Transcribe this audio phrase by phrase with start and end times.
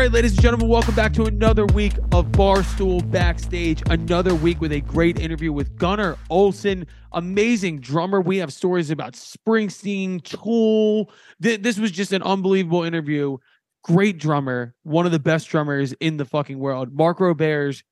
[0.00, 3.82] right, ladies and gentlemen, welcome back to another week of Barstool Backstage.
[3.90, 8.22] Another week with a great interview with Gunnar Olsen, amazing drummer.
[8.22, 11.12] We have stories about Springsteen, Tool.
[11.42, 13.36] Th- this was just an unbelievable interview.
[13.84, 16.94] Great drummer, one of the best drummers in the fucking world.
[16.94, 17.82] Marc Roberge,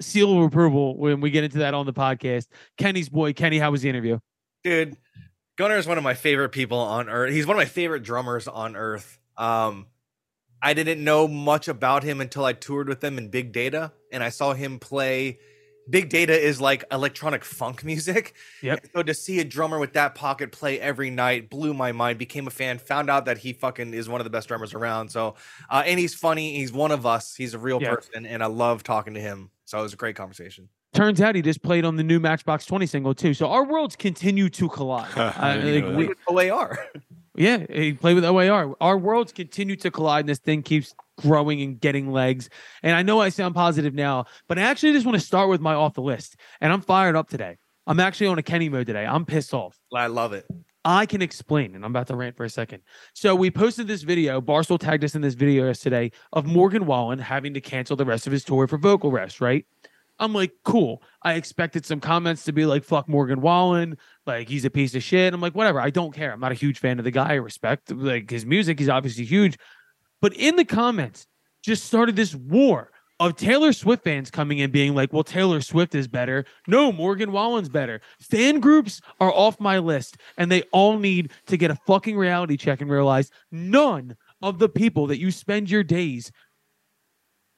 [0.00, 2.48] seal of approval when we get into that on the podcast.
[2.78, 4.18] Kenny's boy, Kenny, how was the interview?
[4.64, 4.96] Dude,
[5.56, 7.32] Gunnar is one of my favorite people on earth.
[7.32, 9.20] He's one of my favorite drummers on earth.
[9.36, 9.86] Um,
[10.62, 14.22] I didn't know much about him until I toured with him in Big Data and
[14.22, 15.38] I saw him play.
[15.90, 18.34] Big Data is like electronic funk music.
[18.62, 18.86] Yep.
[18.94, 22.18] So to see a drummer with that pocket play every night blew my mind.
[22.20, 22.78] Became a fan.
[22.78, 25.08] Found out that he fucking is one of the best drummers around.
[25.08, 25.34] So,
[25.68, 26.56] uh, and he's funny.
[26.56, 27.34] He's one of us.
[27.34, 27.96] He's a real Yeah.
[27.96, 29.50] person, and I love talking to him.
[29.64, 30.68] So it was a great conversation.
[30.94, 33.34] Turns out he just played on the new Matchbox 20 single too.
[33.34, 35.10] So our worlds continue to collide.
[35.16, 36.16] I Uh, didn't like, we- that.
[36.52, 36.86] OAR.
[37.34, 38.76] Yeah, he played with OAR.
[38.80, 42.50] Our worlds continue to collide, and this thing keeps growing and getting legs.
[42.82, 45.60] And I know I sound positive now, but I actually just want to start with
[45.60, 46.36] my off the list.
[46.60, 47.56] And I'm fired up today.
[47.86, 49.06] I'm actually on a Kenny mode today.
[49.06, 49.80] I'm pissed off.
[49.94, 50.46] I love it.
[50.84, 52.82] I can explain, and I'm about to rant for a second.
[53.14, 54.40] So we posted this video.
[54.40, 58.26] Barstool tagged us in this video yesterday of Morgan Wallen having to cancel the rest
[58.26, 59.64] of his tour for vocal rest, right?
[60.18, 61.02] I'm like, cool.
[61.22, 65.02] I expected some comments to be like, fuck Morgan Wallen, like he's a piece of
[65.02, 65.34] shit.
[65.34, 65.80] I'm like, whatever.
[65.80, 66.32] I don't care.
[66.32, 67.30] I'm not a huge fan of the guy.
[67.30, 68.78] I respect like his music.
[68.78, 69.58] He's obviously huge.
[70.20, 71.26] But in the comments,
[71.62, 75.94] just started this war of Taylor Swift fans coming in being like, well, Taylor Swift
[75.94, 76.44] is better.
[76.66, 78.00] No, Morgan Wallen's better.
[78.20, 82.56] Fan groups are off my list, and they all need to get a fucking reality
[82.56, 86.32] check and realize none of the people that you spend your days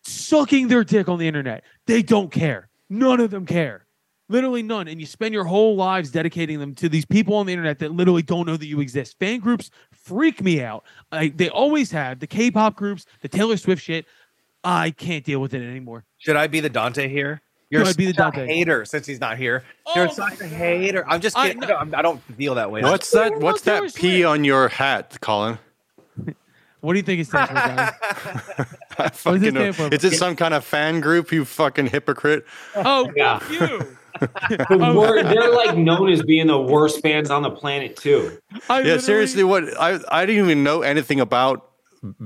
[0.05, 2.69] sucking their dick on the internet, they don't care.
[2.91, 3.87] None of them care.
[4.29, 4.89] Literally none.
[4.89, 7.93] And you spend your whole lives dedicating them to these people on the internet that
[7.93, 9.19] literally don't know that you exist.
[9.19, 10.85] Fan groups freak me out.
[11.13, 14.07] I, they always have the K pop groups, the Taylor Swift shit.
[14.63, 16.05] I can't deal with it anymore.
[16.17, 17.43] Should I be the Dante here?
[17.69, 18.47] You're I'd be the such a Dante.
[18.47, 19.65] hater since he's not here.
[19.95, 21.05] You're Oh such my a hater.
[21.09, 21.65] I'm just I- kidding.
[21.65, 22.83] I, don't, I don't feel that way.
[22.83, 23.39] What's that?
[23.41, 25.59] What's that P on your hat, Colin?
[26.85, 28.67] What do you think it stands for, Johnny?
[28.99, 29.73] I fucking it know.
[29.73, 29.89] for?
[29.89, 31.33] Is it some kind of fan group?
[31.33, 32.45] You fucking hypocrite!
[32.77, 33.39] Oh, Yeah.
[33.39, 33.97] fuck you.
[34.21, 34.95] The Oh.
[34.95, 38.39] wor- they're like known as being the worst fans on the planet too.
[38.71, 41.69] I Yeah, seriously, what I I didn't even know anything about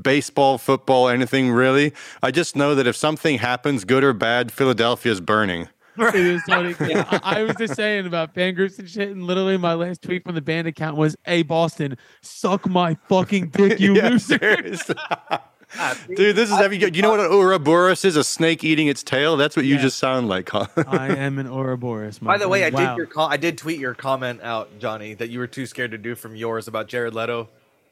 [0.03, 1.95] baseball, football, anything really.
[2.23, 5.69] I just know that if something happens, good or bad, Philadelphia's burning.
[6.15, 6.75] It is funny.
[6.75, 10.03] 'cause I, I was just saying about fan groups and shit, and literally my last
[10.03, 14.39] tweet from the band account was, "Hey Boston, suck my fucking dick, you Yeah, loser."
[14.39, 14.95] seriously.
[16.17, 16.79] Dude, this is heavy.
[16.79, 18.17] You know what an Ouroboros is?
[18.17, 19.37] A snake eating its tail.
[19.37, 19.83] That's what you Yeah.
[19.83, 20.69] just sound like, Colin.
[20.87, 22.23] I am an Ouroboros.
[22.23, 22.71] my By the way, I.
[22.71, 22.91] Wow.
[22.95, 23.29] did your call.
[23.29, 26.35] I did tweet your comment out, Johnny, that you were too scared to do from
[26.35, 27.51] yours about Jared Leto.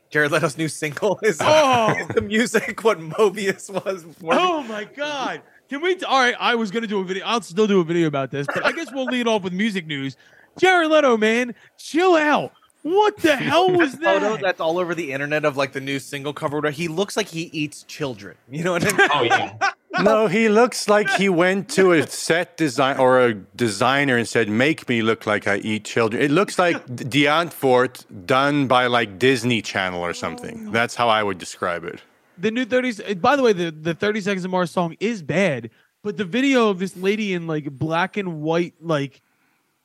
[0.08, 1.94] Jared Leto's new single is, Oh.
[1.98, 4.04] is the music what Morbius was.
[4.04, 4.34] before.
[4.34, 5.42] Oh my god!
[5.68, 5.98] Can we?
[6.04, 7.24] All right, I was gonna do a video.
[7.26, 9.86] I'll still do a video about this, but I guess we'll lead off with music
[9.86, 10.16] news.
[10.58, 12.52] Jared Leto, man, chill out.
[12.82, 14.20] What the hell was that?
[14.20, 14.42] Photo that?
[14.42, 16.60] that's all over the internet of like the new single cover.
[16.60, 18.36] where He looks like he eats children.
[18.48, 19.10] You know what I mean?
[19.12, 19.72] Oh yeah,
[20.02, 24.48] no, he looks like he went to a set design or a designer and said,
[24.48, 29.62] "Make me look like I eat children." It looks like Deantfort done by like Disney
[29.62, 30.66] Channel or something.
[30.68, 30.70] Oh.
[30.70, 32.02] That's how I would describe it.
[32.38, 33.00] The new 30s.
[33.04, 35.70] Eh, by the way, the the 30 Seconds of Mars song is bad,
[36.02, 39.22] but the video of this lady in like black and white, like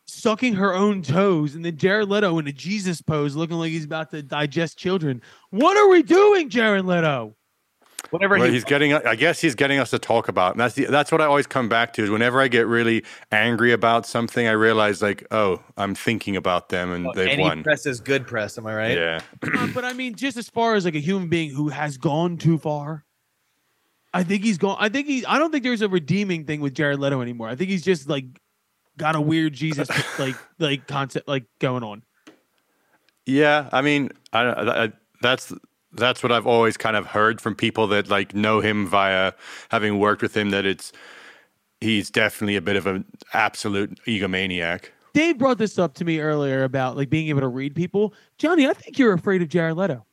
[0.06, 3.86] sucking her own toes, and then Jared Leto in a Jesus pose, looking like he's
[3.86, 5.22] about to digest children.
[5.50, 7.36] What are we doing, Jared Leto?
[8.12, 8.94] Whatever Well, he he's getting.
[8.94, 10.52] I guess he's getting us to talk about.
[10.52, 12.04] And that's the, that's what I always come back to.
[12.04, 16.70] Is whenever I get really angry about something, I realize like, oh, I'm thinking about
[16.70, 17.64] them and they've any won.
[17.64, 18.58] press is good press.
[18.58, 18.98] Am I right?
[18.98, 19.22] Yeah.
[19.42, 22.38] Uh, but I mean, just as far as like a human being who has gone
[22.38, 23.06] too far,
[24.14, 24.76] I think he's gone.
[24.80, 25.24] I think he's.
[25.26, 27.48] I don't think there's a redeeming thing with Jared Leto anymore.
[27.48, 28.26] I think he's just like
[28.98, 29.90] got a weird Jesus
[30.20, 32.04] like like concept like going on.
[33.26, 34.92] Yeah, I mean, I, I,
[35.22, 35.54] that's
[35.94, 39.34] that's what I've always kind of heard from people that like know him via
[39.70, 40.50] having worked with him.
[40.52, 40.92] That it's
[41.80, 44.86] he's definitely a bit of an absolute egomaniac.
[45.14, 48.14] Dave brought this up to me earlier about like being able to read people.
[48.38, 50.06] Johnny, I think you're afraid of Jared Leto.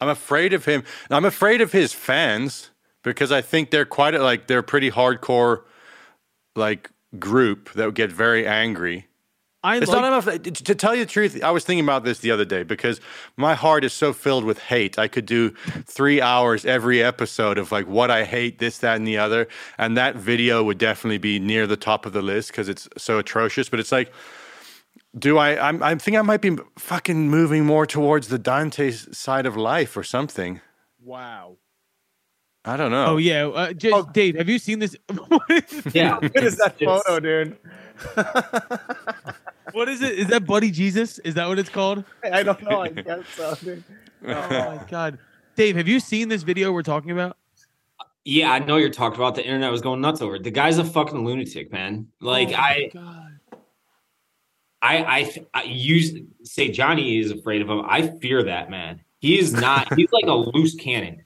[0.00, 0.84] I'm afraid of him.
[1.10, 2.70] I'm afraid of his fans
[3.02, 5.62] because I think they're quite like they're a pretty hardcore
[6.56, 9.06] like group that would get very angry.
[9.62, 10.42] I It's like, not enough.
[10.42, 12.98] To tell you the truth, I was thinking about this the other day because
[13.36, 14.98] my heart is so filled with hate.
[14.98, 15.50] I could do
[15.86, 19.96] three hours every episode of like what I hate, this, that, and the other, and
[19.98, 23.68] that video would definitely be near the top of the list because it's so atrocious.
[23.68, 24.10] But it's like,
[25.18, 25.68] do I?
[25.68, 25.82] I'm.
[25.82, 30.02] I think I might be fucking moving more towards the Dante side of life or
[30.02, 30.60] something.
[31.04, 31.56] wow.
[32.62, 33.06] I don't know.
[33.06, 34.02] Oh yeah, uh, J- Oh.
[34.12, 34.94] Dave, have you seen this?
[35.94, 36.10] Yeah.
[36.20, 37.56] How good is that photo, dude?
[39.72, 40.18] what is it?
[40.18, 41.18] Is that Buddy Jesus?
[41.20, 42.04] Is that what it's called?
[42.24, 42.82] I don't know.
[42.82, 43.84] I guess so, dude.
[44.22, 45.18] Oh my god,
[45.56, 47.38] Dave, have you seen this video we're talking about?
[48.26, 49.34] Yeah, I know you're talking about.
[49.34, 50.42] The internet was going nuts over it.
[50.42, 52.06] The guy's a fucking lunatic, man.
[52.20, 53.40] Like Oh my I, God.
[54.82, 57.82] I, I, I used say Johnny is afraid of him.
[57.86, 59.00] I fear that man.
[59.20, 59.94] He is not.
[59.96, 61.24] he's like a loose cannon.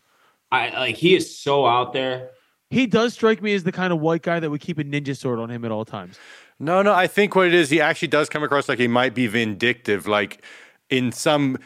[0.53, 0.97] I like.
[0.97, 2.31] He is so out there.
[2.71, 5.17] he does strike me as the kind of white guy that would keep a ninja
[5.17, 6.19] sword on him at all times.
[6.61, 9.15] No, no, I think what it is, he actually does come across like he might
[9.15, 10.43] be vindictive, like
[10.89, 11.59] in some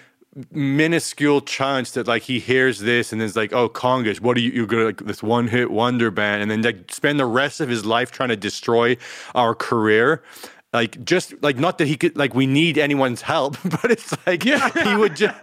[0.53, 4.51] minuscule chance that like he hears this and is like, oh, Congress, what are you,
[4.53, 7.69] you're gonna like this one hit wonder band, and then like spend the rest of
[7.69, 8.97] his life trying to destroy
[9.35, 10.23] our career.
[10.73, 14.45] Like just like not that he could like we need anyone's help, but it's like
[14.45, 14.71] yeah.
[14.85, 15.35] he would just,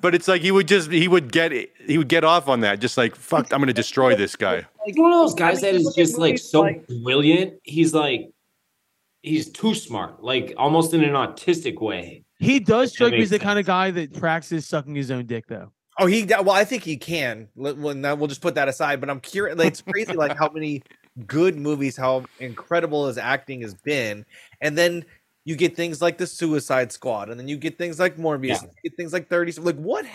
[0.00, 1.52] but it's like he would just he would get
[1.86, 4.66] he would get off on that, just like fuck, I'm gonna destroy this guy.
[4.86, 6.68] like one of those guys I mean, that you is look at just like so
[7.02, 7.54] brilliant.
[7.62, 8.32] He's like,
[9.22, 12.24] he's too smart, like almost in an autistic way.
[12.38, 15.26] He does That strike me as the kind of guy that practices sucking his own
[15.26, 15.72] dick, though.
[15.98, 16.24] Oh, he.
[16.24, 17.48] Well, I think he can.
[17.56, 19.00] Now we'll just put that aside.
[19.00, 19.58] But I'm curious.
[19.58, 20.82] Like, it's crazy, like how many
[21.26, 24.24] good movies, how incredible his acting has been,
[24.60, 25.04] and then
[25.44, 28.62] you get things like the Suicide Squad, and then you get things like Morbius, Yeah.
[28.62, 29.50] you get things like Thirty.
[29.52, 30.06] Like, what?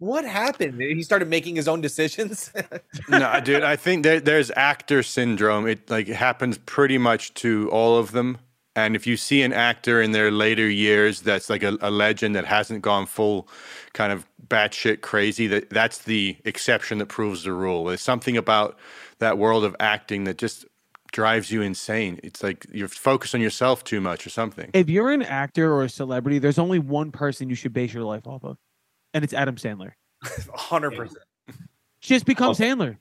[0.00, 0.80] Ha- what happened?
[0.80, 2.52] He started making his own decisions.
[3.08, 5.66] no, dude, I think there, there's actor syndrome.
[5.66, 8.38] It like happens pretty much to all of them.
[8.76, 12.36] And if you see an actor in their later years that's like a, a legend
[12.36, 13.48] that hasn't gone full
[13.92, 17.84] kind of batshit crazy, that that's the exception that proves the rule.
[17.86, 18.78] There's something about
[19.18, 20.64] that world of acting that just
[21.10, 22.20] drives you insane.
[22.22, 24.70] It's like you're focused on yourself too much or something.
[24.74, 28.04] If you're an actor or a celebrity, there's only one person you should base your
[28.04, 28.58] life off of,
[29.14, 29.92] and it's Adam Sandler.
[30.54, 31.18] Hundred percent.
[32.00, 32.54] Just become Oh.
[32.54, 32.98] Sandler.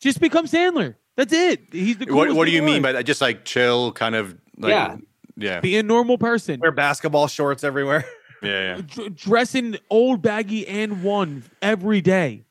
[0.00, 0.96] Just become Sandler.
[1.16, 1.60] That's it.
[1.72, 2.82] He's the What, coolest what do you the mean world.
[2.84, 3.04] by that?
[3.04, 4.96] Just like chill, kind of like Yeah.
[5.36, 6.58] yeah, be a normal person?
[6.60, 8.04] Wear basketball shorts everywhere.
[8.42, 8.80] yeah, yeah.
[8.94, 12.44] D- dress in old baggy and one every day.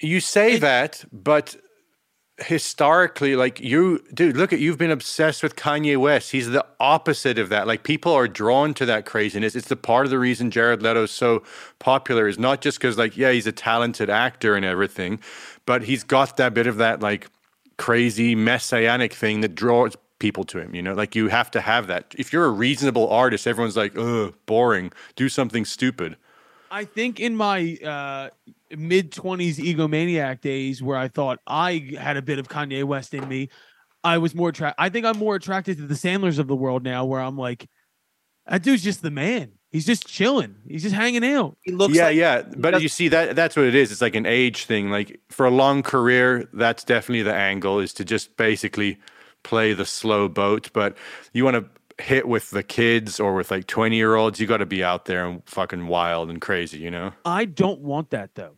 [0.00, 1.56] You say It- that, but
[2.40, 6.30] historically, like you, dude, look at you've been obsessed with Kanye West.
[6.30, 7.66] He's the opposite of that.
[7.66, 9.56] Like people are drawn to that craziness.
[9.56, 11.42] It's the part of the reason Jared Leto's so
[11.78, 15.20] popular is not just because, like, yeah, he's a talented actor and everything,
[15.66, 17.28] but he's got that bit of that like
[17.76, 20.74] crazy messianic thing that draws people to him.
[20.74, 22.14] You know, like you have to have that.
[22.16, 24.92] If you're a reasonable artist, everyone's like, ugh, boring.
[25.16, 26.16] Do something stupid.
[26.70, 28.30] I think in my uh,
[28.76, 33.26] mid 20s egomaniac days where I thought I had a bit of Kanye West in
[33.28, 33.48] me,
[34.04, 34.82] I was more attracted.
[34.82, 37.68] I think I'm more attracted to the Sandlers of the world now where I'm like,
[38.46, 39.52] that dude's just the man.
[39.70, 40.56] He's just chilling.
[40.66, 41.58] He's just hanging out.
[41.62, 41.94] He looks.
[41.94, 42.42] yeah, like, yeah.
[42.56, 43.92] But you see that that's what it is.
[43.92, 44.90] It's like an age thing.
[44.90, 48.98] Like for a long career, that's definitely the angle is to just basically
[49.42, 50.70] play the slow boat.
[50.72, 50.96] But
[51.34, 54.58] you want to hit with the kids or with like 20 year olds, you got
[54.58, 57.12] to be out there and fucking wild and crazy, you know?
[57.24, 58.56] I don't want that though.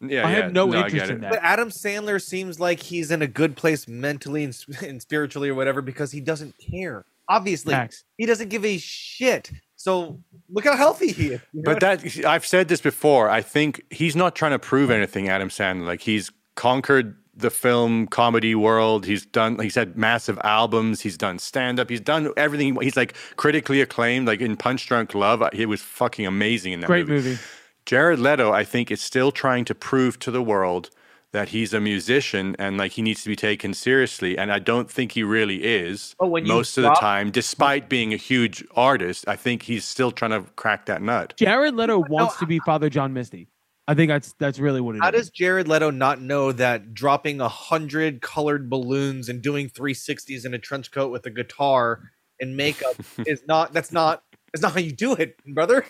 [0.00, 0.26] Yeah.
[0.26, 0.36] I yeah.
[0.36, 1.30] have no, I interest in that.
[1.30, 5.54] But Adam Sandler seems like he's in a good place mentally and, and spiritually or
[5.54, 7.04] whatever because he doesn't care.
[7.28, 8.04] Obviously, Facts.
[8.18, 9.50] he doesn't give a shit.
[9.76, 11.40] So look how healthy he is.
[11.52, 11.72] you know?
[11.72, 13.30] But that I've said this before.
[13.30, 15.86] I think he's not trying to prove anything, Adam Sandler.
[15.86, 19.06] Like he's conquered the film comedy world.
[19.06, 19.58] He's done.
[19.58, 21.00] He's had massive albums.
[21.00, 21.90] He's done stand up.
[21.90, 22.76] He's done everything.
[22.80, 24.26] He's like critically acclaimed.
[24.26, 27.30] Like in Punch Drunk Love, he was fucking amazing in that Great movie.
[27.30, 27.42] movie.
[27.86, 30.90] Jared Leto, I think, is still trying to prove to the world
[31.32, 34.38] that he's a musician and like he needs to be taken seriously.
[34.38, 37.88] And I don't think he really is Oh, when you most of the time, despite
[37.88, 39.24] being a huge artist.
[39.26, 41.34] I think he's still trying to crack that nut.
[41.36, 43.48] Jared Leto wants to be Father John Misty.
[43.86, 45.04] I think that's that's really what it is.
[45.04, 50.46] How does Jared Leto not know that dropping a hundred colored balloons and doing 360s
[50.46, 52.00] in a trench coat with a guitar
[52.40, 54.22] and makeup is not that's not
[54.52, 55.84] that's not how you do it, brother.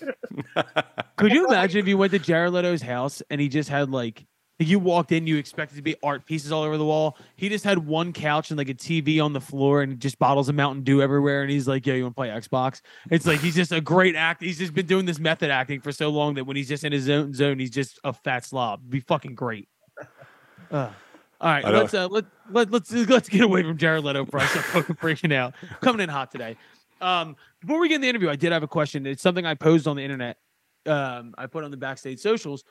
[1.17, 4.27] Could you imagine if you went to Jared Leto's house and he just had like
[4.59, 7.19] you walked in, you expected to be art pieces all over the wall.
[7.37, 10.49] He just had one couch and like a TV on the floor and just bottles
[10.49, 11.43] of Mountain Dew everywhere.
[11.43, 12.81] And he's like, "Yeah, you want to play Xbox?"
[13.11, 14.43] It's like he's just a great act.
[14.43, 16.93] He's just been doing this method acting for so long that when he's just in
[16.93, 18.81] his own zone, he's just a fat slob.
[18.83, 19.69] It'd be fucking great.
[20.71, 20.91] Uh,
[21.41, 24.51] all right, let's uh, let, let let's let's get away from Jared Leto for us.
[24.57, 25.55] I'm fucking freaking out.
[25.81, 26.57] Coming in hot today.
[27.01, 29.05] Um, before we get in the interview, I did have a question.
[29.05, 30.39] It's something I posed on the internet.
[30.87, 32.65] Um, I put on the backstage socials,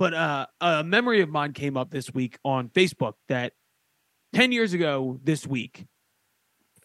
[0.00, 3.52] but uh, a memory of mine came up this week on Facebook that
[4.34, 5.84] ten years ago this week,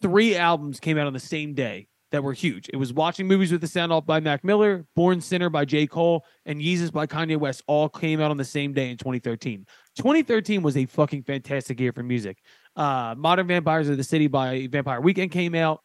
[0.02, 2.68] three albums came out on the same day that were huge.
[2.68, 5.86] It was watching movies with the sound off by Mac Miller, Born Sinner by J.
[5.86, 9.64] Cole, and Yeezus by Kanye West all came out on the same day in 2013.
[9.96, 12.36] 2013 was a fucking fantastic year for music.
[12.76, 15.80] Uh, Modern Vampires of the City by Vampire Weekend came out.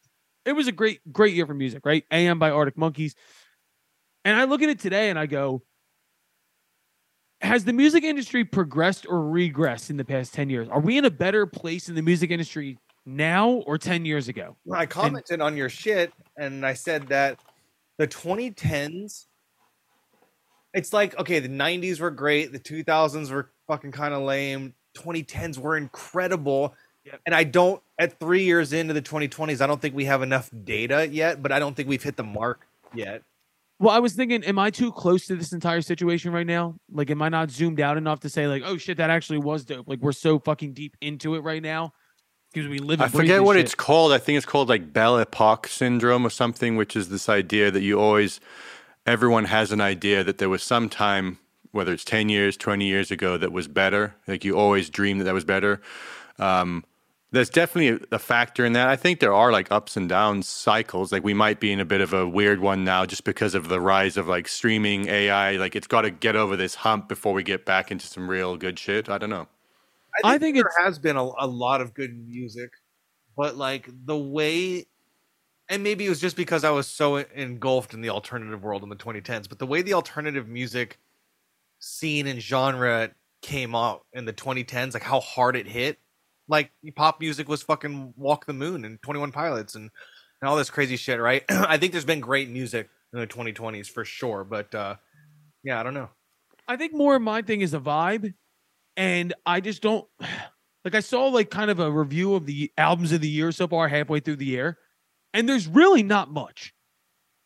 [0.46, 2.04] It was a great, great year for music, right?
[2.12, 3.16] AM by Arctic Monkeys.
[4.26, 5.64] And I look at it today and I go,
[7.42, 10.70] has the music industry progressed or regressed in the past 10 years?
[10.70, 14.56] Are we in a better place in the music industry now or 10 years ago?
[14.66, 17.40] Well, I commented on your shit and I said that
[17.98, 19.26] the 2010s,
[20.74, 25.58] it's like, okay, the 90s were great, the 2000s were fucking kind of lame, 2010s
[25.58, 26.76] were incredible.
[27.06, 27.22] Yep.
[27.26, 30.52] And I don't, at three years into the 2020s, I don't think we have enough
[30.64, 33.24] data yet, but I don't think we've hit the mark yet.
[33.82, 36.76] Well, I was thinking, am I too close to this entire situation right now?
[36.92, 39.66] Like, am I not zoomed out enough to say, like, oh shit, that actually was
[39.66, 39.88] dope?
[39.88, 41.92] Like, we're so fucking deep into it right now
[42.54, 43.02] because we live.
[43.02, 43.66] I forget what shit.
[43.66, 44.14] it's called.
[44.14, 47.82] I think it's called like Belle Epoque syndrome or something, which is this idea that
[47.82, 48.40] you always,
[49.08, 51.40] everyone has an idea that there was some time,
[51.72, 54.14] whether it's 10 years, 20 years ago, that was better.
[54.28, 55.82] Like you always dream that that was better.
[56.38, 56.84] Um,
[57.32, 58.90] there's definitely a, a factor in that.
[58.90, 61.12] I think there are like ups and downs cycles.
[61.12, 63.70] Like we might be in a bit of a weird one now just because of
[63.70, 65.54] the rise of like streaming AI.
[65.54, 68.58] Like it's got to get over this hump before we get back into some real
[68.58, 69.10] good shit.
[69.10, 69.48] I don't know.
[70.26, 72.72] I think there has been a, a lot of good music,
[73.38, 74.86] but like the way,
[75.70, 78.90] and maybe it was just because I was so engulfed in the alternative world in
[78.90, 81.00] the 2010s, but the way the alternative music
[81.80, 83.12] scene and genre
[83.42, 85.98] came out in the 2010s, like how hard it hit,
[86.52, 89.90] like pop music was fucking Walk the Moon and 21 Pilots and,
[90.42, 91.44] and all this crazy shit, right?
[91.50, 94.96] I think there's been great music in the 2020s for sure, but uh
[95.64, 96.10] yeah, I don't know.
[96.68, 98.34] I think more of my thing is a vibe,
[98.98, 100.08] and I just don't
[100.86, 100.96] like.
[100.96, 103.88] I saw like kind of a review of the albums of the year so far,
[103.88, 104.78] halfway through the year,
[105.34, 106.74] and there's really not much.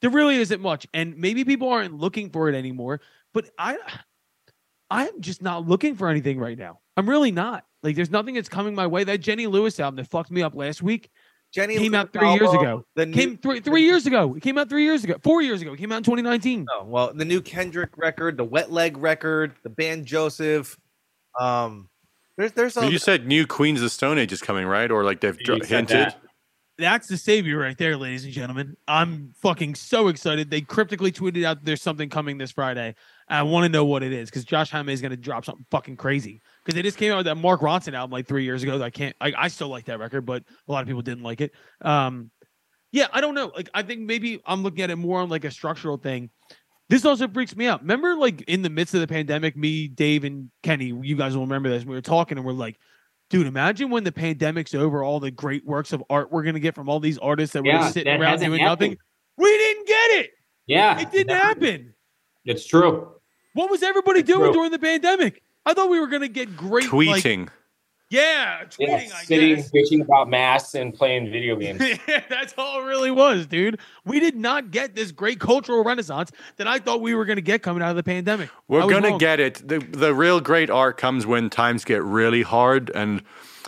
[0.02, 3.02] There really isn't much, and maybe people aren't looking for it anymore.
[3.34, 3.78] But I,
[4.90, 6.80] I'm just not looking for anything right now.
[6.96, 7.66] I'm really not.
[7.86, 9.06] Like, there's nothing that's coming my way.
[9.06, 11.10] That Jenny Lewis album that fucked me up last week
[11.56, 12.86] Jenny came out Lewis three years ago.
[12.96, 14.36] The new, Came three three years ago.
[14.36, 15.16] It came out three years ago.
[15.24, 15.72] Four years ago.
[15.72, 16.66] It came out in 2019.
[16.70, 20.78] Oh well, the new Kendrick record, the Wet Leg record, the band Joseph.
[21.40, 21.88] Um,
[22.38, 24.92] there's there's But a, you said new Queens of the Stone Age is coming, right?
[24.92, 25.98] Or like they've dr- hinted.
[25.98, 26.22] that.
[26.78, 28.76] That's the savior right there, ladies and gentlemen.
[28.86, 30.50] I'm fucking so excited.
[30.50, 32.96] They cryptically tweeted out there's something coming this Friday.
[33.30, 35.66] I want to know what it is because Josh Homme is going to drop something
[35.72, 36.42] fucking crazy.
[36.66, 38.80] Because they just came out with that Mark Ronson album like three years ago.
[38.80, 39.16] That I can't.
[39.22, 41.52] I, I still like that record, but a lot of people didn't like it.
[41.82, 42.32] Um,
[42.92, 43.52] yeah, I don't know.
[43.56, 46.30] Like, I think maybe I'm looking at it more on like a structural thing.
[46.90, 47.82] This also freaks me out.
[47.82, 51.44] Remember, like in the midst of the pandemic, me, Dave, and Kenny, you guys will
[51.44, 51.84] remember this.
[51.86, 52.78] We were talking and we're like,
[53.30, 56.74] dude, imagine when the pandemic's over, all the great works of art we're gonna get
[56.76, 58.92] from all these artists that were Yeah, just sitting that around doing happened.
[58.92, 58.98] nothing.
[59.38, 60.30] We didn't get it.
[60.68, 61.94] Yeah, It didn't happen.
[62.46, 63.12] It's true.
[63.54, 64.54] What was everybody It's doing true.
[64.54, 65.42] during the pandemic?
[65.66, 67.50] I thought we were gonna get great like- Tweeting.
[68.12, 68.88] yeah, tweeting.
[69.10, 69.72] Yeah, I sitting, guess.
[69.72, 71.82] bitching about masks and playing video games.
[72.08, 73.80] yeah, that's all it really was, dude.
[74.06, 77.42] We did not get this great cultural renaissance that I thought we were going to
[77.42, 78.50] get coming out of the pandemic.
[78.68, 79.68] We're gonna get it.
[79.68, 83.24] The the real great art comes when times get really hard and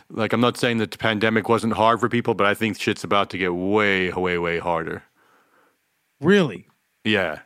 [0.10, 3.04] like I'm not saying that the pandemic wasn't hard for people, but I think shit's
[3.04, 5.04] about to get way, way, way harder.
[6.22, 6.68] really
[7.04, 7.40] Yeah.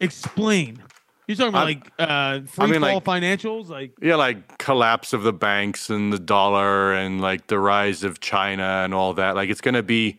[0.00, 0.82] explain.
[1.26, 5.12] You're talking about I'm- like uh free mean, fall like- financials, like Yeah, like collapse
[5.12, 9.34] of the banks and the dollar and like the rise of China and all that.
[9.34, 10.18] Like it's gonna be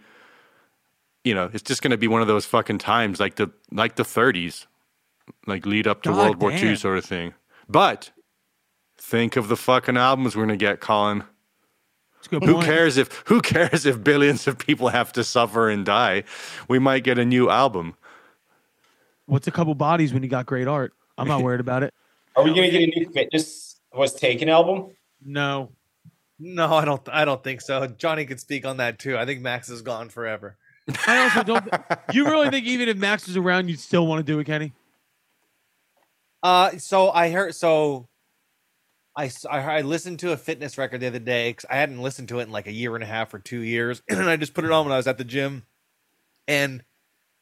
[1.23, 4.03] you know, it's just gonna be one of those fucking times like the like the
[4.05, 4.67] thirties.
[5.47, 7.33] Like lead up to God World War II sort of thing.
[7.67, 8.11] But
[8.97, 11.23] think of the fucking albums we're gonna get, Colin.
[12.19, 12.65] it's a good Who point.
[12.65, 16.23] cares if who cares if billions of people have to suffer and die?
[16.67, 17.95] We might get a new album.
[19.25, 20.93] What's a couple bodies when you got great art?
[21.17, 21.93] I'm not worried about it.
[22.35, 24.91] Are we gonna get a new fitness was taken album?
[25.23, 25.71] No.
[26.37, 27.01] no, I don't.
[27.09, 27.87] I don't think so.
[27.87, 29.17] Johnny could speak on that too.
[29.17, 30.57] I think Max is gone forever.
[31.07, 31.67] I also don't
[32.13, 34.73] you really think even if Max was around you'd still want to do it, Kenny?
[36.43, 37.55] Uh, so I heard.
[37.55, 38.07] So
[39.15, 42.39] I, I listened to a fitness record the other day because I hadn't listened to
[42.39, 44.65] it in like a year and a half or two years, and I just put
[44.65, 45.63] it on when I was at the gym.
[46.47, 46.83] And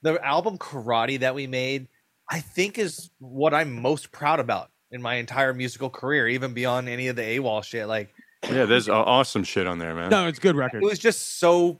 [0.03, 1.87] the album Karate that we made,
[2.29, 6.87] I think, is what I'm most proud about in my entire musical career, even beyond
[6.87, 7.87] any of the AWOL shit.
[7.87, 10.09] Like Yeah, there's awesome shit on there, man.
[10.11, 10.83] No, it's good record.
[10.83, 11.79] it was just so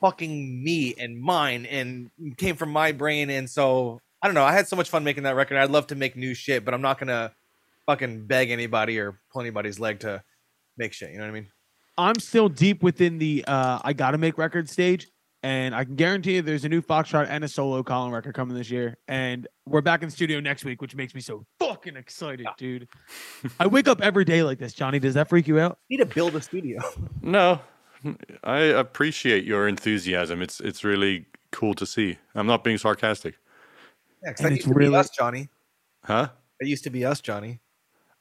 [0.00, 4.52] fucking me and mine and came from my brain and so i don't know i
[4.52, 6.80] had so much fun making that record i'd love to make new shit but i'm
[6.80, 7.32] not gonna
[7.84, 10.22] fucking beg anybody or pull anybody's leg to
[10.76, 11.48] make shit you know what i mean
[11.98, 15.08] I'm still deep within the uh I gotta make record stage.
[15.44, 18.56] And I can guarantee you there's a new Foxtrot and a solo Colin record coming
[18.56, 18.96] this year.
[19.06, 22.88] And we're back in the studio next week, which makes me so fucking excited, dude.
[23.60, 24.98] I wake up every day like this, Johnny.
[24.98, 25.78] Does that freak you out?
[25.88, 26.80] need to build a studio.
[27.22, 27.60] No,
[28.44, 30.40] I appreciate your enthusiasm.
[30.40, 32.16] It's it's really cool to see.
[32.34, 33.34] I'm not being sarcastic,
[34.22, 35.48] Yeah, 'cause And that it's used to be really- us, Johnny.
[36.04, 36.28] huh?
[36.60, 37.60] It used to be us, Johnny.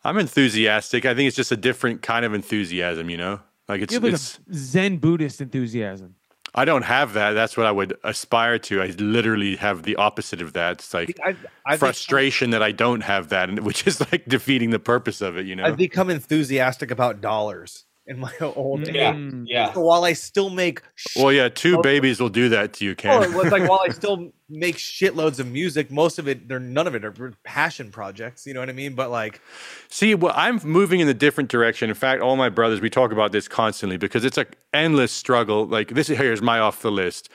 [0.04, 1.06] I'm enthusiastic.
[1.06, 3.40] I think it's just a different kind of enthusiasm, you know.
[3.70, 6.16] Like it's, You have like it's a Zen Buddhist enthusiasm.
[6.58, 7.34] I don't have that.
[7.34, 8.82] That's what I would aspire to.
[8.82, 10.80] I literally have the opposite of that.
[10.80, 14.80] It's like I've, I've frustration that I don't have that, which is like defeating the
[14.80, 15.46] purpose of it.
[15.46, 15.64] You know.
[15.64, 18.96] I've become enthusiastic about dollars in my old age.
[18.96, 19.14] Yeah.
[19.14, 19.46] Mm.
[19.48, 19.74] Yeah.
[19.74, 22.92] So while I still make, sh- well, yeah, two babies will do that to you,
[22.92, 23.24] oh, Ken.
[23.24, 26.88] it was like while I still make shitloads of music, most of it, they're none
[26.88, 28.48] of it are passion projects.
[28.48, 28.96] You know what I mean?
[28.96, 29.42] But like,
[29.90, 31.90] See, well, I'm moving in a different direction.
[31.90, 35.66] In fact, all my brothers, we talk about this constantly because it's an endless struggle.
[35.66, 37.30] Like this here's my off the list.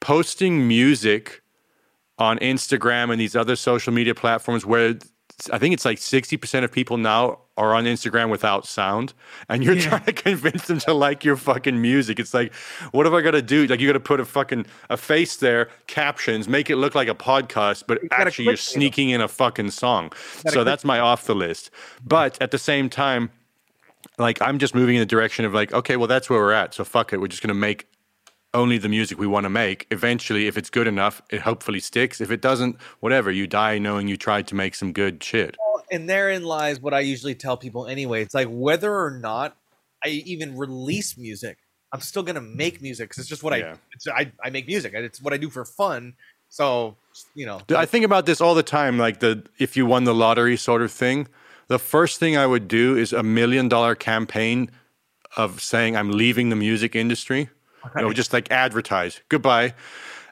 [0.00, 1.42] Posting music
[2.18, 4.96] on Instagram and these other social media platforms where
[5.50, 9.12] I think it's like 60% of people now are on Instagram without sound
[9.48, 9.88] and you're Yeah.
[9.90, 12.18] trying to convince them to like your fucking music.
[12.18, 12.54] It's like,
[12.92, 13.66] what have I got to do?
[13.66, 17.08] Like you got to put a fucking a face there, captions, make it look like
[17.08, 20.12] a podcast, but gotta actually you're sneaking in a fucking song.
[20.48, 21.70] So that's my off the list.
[22.04, 23.30] But at the same time,
[24.18, 26.72] like I'm just moving in the direction of like, okay, well that's where we're at.
[26.74, 27.20] So fuck it.
[27.20, 27.86] We're just gonna make
[28.54, 29.86] only the music we want to make.
[29.90, 32.20] Eventually, if it's good enough, it hopefully sticks.
[32.20, 33.30] If it doesn't, whatever.
[33.30, 35.56] You die knowing you tried to make some good shit.
[35.90, 38.22] and therein lies what I usually tell people anyway.
[38.22, 39.56] It's like whether or not
[40.04, 41.58] I even release music,
[41.92, 43.72] I'm still gonna make music because it's just what Yeah.
[43.72, 44.92] I, it's, I I make music.
[44.94, 46.14] It's what I do for fun.
[46.48, 46.96] So
[47.34, 50.14] you know, I think about this all the time, like the if you won the
[50.14, 51.28] lottery sort of thing.
[51.68, 54.70] The first thing I would do is a million dollar campaign
[55.36, 57.48] of saying I'm leaving the music industry.
[57.96, 59.74] You know, just like advertise goodbye,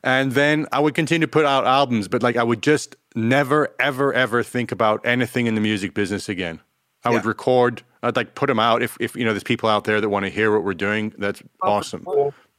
[0.02, 3.74] and then I would continue to put out albums, but like I would just never,
[3.78, 6.60] ever, ever think about anything in the music business again.
[7.04, 7.82] I would record.
[8.02, 10.24] I'd like put them out if if you know there's people out there that want
[10.26, 11.14] to hear what we're doing.
[11.18, 12.04] That's oh, awesome.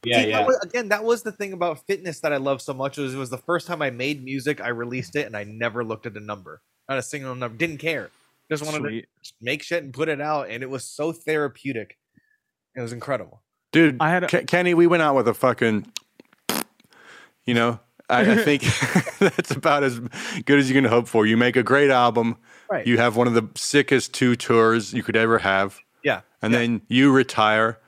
[0.04, 0.38] Yeah, See, yeah.
[0.39, 2.98] That was, again, that was the thing about fitness that I love so much.
[2.98, 5.84] Was it was the first time I made music, I released it, and I never
[5.84, 7.56] looked at a number, not a single number.
[7.56, 8.10] Didn't care.
[8.50, 9.08] Just wanted Sweet.
[9.24, 11.98] to make shit and put it out, and it was so therapeutic.
[12.76, 13.42] It was incredible.
[13.72, 15.86] Dude, I had a- Kenny, we went out with a fucking,
[17.46, 17.80] you know,
[18.10, 18.64] I, I think
[19.20, 20.00] that's about as
[20.46, 21.26] good as you can hope for.
[21.26, 22.38] You make a great album.
[22.70, 22.86] Right.
[22.86, 25.80] You have one of the sickest two tours you could ever have.
[26.04, 26.22] Yeah.
[26.42, 26.60] And yeah.
[26.60, 27.80] then you retire.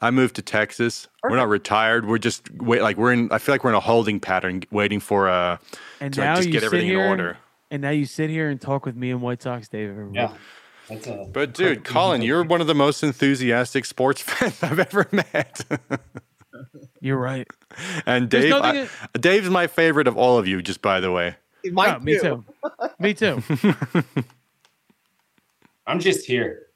[0.00, 1.08] I moved to Texas.
[1.24, 2.06] We're not retired.
[2.06, 5.00] We're just wait like we're in I feel like we're in a holding pattern waiting
[5.00, 5.58] for uh
[6.00, 7.38] And to like, now just you get sit everything here in and- order.
[7.70, 9.90] And now you sit here and talk with me and White Sox Dave.
[9.90, 10.32] every Yeah.
[10.90, 11.02] Week.
[11.02, 15.06] That's a, But dude, Colin, you're one of the most enthusiastic sports fans I've ever
[15.12, 15.64] met.
[17.00, 17.46] You're right.
[18.06, 21.36] and Dave nothing I- Dave's my favorite of all of you, just by the way.
[21.70, 22.44] Mine Oh, me too.
[22.98, 23.42] me too.
[25.86, 26.66] I'm just here.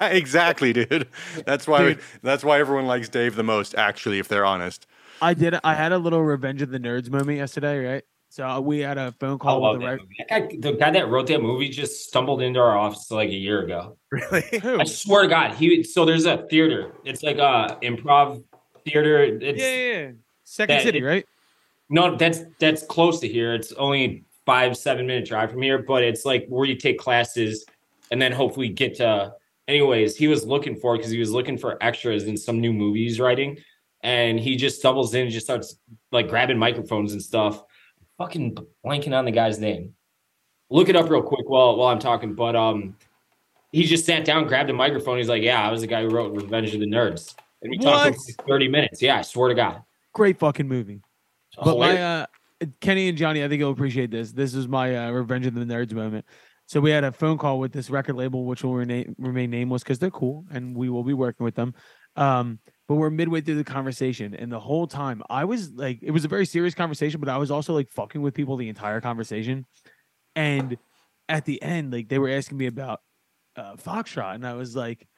[0.00, 1.06] exactly, dude.
[1.46, 2.00] That's why Dude.
[2.22, 3.74] that's why everyone likes Dave the most.
[3.76, 4.86] Actually, if they're honest.
[5.20, 5.54] I did.
[5.62, 8.04] I had a little Revenge of the Nerds moment yesterday, right?
[8.32, 10.00] So uh, we had a phone call with the right.
[10.30, 13.60] Guy, the guy that wrote that movie just stumbled into our office like a year
[13.60, 13.98] ago.
[14.10, 14.58] Really?
[14.62, 14.80] Who?
[14.80, 15.82] I swear to God, he.
[15.82, 16.94] So there's a theater.
[17.04, 18.42] It's like a improv
[18.86, 19.22] theater.
[19.22, 20.10] It's, Yeah, yeah, yeah.
[20.44, 21.26] Second That- City, it- right?
[21.90, 23.52] No, that's that's close to here.
[23.52, 27.66] It's only five seven minute drive from here, but it's like where you take classes
[28.10, 29.34] and then hopefully get to.
[29.68, 33.20] Anyways, he was looking for because he was looking for extras in some new movies
[33.20, 33.58] writing,
[34.02, 35.76] and he just stumbles in and just starts
[36.12, 37.62] like grabbing microphones and stuff.
[38.22, 38.56] Fucking
[38.86, 39.94] blanking on the guy's name.
[40.70, 42.34] Look it up real quick while while I'm talking.
[42.34, 42.96] But um,
[43.72, 45.18] he just sat down, grabbed a microphone.
[45.18, 47.78] He's like, "Yeah, I was the guy who wrote Revenge of the Nerds," and we
[47.78, 49.02] talked for like thirty minutes.
[49.02, 49.82] Yeah, I swear to God.
[50.12, 51.00] Great fucking movie.
[51.56, 51.98] But Hilarious.
[51.98, 52.26] my uh,
[52.80, 54.30] Kenny and Johnny, I think you'll appreciate this.
[54.30, 56.24] This is my uh, Revenge of the Nerds moment.
[56.66, 59.82] So we had a phone call with this record label, which will remain, remain nameless
[59.82, 61.74] because they're cool, and we will be working with them.
[62.14, 62.60] Um,
[62.92, 66.26] but we're midway through the conversation, and the whole time I was like, it was
[66.26, 69.64] a very serious conversation, but I was also like fucking with people the entire conversation.
[70.36, 70.76] And
[71.26, 73.00] at the end, like they were asking me about
[73.56, 75.08] uh, Foxtrot, and I was like,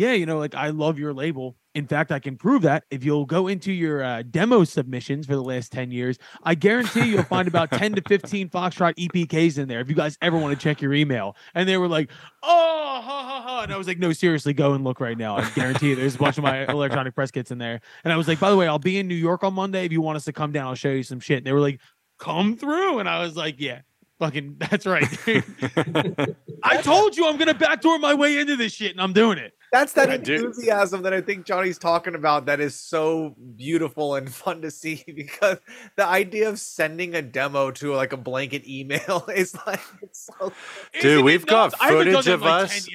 [0.00, 1.56] yeah, you know, like I love your label.
[1.74, 5.34] In fact, I can prove that if you'll go into your uh, demo submissions for
[5.34, 9.68] the last 10 years, I guarantee you'll find about 10 to 15 Foxtrot EPKs in
[9.68, 11.36] there if you guys ever want to check your email.
[11.54, 12.10] And they were like,
[12.42, 13.62] oh, ha, ha, ha.
[13.64, 15.36] And I was like, no, seriously, go and look right now.
[15.36, 17.82] I guarantee you there's a bunch of my electronic press kits in there.
[18.02, 19.84] And I was like, by the way, I'll be in New York on Monday.
[19.84, 21.36] If you want us to come down, I'll show you some shit.
[21.36, 21.78] And they were like,
[22.18, 23.00] come through.
[23.00, 23.82] And I was like, yeah,
[24.20, 25.08] Fucking, that's right.
[26.62, 29.54] I told you I'm gonna backdoor my way into this shit, and I'm doing it.
[29.72, 30.34] That's that I do.
[30.34, 35.02] enthusiasm that I think Johnny's talking about that is so beautiful and fun to see
[35.06, 35.58] because
[35.96, 40.52] the idea of sending a demo to like a blanket email is like it's so
[40.92, 41.76] Dude, Isn't we've got nuts?
[41.80, 42.88] I haven't done footage of like, us.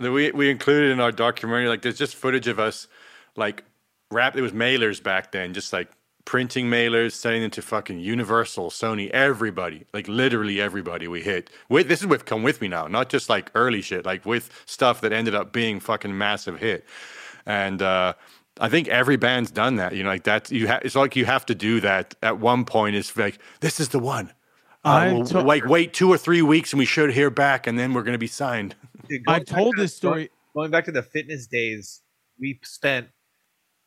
[0.00, 1.68] that we we included in our documentary.
[1.68, 2.88] Like, there's just footage of us,
[3.36, 3.62] like,
[4.10, 4.36] wrap.
[4.36, 5.92] It was mailers back then, just like
[6.26, 11.48] printing mailers, sending them to fucking Universal, Sony, everybody, like literally everybody we hit.
[11.70, 14.50] With this is with Come With Me now, not just like early shit, like with
[14.66, 16.84] stuff that ended up being fucking massive hit.
[17.46, 18.12] And uh,
[18.60, 19.94] I think every band's done that.
[19.94, 20.50] You know, like that.
[20.50, 22.96] You ha- it's like you have to do that at one point.
[22.96, 24.32] It's like this is the one.
[24.84, 27.66] Uh, I we'll, to- like wait two or three weeks and we should hear back,
[27.66, 28.74] and then we're gonna be signed.
[29.08, 30.30] Dude, I've told to- this story.
[30.54, 32.02] Going back to the fitness days,
[32.40, 33.08] we spent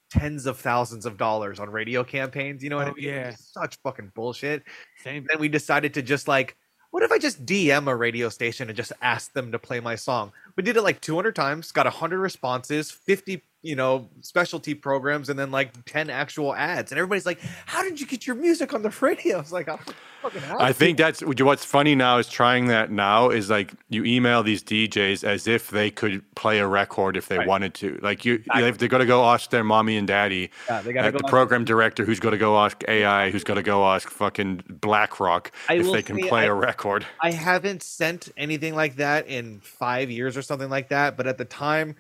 [0.10, 2.64] tens of thousands of dollars on radio campaigns.
[2.64, 3.06] You know what I Oh, mean?
[3.06, 3.36] yeah.
[3.38, 4.64] Such fucking bullshit.
[5.04, 5.26] Same.
[5.30, 6.56] then we decided to just like
[6.92, 9.94] what if i just dm a radio station and just ask them to play my
[9.96, 15.28] song we did it like 200 times got 100 responses 50 you know specialty programs
[15.30, 18.74] and then like 10 actual ads and everybody's like how did you get your music
[18.74, 21.94] on the radio i was like i don't fucking I to." think that's what's funny
[21.96, 26.24] now is trying that now is like you email these DJs as if they could
[26.36, 27.48] play a record if they Right.
[27.48, 27.98] wanted to.
[28.02, 28.64] Like you, Exactly.
[28.68, 31.20] if they're going to go ask their mommy and daddy, Yeah, they uh, gotta the
[31.20, 34.10] go ask- program director who's going to go ask AI, who's going to go ask
[34.10, 37.06] fucking BlackRock I if they can play I- a record.
[37.22, 41.16] I haven't sent anything like that in five years or something like that.
[41.16, 41.96] But at the time,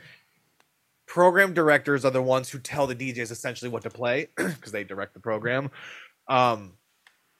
[1.09, 4.83] program directors are the ones who tell the DJs essentially what to play because they
[4.83, 5.71] direct the program.
[6.27, 6.73] Um,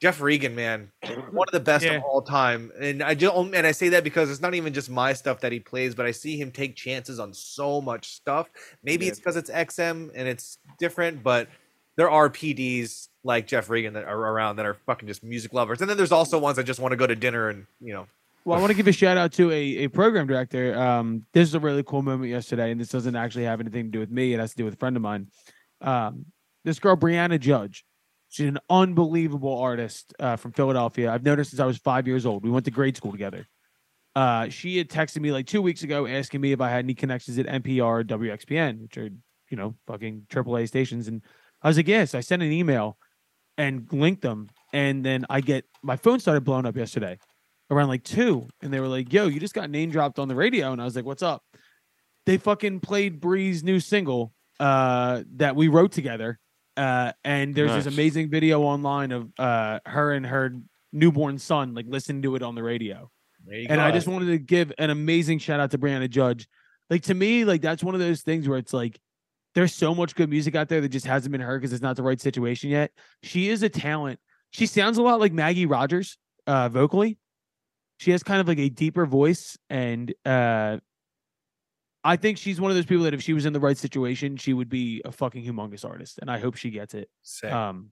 [0.02, 0.92] Jeff Regan, man,
[1.32, 1.98] one of the best Yeah.
[1.98, 4.90] of all time, and I just and I say that because it's not even just
[4.90, 8.50] my stuff that he plays, but I see him take chances on so much stuff.
[8.84, 9.12] Maybe Yeah.
[9.12, 11.48] it's because it's XM and it's different, but
[11.96, 15.82] there are PDs like Jeff Regan that are around that are fucking just music lovers,
[15.82, 18.08] and then there's also ones that just want to go to dinner and you know
[18.46, 20.78] Well, I want to give a shout out to a, a program director.
[20.80, 23.92] Um, this is a really cool moment yesterday, and this doesn't actually have anything to
[23.92, 24.34] do with me.
[24.34, 25.28] It has to do with a friend of mine.
[25.82, 26.26] Um,
[26.64, 27.86] this girl, Brianna Judge,
[28.30, 31.12] she's an unbelievable artist uh, from Philadelphia.
[31.12, 32.44] I've known her since I was five years old.
[32.44, 33.46] We went to grade school together.
[34.16, 36.94] Uh, she had texted me like two weeks ago asking me if I had any
[36.94, 39.10] connections at NPR, WXPN, which are
[39.50, 41.22] you know fucking AAA stations, and
[41.62, 42.16] I was like, yes.
[42.16, 42.98] I sent an email
[43.58, 47.20] and linked them, and then I get my phone started blowing up yesterday
[47.70, 50.36] around like two, and they were like, "Yo, you just got name dropped on the
[50.36, 51.44] radio," and I was like, "What's up?"
[52.26, 56.40] They fucking played Bree's new single uh, that we wrote together,
[56.78, 60.54] uh, and there's this amazing video online of uh, her and her
[60.92, 63.10] newborn son like listening to it on the radio.
[63.70, 63.84] And go.
[63.84, 66.48] I just wanted to give an amazing shout out to Brianna Judge.
[66.90, 69.00] Like to me, like that's one of those things where it's like
[69.56, 71.96] there's so much good music out there that just hasn't been heard because it's not
[71.96, 72.92] the right situation yet.
[73.24, 74.20] She is a talent.
[74.52, 77.18] She sounds a lot like Maggie Rogers uh vocally.
[78.00, 80.80] She has kind of like a deeper voice and uh
[82.04, 84.38] I think she's one of those people that if she was in the right situation,
[84.38, 86.18] she would be a fucking humongous artist.
[86.22, 87.10] And I hope she gets it.
[87.22, 87.52] Sick.
[87.52, 87.92] Um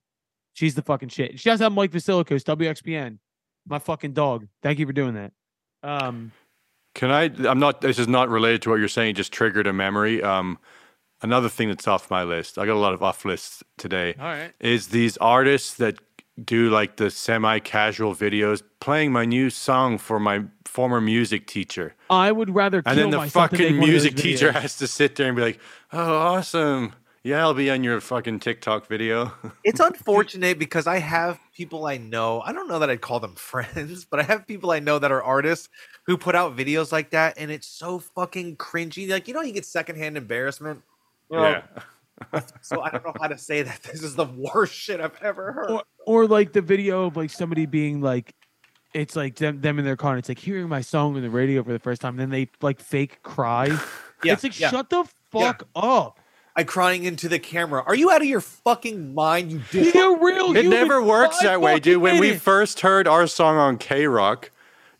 [0.54, 1.40] she's the fucking shit.
[1.40, 3.20] She does have Mike Vasilikos, WXPN.
[3.68, 4.48] My fucking dog.
[4.64, 5.32] Thank you for doing that.
[5.84, 6.32] Um
[6.96, 7.24] Can I?
[7.48, 7.82] I'm not.
[7.82, 9.16] This is not related to what you're saying.
[9.16, 10.24] Just triggered a memory.
[10.24, 10.58] Um,
[11.22, 12.58] another thing that's off my list.
[12.58, 14.16] I got a lot of off lists today.
[14.20, 14.52] all right.
[14.60, 16.00] Is these artists that
[16.44, 22.32] do like the semi-casual videos playing my new song for my former music teacher, I
[22.32, 24.88] would rather kill and then the fucking make one of those music teacher has to
[24.88, 25.60] sit there and be like,
[25.92, 29.34] "Oh, awesome." Yeah, I'll be on your fucking TikTok video.
[29.64, 32.40] it's unfortunate because I have people I know.
[32.40, 35.12] I don't know that I'd call them friends, but I have people I know that
[35.12, 35.68] are artists
[36.04, 39.10] who put out videos like that, and it's so fucking cringy.
[39.10, 40.84] Like you know, you get secondhand embarrassment.
[41.30, 41.62] You know, yeah.
[42.62, 43.84] So I don't know how to say that.
[43.84, 45.70] This is the worst shit I've ever heard.
[45.72, 48.34] or, or like the video of like somebody being like
[48.94, 51.30] it's like them, them in their car and it's like hearing my song on the
[51.30, 53.66] radio for the first time and then they like fake cry
[54.24, 54.70] Yeah, it's like yeah.
[54.72, 56.20] shut the fuck up
[56.58, 57.84] I crying into the camera.
[57.86, 59.52] Are you out of your fucking mind?
[59.52, 60.14] You be do.
[60.14, 62.02] a real It human never works that way, dude.
[62.02, 62.44] When we minutes.
[62.44, 64.50] first heard our song on K Rock,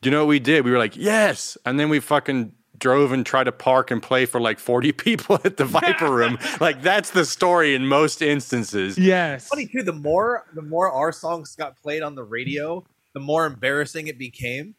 [0.02, 0.66] do you know what we did?
[0.66, 1.58] We were like, yes.
[1.66, 5.40] And then we fucking drove and tried to park and play for like 40 people
[5.44, 6.38] at the Viper Room.
[6.60, 8.98] like, that's the story in most instances.
[8.98, 9.84] yes Funny too.
[9.84, 14.18] The more the more our songs got played on the radio, the more embarrassing it
[14.18, 14.76] became,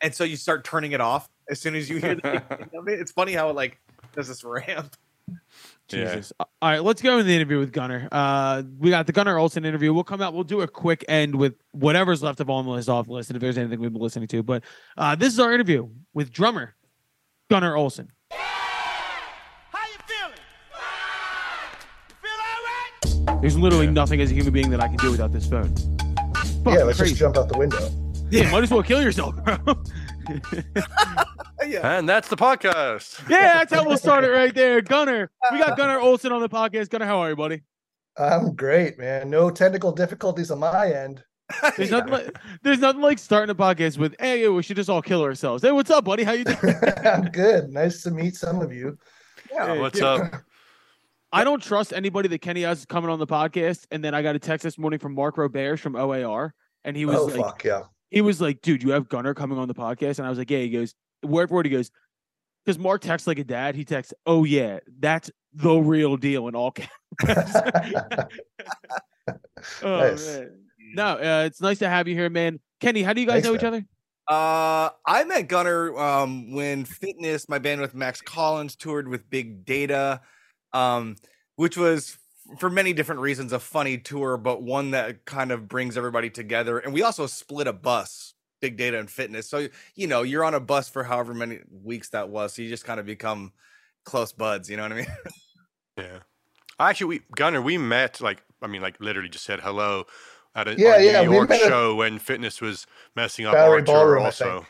[0.00, 2.36] and so you start turning it off as soon as you hear the
[2.78, 3.00] of it.
[3.00, 3.80] It's funny how it like
[4.14, 4.96] does this ramp.
[5.92, 6.14] Yeah.
[6.14, 6.32] Jesus.
[6.38, 8.08] All right, let's go in the interview with Gunnar.
[8.12, 9.92] Uh, we got the Gunnar Olsen interview.
[9.92, 10.34] We'll come out.
[10.34, 13.30] We'll do a quick end with whatever's left of on the list off the list,
[13.30, 14.42] and if there's anything we've been listening to.
[14.42, 14.62] But
[14.96, 16.74] uh, this is our interview with drummer
[17.50, 18.08] Gunnar Olsen.
[18.30, 18.38] How
[19.88, 20.38] you feeling?
[22.22, 23.40] Feel all right?
[23.42, 23.90] There's literally Yeah.
[23.90, 25.74] nothing as a human being that I can do without this phone.
[26.64, 27.10] yeah, let's crazy.
[27.14, 27.90] just jump out the window.
[28.30, 29.56] Yeah, might as well kill yourself, bro.
[31.66, 31.98] yeah.
[31.98, 33.28] And that's the podcast.
[33.28, 34.80] yeah, that's how we'll start it right there.
[34.80, 36.90] Gunnar, we got Gunnar Olsen on the podcast.
[36.90, 37.62] Gunnar, how are you, buddy?
[38.16, 39.28] I'm great, man.
[39.28, 41.24] No technical difficulties on my end.
[41.76, 45.02] There's nothing like there's nothing like starting a podcast with, hey, we should just all
[45.02, 45.62] kill ourselves.
[45.62, 46.22] Hey, what's up, buddy?
[46.22, 46.74] How you doing?
[47.04, 47.70] I'm good.
[47.70, 48.98] Nice to meet some of you.
[49.52, 49.74] Yeah.
[49.74, 50.06] Hey, What's yeah.
[50.06, 50.34] up?
[51.32, 53.86] I don't trust anybody that Kenny has coming on the podcast.
[53.90, 57.04] And then I got a text this morning from Marc Roberge from OAR, and he
[57.04, 57.82] was oh like, fuck yeah.
[58.10, 60.50] he was like, dude, you have Gunnar coming on the podcast, and I was like,
[60.50, 60.58] yeah.
[60.58, 61.90] He goes, word for word, he goes,
[62.64, 63.74] because Mark texts like a dad.
[63.74, 66.90] He texts, oh yeah, that's the real deal in all caps.
[69.82, 70.26] oh Nice.
[70.26, 72.60] man, no, uh, it's nice to have you here, man.
[72.80, 73.74] Kenny, how do you guys Thanks, know each man.
[73.74, 73.86] other?
[74.28, 79.64] Uh, I met Gunnar um, when Fitness, my band with Max Collins, toured with Big
[79.64, 80.20] Data,
[80.72, 81.16] um,
[81.56, 82.16] which was
[82.58, 86.78] for many different reasons a funny tour, but one that kind of brings everybody together.
[86.78, 89.48] And we also split a bus, Big Data and Fitness.
[89.48, 92.68] So you know, you're on a bus for however many weeks that was, so you
[92.68, 93.52] just kind of become
[94.04, 94.70] close buds.
[94.70, 95.06] You know what I mean?
[95.98, 96.20] Yeah.
[96.78, 100.06] Actually, we Gunnar, we met like I mean, like literally just said hello
[100.54, 102.86] at a Yeah, our yeah, New York met at show when fitness was
[103.16, 104.66] messing up Bowery our tour Ballroom, also.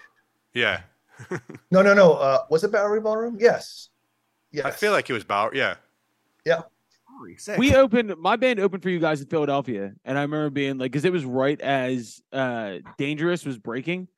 [0.55, 0.81] Yeah.
[1.71, 2.15] no, no, no.
[2.15, 3.37] Uh, was it Bowery Ballroom?
[3.41, 3.89] Yes.
[4.53, 4.65] Yes.
[4.67, 5.59] I feel like it was Bowery.
[5.59, 5.75] Yeah.
[6.45, 6.63] Yeah.
[7.37, 7.59] Sick.
[7.59, 10.91] We opened my band opened for you guys in Philadelphia, and I remember being like,
[10.91, 14.09] because it was right as uh Dangerous was breaking,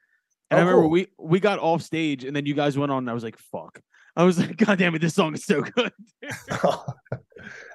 [0.52, 0.90] and I Oh, remember cool.
[0.90, 3.38] we we got off stage, and then you guys went on, and I was like,
[3.38, 3.80] fuck.
[4.14, 5.90] I was like, God damn it, this song is so good.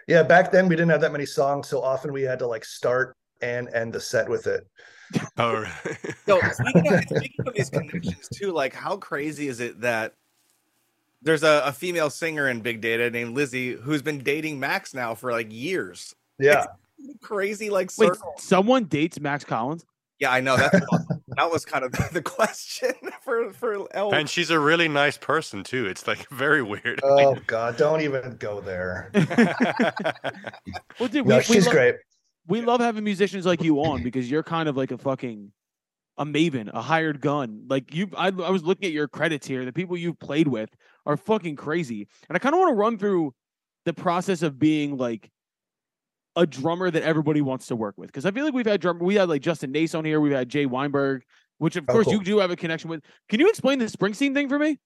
[0.08, 2.63] yeah, back then we didn't have that many songs, so often we had to like
[2.63, 4.67] start and end the set with it.
[5.38, 5.97] Oh, right.
[6.26, 10.15] So speaking of, speaking of these connections too, like how crazy is it that
[11.21, 15.15] there's a, a female singer in Big Data named Lizzie who's been dating Max now
[15.15, 16.13] for like years.
[16.39, 16.65] Yeah.
[17.21, 18.34] Crazy like Wait, circle.
[18.38, 19.86] someone dates Max Collins?
[20.19, 20.78] Yeah, I know that's
[21.38, 22.91] that was kind of the question
[23.23, 24.13] for for El.
[24.13, 25.86] and she's a really nice person too.
[25.86, 27.00] It's like very weird.
[27.04, 29.10] Oh god, don't even go there.
[31.00, 31.95] Well, dude, No, we, she's lo- great.
[32.47, 35.51] We love having musicians like you on because you're kind of like a fucking
[36.17, 37.65] a maven, a hired gun.
[37.69, 39.65] Like you, I, I was looking at your credits here.
[39.65, 40.69] The people you've played with
[41.05, 43.33] are fucking crazy, and I kind of want to run through
[43.86, 45.29] the process of being like
[46.36, 48.07] a drummer that everybody wants to work with.
[48.07, 50.31] Because I feel like we've had drummer, we had like Justin Nace on here, we've
[50.33, 51.23] had Jay Weinberg,
[51.60, 52.13] which of Oh, course cool.
[52.13, 53.01] you do have a connection with.
[53.29, 54.79] Can you explain the Springsteen thing for me?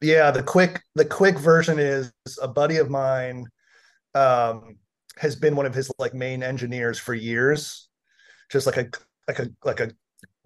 [0.00, 3.46] Yeah, the quick the quick version is a buddy of mine
[4.14, 4.76] um
[5.18, 7.88] has been one of his like main engineers for years.
[8.50, 8.88] Just like a
[9.28, 9.90] like a like a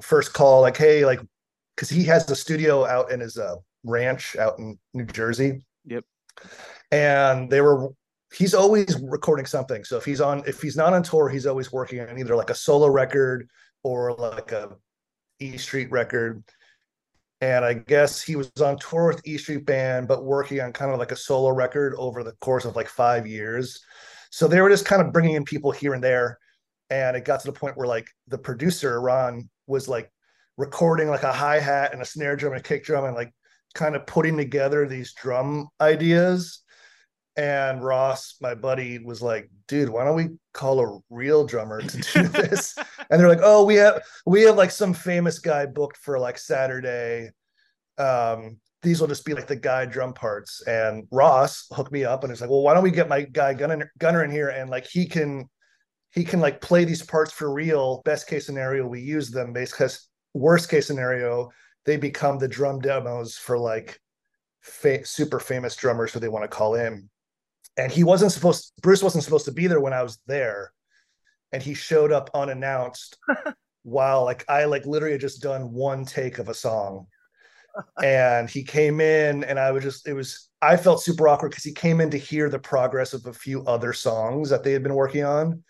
[0.03, 1.21] first call like hey like
[1.77, 5.63] cuz he has a studio out in his uh ranch out in New Jersey.
[5.87, 6.05] Yep.
[6.91, 7.91] And they were
[8.35, 9.85] he's always recording something.
[9.85, 12.51] So if he's on if he's not on tour, he's always working on either like
[12.51, 13.49] a solo record
[13.83, 14.77] or like a
[15.41, 16.43] E Street record
[17.41, 20.91] and I guess he was on tour with E Street Band, but working on kind
[20.91, 23.81] of like a solo record over the course of like five years.
[24.31, 26.39] So they were just kind of bringing in people here and there,
[26.91, 30.11] and it got to the point where like the producer Ron was like
[30.57, 33.33] recording like a hi hat and a snare drum and a kick drum and like
[33.75, 36.61] kind of putting together these drum ideas.
[37.37, 41.97] And Ross, my buddy, was like, "Dude, why don't we call a real drummer to
[41.99, 42.79] do this?"
[43.11, 46.39] and they're like, "Oh, we have we have like some famous guy booked for like
[46.39, 47.31] Saturday.
[47.99, 52.23] Um, these will just be like the guy drum parts." And Ross hooked me up
[52.23, 54.71] and it's like, "Well, why don't we get my guy Gunnar Gunnar in here and
[54.71, 55.49] like he can
[56.13, 58.03] he can like play these parts for real.
[58.05, 59.53] Best case scenario, we use them.
[59.53, 61.51] Base case worst case scenario,
[61.85, 64.01] they become the drum demos for like
[64.61, 67.11] fa- super famous drummers who they want to call in."
[67.79, 70.73] And he wasn't supposed Bruce wasn't supposed to be there when I was there
[71.53, 73.19] and he showed up unannounced
[73.83, 77.07] while like I like literally had just done one take of a song.
[78.03, 81.65] And he came in and I was just it was I felt super awkward because
[81.65, 84.83] he came in to hear the progress of a few other songs that they had
[84.83, 85.63] been working on.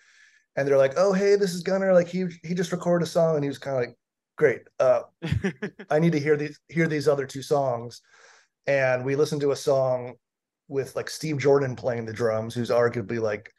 [0.57, 1.93] And they're like, oh hey, this is Gunnar.
[1.93, 3.97] Like he he just recorded a song and he was kind of like,
[4.37, 4.63] great.
[4.79, 5.03] Uh
[5.91, 8.03] I need to hear these hear these other two songs.
[8.67, 10.15] And we listened to a song
[10.69, 13.53] with like Steve Jordan playing the drums, who's arguably like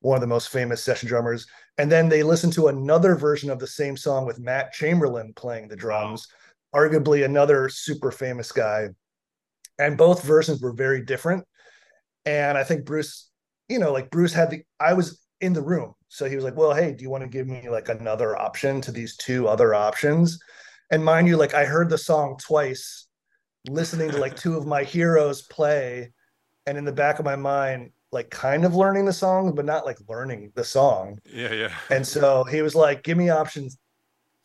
[0.00, 1.46] one of the most famous session drummers.
[1.78, 5.68] And then they listened to another version of the same song with Matt Chamberlain playing
[5.68, 6.28] the drums,
[6.74, 8.88] arguably another super famous guy.
[9.78, 11.44] And both versions were very different.
[12.24, 13.30] And I think Bruce,
[13.68, 15.94] you know, like Bruce had the, I was in the room.
[16.08, 18.80] So he was like, well, hey, do you want to give me like another option
[18.82, 20.38] to these two other options?
[20.90, 23.06] And mind you, like I heard the song twice,
[23.68, 26.12] listening to like two of my heroes play.
[26.66, 29.84] And in the back of my mind, like kind of learning the song, but not
[29.84, 31.18] like learning the song.
[31.30, 31.72] Yeah, yeah.
[31.90, 33.68] And so he was like, give me option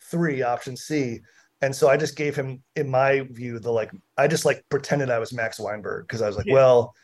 [0.02, 1.20] three, option C.
[1.62, 5.10] And so I just gave him, in my view, the like, I just like pretended
[5.10, 6.54] I was Max Weinberg because I was like, Yeah.
[6.54, 6.94] well,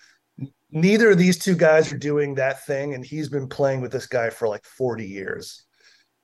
[0.70, 2.94] neither of these two guys are doing that thing.
[2.94, 5.64] And he's been playing with this guy for like 40 years,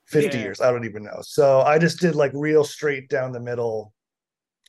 [0.07, 0.43] 50 Yeah.
[0.43, 0.61] years.
[0.61, 1.19] I don't even know.
[1.21, 3.93] So I just did like real straight down the middle,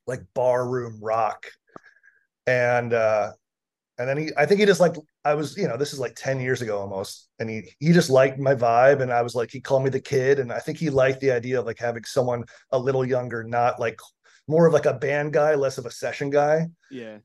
[0.06, 1.46] like bar room rock.
[2.46, 3.32] And, uh,
[3.96, 6.14] and then he, I think he just like, I was, you know, this is like
[6.16, 7.28] 10 years ago almost.
[7.38, 9.00] And he, he just liked my vibe.
[9.00, 10.38] And I was like, he called me the kid.
[10.38, 13.80] And I think he liked the idea of like having someone a little younger, not
[13.80, 13.98] like
[14.46, 16.66] more of like a band guy, less of a session guy.
[16.90, 17.18] Yeah.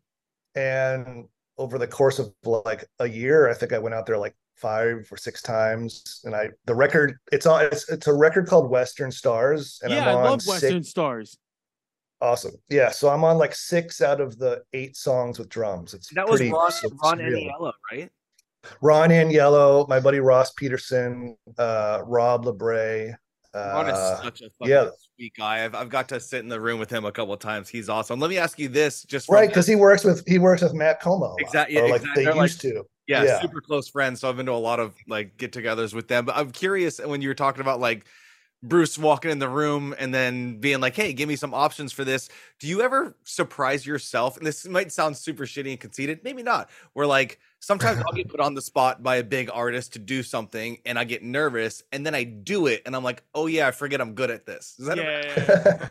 [0.56, 1.26] And
[1.58, 5.08] over the course of like a year, I think I went out there like five
[5.12, 6.22] or six times.
[6.24, 9.80] And I, the record, it's on, it's, it's a record called Western Stars.
[9.84, 11.38] And yeah, I'm I love six- Western Stars.
[12.22, 12.54] Awesome.
[12.70, 12.90] Yeah.
[12.92, 15.94] So I'm on like six out of the eight songs with drums.
[15.94, 17.50] It's That was pretty Ron, su- Ron surreal.
[17.60, 18.10] Aniello, right?
[18.82, 23.14] Ron Aniello, my buddy Ross Peterson, uh, Rob LeBray.
[23.56, 24.90] Ron is Uh, such a fucking yeah.
[25.16, 25.64] sweet guy.
[25.64, 27.70] I've, I've got to sit in the room with him a couple of times.
[27.70, 28.20] He's awesome.
[28.20, 31.00] Let me ask you this, just right, because he works with he works with Matt
[31.02, 31.26] Como.
[31.26, 32.10] a lot, yeah, like exactly.
[32.16, 32.84] they They're like- used to.
[33.08, 33.42] yeah, yeah.
[33.42, 34.20] super close friends.
[34.20, 36.26] So I've been to a lot of like get-togethers with them.
[36.26, 38.06] But I'm curious when you were talking about like
[38.62, 42.04] Bruce walking in the room and then being like, "Hey, give me some options for
[42.04, 44.38] this." Do you ever surprise yourself?
[44.38, 46.70] And this might sound super shitty and conceited, maybe not.
[46.94, 50.24] Where like sometimes I'll get put on the spot by a big artist to do
[50.24, 53.68] something, and I get nervous, and then I do it, and I'm like, "Oh yeah,
[53.68, 55.88] I forget I'm good at this." Is that Yeah.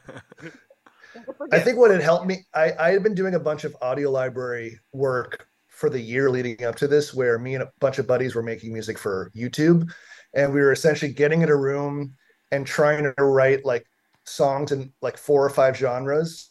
[1.53, 4.11] I think what had helped me, I, I had been doing a bunch of audio
[4.11, 8.07] library work for the year leading up to this, where me and a bunch of
[8.07, 9.91] buddies were making music for YouTube.
[10.35, 12.15] And we were essentially getting in a room
[12.51, 13.87] and trying to write like
[14.25, 16.49] songs in like four or five genres.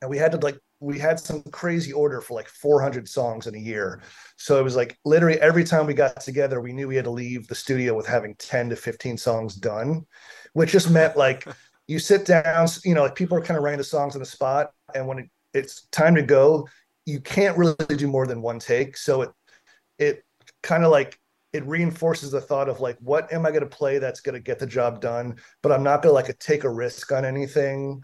[0.00, 3.54] And we had to like, we had some crazy order for like 400 songs in
[3.54, 4.02] a year.
[4.36, 7.10] So it was like literally every time we got together, we knew we had to
[7.10, 10.06] leave the studio with having 10 to 15 songs done,
[10.52, 11.46] which just meant like
[11.88, 14.26] you sit down, you know, like people are kind of writing the songs on the
[14.26, 14.72] spot.
[14.94, 16.68] And when it, it's time to go,
[17.06, 18.96] you can't really do more than one take.
[18.96, 19.30] So it,
[19.98, 20.24] it
[20.62, 21.18] kind of like,
[21.56, 24.40] it reinforces the thought of like, what am I going to play that's going to
[24.40, 25.36] get the job done?
[25.62, 28.02] But I'm not going to like take a risk on anything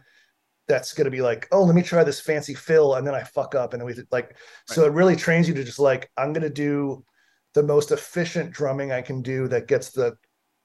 [0.69, 2.95] that's going to be like, oh, let me try this fancy fill.
[2.95, 3.75] And then I fuck up.
[3.75, 4.37] And then we like,
[4.67, 7.05] so it really trains you to just like, I'm going to do
[7.55, 10.17] the most efficient drumming I can do that gets the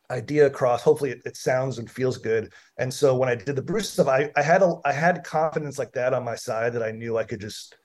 [0.10, 0.82] idea across.
[0.82, 2.54] Hopefully it, it sounds and feels good.
[2.78, 5.78] And so when I did the Bruce stuff, I, I had a, I had confidence
[5.78, 7.76] like that on my side that I knew I could just,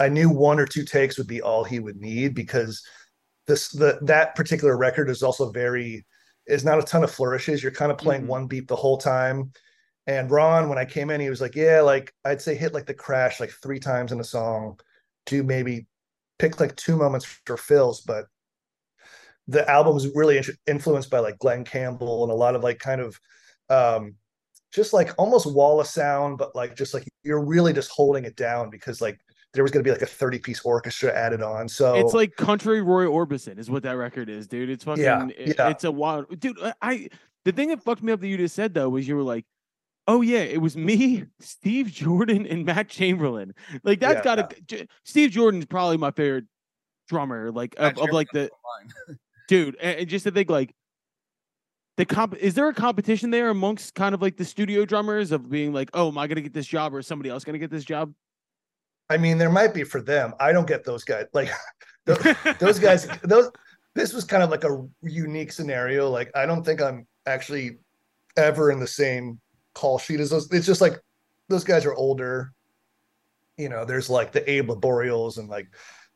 [0.00, 2.82] I knew one or two takes would be all he would need because
[3.48, 6.06] this, the, that particular record is also very,
[6.46, 7.62] is not a ton of flourishes.
[7.62, 8.28] You're kind of playing Mhm.
[8.28, 9.52] one beat the whole time.
[10.06, 12.86] And Ron, when I came in, he was like, yeah, like I'd say hit like
[12.86, 14.78] the crash like three times in a song
[15.26, 15.86] to maybe
[16.38, 18.26] pick like two moments for fills, but
[19.48, 22.78] the album was really in- influenced by like Glen Campbell and a lot of like
[22.78, 23.18] kind of
[23.70, 24.14] um
[24.72, 28.36] just like almost wall of sound, but like just like you're really just holding it
[28.36, 29.18] down because like
[29.54, 31.68] there was going to be like a 30 piece orchestra added on.
[31.68, 34.68] So It's like country Roy Orbison is what that record is, dude.
[34.70, 35.68] It's fucking Yeah, it- yeah.
[35.70, 36.58] it's a wild dude.
[36.62, 37.08] I- I
[37.44, 39.46] the thing that fucked me up that you just said though was you were like,
[40.06, 43.54] oh yeah, it was me, Steve Jordan, and Matt Chamberlain.
[43.84, 44.36] Like that's Yeah.
[44.36, 46.44] gotta J- Steve Jordan's probably my favorite
[47.08, 48.50] drummer, like of, of like the
[49.48, 49.76] dude.
[49.80, 50.74] And, and just to think like
[51.96, 55.48] the comp is there a competition there amongst kind of like the studio drummers of
[55.50, 57.70] being like, oh, am I gonna get this job or is somebody else gonna get
[57.70, 58.12] this job?
[59.10, 60.34] I mean, there might be for them.
[60.38, 61.26] I don't get those guys.
[61.32, 61.50] Like
[62.04, 63.50] those, those guys, those
[63.94, 66.10] this was kind of like a unique scenario.
[66.10, 67.78] Like I don't think I'm actually
[68.36, 69.40] ever in the same
[69.74, 70.50] call sheet as those.
[70.52, 71.00] It's just like
[71.48, 72.52] those guys are older.
[73.56, 75.68] You know, there's like the Abe Laboriels and like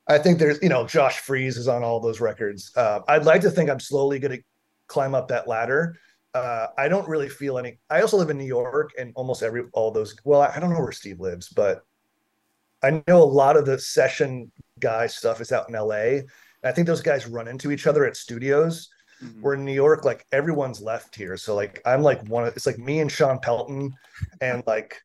[0.09, 2.72] I think there's you know Josh Freese is on all those records.
[2.76, 4.44] Uh, I'd like to think I'm slowly going to
[4.87, 5.96] climb up that ladder.
[6.35, 7.78] Uh, I don't really feel any.
[7.90, 10.16] I also live in New York, and almost every all those.
[10.24, 11.83] Well, I don't know where Steve lives, but
[12.83, 15.95] I know a lot of the session guy stuff is out in LA.
[15.95, 16.25] And
[16.64, 18.88] I think those guys run into each other at studios.
[19.23, 19.40] Mhm.
[19.40, 21.37] We're in New York, like everyone's left here.
[21.37, 23.95] So like I'm like one of it's like me and Shawn Pelton
[24.40, 25.01] and like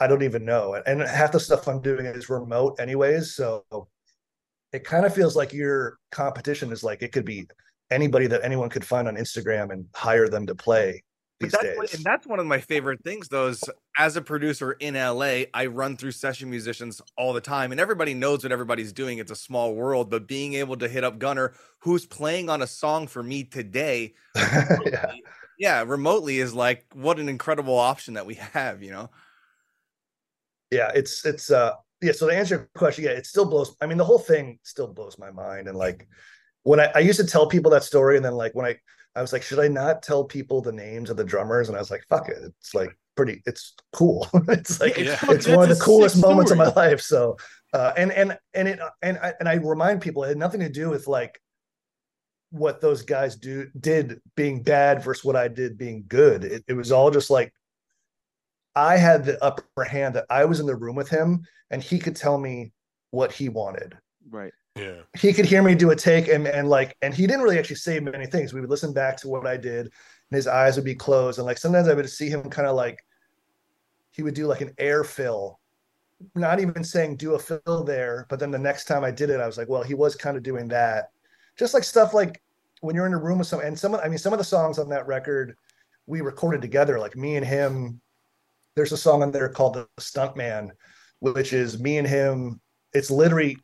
[0.00, 0.80] I don't even know.
[0.86, 3.34] And half the stuff I'm doing is remote anyways.
[3.34, 3.64] So
[4.72, 7.46] it kind of feels like your competition is like it could be
[7.90, 11.02] anybody that anyone could find on Instagram and hire them to play
[11.42, 11.76] these that's days.
[11.76, 13.62] what- and that's one of my favorite things though is
[13.98, 18.14] as a producer in LA, I run through session musicians all the time and everybody
[18.14, 19.18] knows what everybody's doing.
[19.18, 22.66] It's a small world, but being able to hit up Gunnar, who's playing on a
[22.66, 25.12] song for me today, yeah.
[25.58, 29.10] yeah, remotely is like what an incredible option that we have, you know.
[30.70, 33.86] yeah it's it's uh yeah so to answer your question yeah it still blows i
[33.86, 36.08] mean the whole thing still blows my mind and like
[36.64, 38.76] when I, I used to tell people that story and then like when i
[39.14, 41.68] I was like, should I not tell people the names of the drummers?
[41.68, 42.38] And I was like, fuck it.
[42.42, 44.26] It's like pretty, it's cool.
[44.48, 45.18] it's like Yeah.
[45.24, 47.00] it's one of the coolest moments of my life.
[47.00, 47.36] So
[47.74, 50.68] uh and and and it and I and I remind people it had nothing to
[50.70, 51.40] do with like
[52.50, 56.44] what those guys do did being bad versus what I did being good.
[56.44, 57.52] It, it was all just like
[58.74, 61.98] I had the upper hand that I was in the room with him and he
[61.98, 62.72] could tell me
[63.10, 63.96] what he wanted
[64.30, 64.52] Right.
[64.74, 65.02] Yeah.
[65.18, 67.76] he could hear me do a take and and like and he didn't really actually
[67.76, 68.52] say many things.
[68.52, 71.38] We would listen back to what I did, and his eyes would be closed.
[71.38, 73.04] And like sometimes I would see him kind of like
[74.12, 75.58] he would do like an air fill,
[76.34, 78.26] not even saying do a fill there.
[78.30, 80.36] But then the next time I did it, I was like, well, he was kind
[80.36, 81.10] of doing that.
[81.58, 82.42] Just like stuff like
[82.80, 84.44] when you're in a room with someone, and some of I mean some of the
[84.44, 85.56] songs on that record
[86.06, 88.00] we recorded together, like me and him.
[88.74, 90.70] There's a song on there called The Stuntman,
[91.20, 92.58] which is me and him.
[92.94, 93.58] It's literally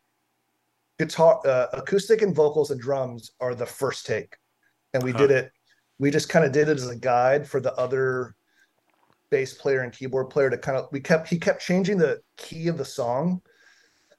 [0.98, 4.36] guitar uh, acoustic and vocals and drums are the first take.
[4.94, 5.18] And we Huh.
[5.18, 5.52] did it
[5.98, 8.34] we just kind of did it as a guide for the other
[9.30, 12.68] bass player and keyboard player to kind of we kept he kept changing the key
[12.68, 13.42] of the song.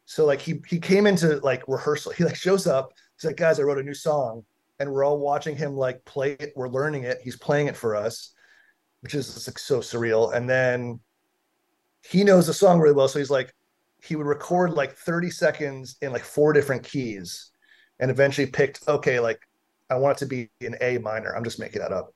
[0.06, 3.60] So like he he came into like rehearsal he like shows up he's like guys
[3.60, 4.44] i wrote a new song.
[4.82, 7.96] And we're all watching him like play it we're learning it he's playing it for
[7.96, 8.34] us
[9.02, 10.34] which is like so surreal.
[10.36, 11.00] And then
[12.04, 13.54] he knows the song really well so he's like
[14.02, 17.52] he would record like 30 seconds in like four different keys
[18.00, 19.40] and eventually picked okay like
[19.90, 21.36] i want it to be in a minor.
[21.36, 22.14] I'm just making that up.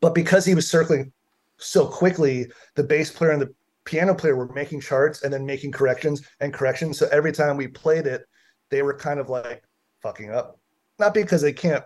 [0.00, 1.12] But because he was circling
[1.58, 3.54] so quickly the bass player and the
[3.84, 6.98] piano player were making charts and then making corrections and corrections.
[6.98, 8.24] So every time we played it
[8.70, 9.62] they were kind of like
[10.02, 10.58] fucking up.
[10.98, 11.84] Not because they can't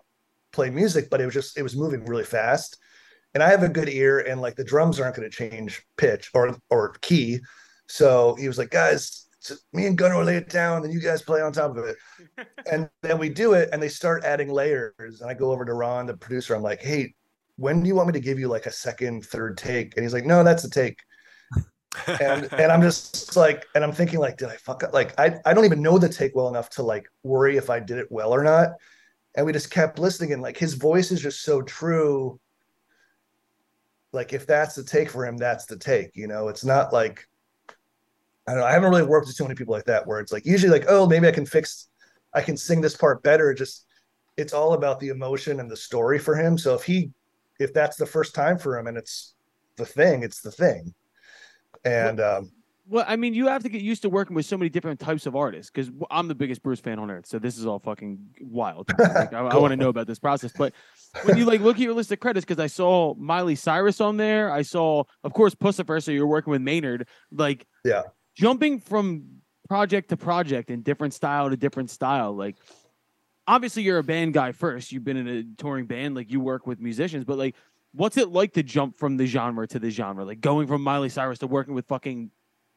[0.53, 2.79] play music but it was just it was moving really fast.
[3.35, 6.31] And i have a good ear and like the drums aren't going to change pitch
[6.35, 7.41] or or key
[7.91, 9.27] so he was like, guys,
[9.73, 11.97] me and Gunnar will lay it down, and you guys play on top of it.
[12.71, 15.21] and then we do it, and they start adding layers.
[15.21, 16.55] And I go over to Ron, the producer.
[16.55, 17.15] I'm like, hey,
[17.57, 19.97] when do you want me to give you like a second, third take?
[19.97, 21.01] And he's like, no, that's a take.
[22.07, 24.93] And and I'm just like, and I'm thinking like, did I fuck up?
[24.93, 27.81] Like, I I don't even know the take well enough to like worry if I
[27.81, 28.71] did it well or not.
[29.35, 32.39] And we just kept listening, and like his voice is just so true.
[34.13, 36.15] Like if that's the take for him, that's the take.
[36.15, 37.27] You know, it's not like
[38.47, 38.67] I don't know.
[38.67, 40.87] I haven't really worked with too many people like that where it's like usually like,
[40.89, 41.89] oh, maybe I can fix,
[42.35, 43.55] I can sing this part better.
[43.55, 43.87] Just,
[44.37, 46.57] it's all about the emotion and the story for him.
[46.57, 47.11] So if he,
[47.59, 49.35] if that's the first time for him and it's
[49.77, 50.95] the thing, it's the thing.
[51.85, 52.53] And um,
[52.89, 55.27] Well, I mean, you have to get used to working with so many different types
[55.27, 57.27] of artists because I'm the biggest Bruce fan on earth.
[57.27, 58.91] So this is all fucking wild.
[58.99, 60.53] Like, I, I want to know about this process.
[60.57, 60.73] But
[61.23, 64.17] when you like look at your list of credits, because I saw Miley Cyrus on
[64.17, 66.03] there, I saw, of course, Puscifer.
[66.03, 67.07] So you're working with Maynard.
[67.31, 68.03] Like, Yeah.
[68.41, 69.25] Jumping from
[69.69, 72.33] project to project and different style to different style.
[72.35, 72.57] Like,
[73.47, 74.93] obviously, you're a band guy first.
[74.93, 77.55] You've been in a touring band, like you work with musicians, but like.
[77.93, 80.25] What's it like to jump from the genre to the genre?
[80.25, 82.31] Like going from Miley Cyrus to working with fucking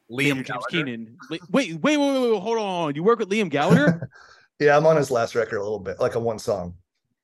[0.09, 1.18] Liam James Keenan.
[1.30, 2.95] Wait, wait, wait, wait, wait, wait, hold on.
[2.95, 4.09] You work with Liam Gallagher?
[4.59, 6.74] yeah, I'm on his last record a little bit, like a one song.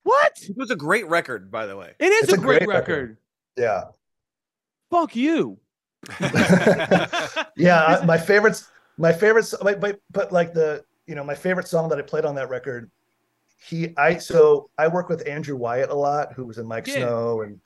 [0.03, 0.37] what?
[0.47, 1.93] It was a great record, by the way.
[1.97, 2.91] It is It's a, a great, great record.
[2.91, 3.17] record.
[3.57, 3.85] Yeah.
[4.91, 5.57] Fuck you.
[7.57, 11.89] yeah my favorites my favorites but, but but like the you know my favorite song
[11.89, 12.89] that i played on that record
[13.57, 16.95] he i so i work with andrew wyatt a lot who was in mike Yeah.
[16.95, 17.59] snow and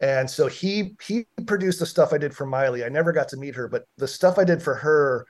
[0.00, 3.36] and so he he produced the stuff i did for miley i never got to
[3.36, 5.26] meet her but the stuff i did for her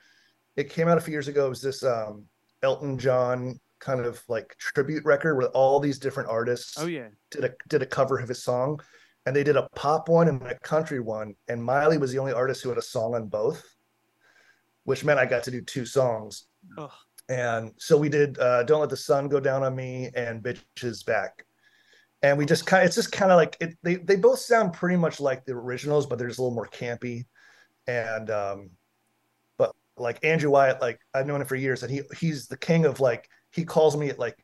[0.57, 2.25] it came out a few years ago it was this um
[2.63, 7.09] elton john kind of like tribute record with all these different artists Oh yeah.
[7.31, 8.81] did a did a cover of his song,
[9.29, 12.33] and they did a pop one and a country one, and Miley was the only
[12.33, 13.63] artist who had a song on both,
[14.85, 16.47] which meant I got to do two songs.
[17.29, 20.63] And so we did uh, "Don't Let the Sun Go Down on Me" and "Bitch
[20.83, 21.45] Is Back,"
[22.23, 23.77] and we just kind of it's just kind of like it.
[23.83, 26.67] They they both sound pretty much like the originals, but they're just a little more
[26.67, 27.27] campy,
[27.87, 28.71] and um,
[29.59, 32.87] but like Andrew Wyatt, like I've known him for years, and he he's the king
[32.87, 34.43] of like he calls me at like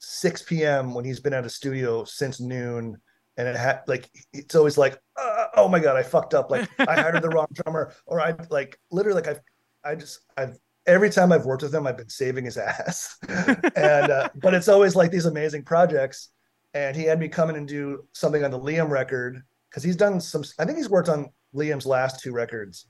[0.00, 0.94] 6 p.m.
[0.94, 3.00] when he's been at a studio since noon.
[3.36, 6.50] And it had like it's always like, uh, oh my god, I fucked up.
[6.50, 9.40] Like I hired the wrong drummer, or I like literally like I've
[9.84, 10.56] I just I've
[10.86, 13.16] every time I've worked with him, I've been saving his ass.
[13.28, 16.30] and uh, but it's always like these amazing projects.
[16.74, 19.96] And he had me come in and do something on the Liam record because he's
[19.96, 20.44] done some.
[20.58, 22.86] I think he's worked on Liam's last two records.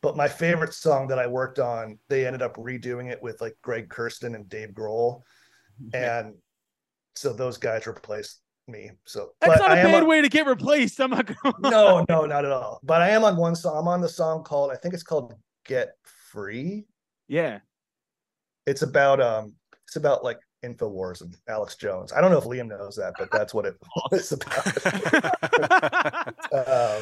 [0.00, 3.56] But my favorite song that I worked on, they ended up redoing it with like
[3.62, 5.22] Greg Kurstin and Dave Grohl,
[5.92, 6.34] and
[7.16, 8.90] so those guys replaced me.
[9.04, 11.00] So, That's but not I a am bad on- way to get replaced.
[11.00, 12.80] I'm not going no, no, not at all.
[12.82, 13.76] But I am on one song.
[13.78, 15.94] I'm on the song called I think it's called "Get
[16.30, 16.86] Free."
[17.28, 17.60] Yeah.
[18.66, 19.54] It's about um,
[19.86, 22.12] it's about like Infowars and Alex Jones.
[22.12, 23.76] I don't know if Liam knows that, but that's what it
[24.10, 24.74] was about.
[26.52, 27.00] uh,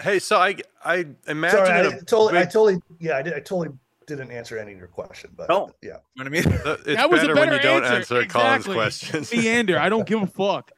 [0.00, 3.34] hey, so I I imagine sorry, I it a totally, I totally, yeah, I did,
[3.34, 3.70] I totally
[4.06, 5.70] didn't answer any of your question, but No.
[5.82, 6.44] yeah, You know what I mean?
[6.86, 8.20] it's That was a better, when better you don't answer.
[8.20, 9.30] answer Colin's questions.
[9.32, 9.78] Meander.
[9.78, 10.70] I don't give a fuck.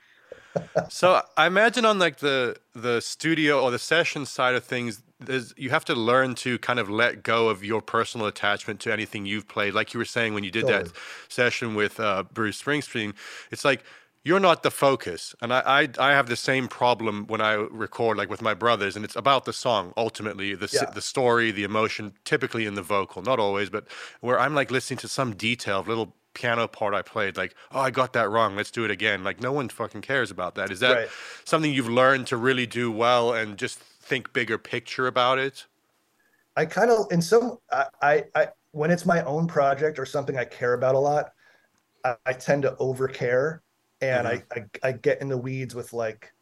[0.89, 5.55] So I imagine on like the the studio or the session side of things, there's
[5.57, 9.27] you have to learn to kind of let go of your personal attachment to anything
[9.27, 9.75] you've played.
[9.75, 10.89] Like you were saying when you did that
[11.29, 13.15] session with uh, Bruce Springsteen,
[13.51, 13.85] it's like
[14.23, 18.19] you're not the focus, and I, I I have the same problem when I record
[18.19, 20.91] like with my brothers, and it's about the song ultimately, the Yeah.
[20.91, 23.87] the story, the emotion, typically in the vocal, not always, but
[24.21, 27.81] where I'm like listening to some detail, of little piano part I played, like oh
[27.81, 29.25] I got that wrong, let's do it again.
[29.25, 30.71] Like no one fucking cares about that.
[30.71, 31.09] Is that Right.
[31.45, 35.67] something you've learned to really do well and just think bigger picture about it?
[36.57, 40.37] I kind of in some I, I I when it's my own project or something
[40.39, 41.33] I care about a lot,
[42.05, 43.63] I, I tend to over care
[44.01, 44.59] and mm-hmm.
[44.59, 46.33] I, I I get in the weeds with like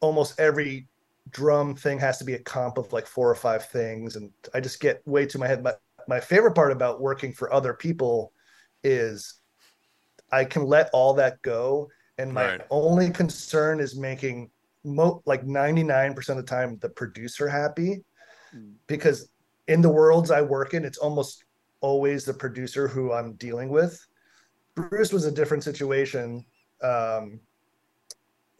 [0.00, 0.88] almost every
[1.30, 4.60] drum thing has to be a comp of like four or five things and I
[4.60, 5.62] just get way to my head.
[5.62, 8.32] But my favorite part about working for other people
[8.84, 9.34] is
[10.30, 11.88] I can let all that go
[12.18, 12.66] and my Right.
[12.70, 14.50] only concern is making
[14.84, 18.04] mo- like 99% of the time the producer happy
[18.86, 19.30] because
[19.68, 21.44] in the worlds I work in, it's almost
[21.80, 23.98] always the producer who I'm dealing with.
[24.74, 26.44] Bruce was a different situation.
[26.82, 27.40] Um,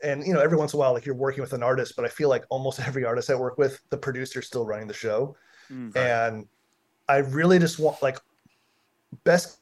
[0.02, 2.04] and you know, every once in a while, like you're working with an artist, but
[2.04, 5.36] I feel like almost every artist I work with, the producer's still running the show.
[5.70, 5.96] Mm.
[5.96, 6.46] And
[7.12, 8.18] I really just want like
[9.22, 9.58] best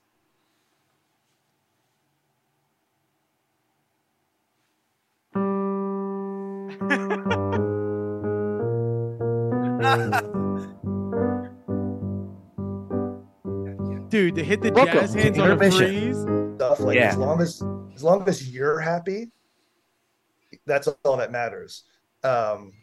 [14.10, 16.20] Dude, to hit the Welcome jazz hands on a freeze.
[16.54, 16.78] stuff.
[16.78, 17.08] Like Yeah.
[17.08, 17.60] as long as
[17.96, 19.32] as long as you're happy,
[20.66, 21.82] that's all that matters.
[22.22, 22.74] Um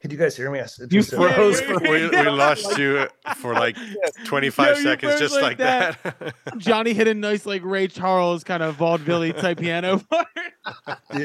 [0.00, 0.58] could you guys hear me?
[0.58, 3.76] Yes, it You froze Yeah, we, we lost you for like
[4.24, 6.34] 25 Yo, you seconds, just like like that.
[6.58, 10.28] Johnny hit a nice like Ray Charles kind of vaudeville type piano part.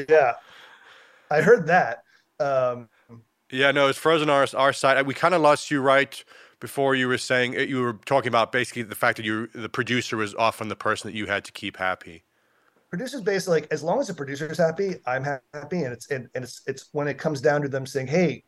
[0.08, 0.34] yeah.
[1.30, 2.02] I heard that.
[2.38, 2.88] Um
[3.50, 5.06] yeah, no, it's frozen our our side.
[5.06, 6.22] We kind of lost you right
[6.60, 10.16] before you were saying you were talking about basically the fact that you the producer
[10.16, 12.24] was often the person that you had to keep happy.
[12.90, 15.82] producers basically like as long as the producer's happy, I'm happy.
[15.84, 18.44] And it's and, and it's it's when it comes down to them saying, Hey,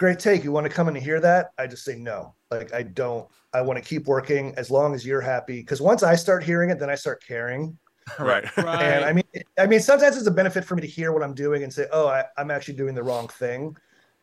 [0.00, 0.42] great take.
[0.42, 1.50] You want to come in and hear that?
[1.58, 2.34] I just say no.
[2.50, 5.60] Like I don't I want to keep working as long as you're happy.
[5.60, 7.78] Because once I start hearing it, then I start caring.
[8.18, 8.44] Right.
[8.56, 8.82] Right.
[8.82, 9.24] And I mean,
[9.56, 11.86] I mean, sometimes it's a benefit for me to hear what I'm doing and say,
[11.92, 13.76] "Oh, I, I'm actually doing the wrong thing."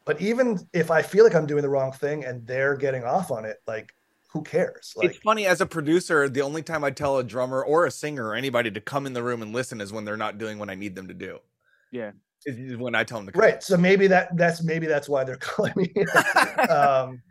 [0.04, 3.32] But even if I feel like I'm doing the wrong thing and they're getting off
[3.32, 3.94] on it, like,
[4.28, 4.94] who cares?
[4.98, 7.92] Like, it's funny as a producer, the only time I tell a drummer or a
[7.92, 10.60] singer or anybody to come in the room and listen is when they're not doing
[10.60, 11.40] what I need them to do.
[11.92, 12.12] Yeah.
[12.46, 13.42] Is when I tell them to come.
[13.42, 13.64] right?
[13.64, 15.94] So maybe that that's maybe that's why they're calling me.
[16.70, 17.22] um,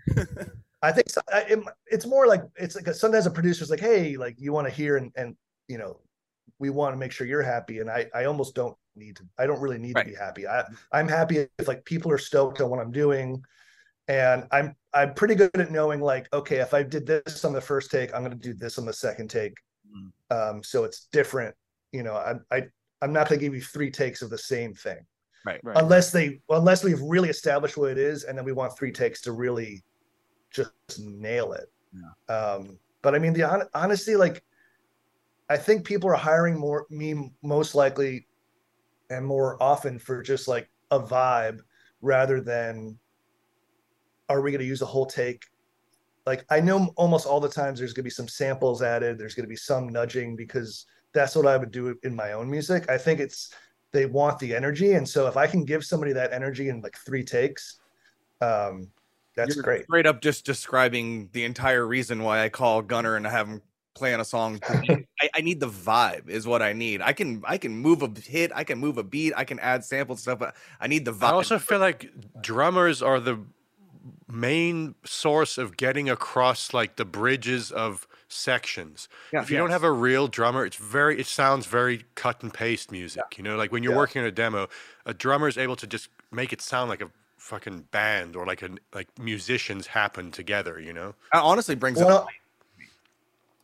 [0.83, 3.81] I think so, I, it, it's more like it's like a, sometimes a producer's like,
[3.81, 5.37] "Hey, like you want to hear and and
[5.69, 6.01] you know,
[6.59, 9.25] we want to make sure you're happy." And I I almost don't need to.
[9.39, 10.05] I don't really need Right.
[10.05, 10.47] to be happy.
[10.47, 13.43] I I'm happy if like people are stoked on what I'm doing,
[14.09, 17.61] and I'm I'm pretty good at knowing like, okay, if I did this on the
[17.61, 19.55] first take, I'm going to do this on the second take.
[19.91, 20.11] Mm.
[20.57, 21.55] Um, so it's different.
[21.93, 22.63] You know, I I
[23.03, 24.99] I'm not going to give you three takes of the same thing.
[25.45, 25.61] Right.
[25.77, 29.21] unless they unless we've really established what it is and then we want three takes
[29.21, 29.85] to really
[30.51, 31.71] just nail it.
[32.29, 34.43] Um but i mean the hon- honestly like
[35.49, 38.27] i think people are hiring more me most likely
[39.11, 41.61] and more often for just like a vibe
[42.01, 42.99] rather than
[44.29, 45.45] are we going to use a whole take?
[46.27, 49.37] Like i know almost all the times there's going to be some samples added there's
[49.37, 50.87] going to be some nudging because
[51.17, 53.53] that's what i would do in my own music i think it's
[53.93, 56.97] they want the energy and so if i can give somebody that energy in like
[56.99, 57.81] three takes
[58.41, 58.89] um
[59.37, 63.27] that's You're great Straight up just describing the entire reason why I call Gunnar and
[63.27, 63.61] have him
[63.95, 64.61] play on a song.
[64.69, 65.05] I,
[65.35, 67.03] I need the vibe is what I need.
[67.03, 69.85] I can I can move a hit, I can move a beat, I can add
[69.85, 71.25] samples stuff, but I need the vibe.
[71.25, 72.11] I also feel like
[72.41, 73.41] drummers are the
[74.29, 79.09] main source of getting across like the bridges of sections.
[79.33, 79.43] Yeah.
[79.43, 82.91] if you don't have a real drummer, it's very it sounds very cut and paste
[82.93, 83.23] music.
[83.37, 83.99] You know, like when you're Yeah.
[83.99, 84.69] working on a demo,
[85.05, 88.63] a drummer is able to just make it sound like a fucking band or like
[88.63, 90.81] a like musicians happen together.
[90.81, 91.09] You know.
[91.11, 92.27] It honestly brings up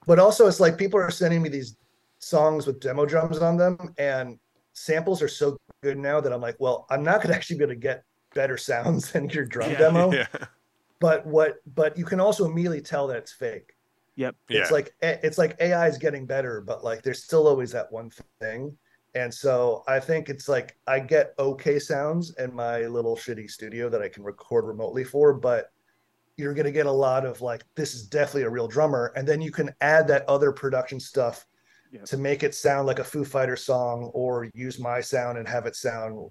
[0.07, 1.77] but also it's like people are sending me these
[2.19, 4.39] songs with demo drums on them and
[4.73, 7.63] samples are so good now that i'm like well i'm not going to actually be
[7.65, 8.03] able to get
[8.35, 9.79] better sounds than your drum Yeah.
[9.79, 10.27] demo yeah.
[11.01, 13.75] but what but you can also immediately tell that it's fake
[14.17, 14.37] Yep.
[14.49, 14.75] It's Yeah.
[14.77, 18.11] like it's like AI is getting better, but like there's still always that one
[18.41, 18.77] thing.
[19.15, 23.89] And so I think it's like I get okay sounds in my little shitty studio
[23.89, 25.67] that I can record remotely for, but
[26.37, 29.29] you're going to get a lot of like this is definitely a real drummer and
[29.29, 31.47] then you can add that other production stuff
[31.93, 32.05] Yep.
[32.07, 35.67] to make it sound like a Foo Fighter song or use my sound and have
[35.67, 36.31] it sound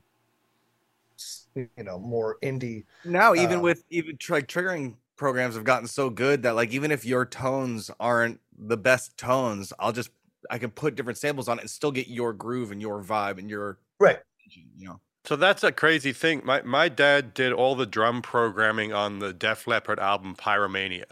[1.56, 2.84] you know more indie.
[3.04, 6.72] Now, even Um, with even tr- like triggering programs have gotten so good that like
[6.74, 10.10] even if your tones aren't the best tones, I'll just
[10.50, 13.38] I can put different samples on it and still get your groove and your vibe
[13.38, 14.18] and your Right.
[14.50, 15.00] you know.
[15.26, 16.42] So that's a crazy thing.
[16.44, 21.04] My my dad did all the drum programming on the Def Leppard album Pyromania.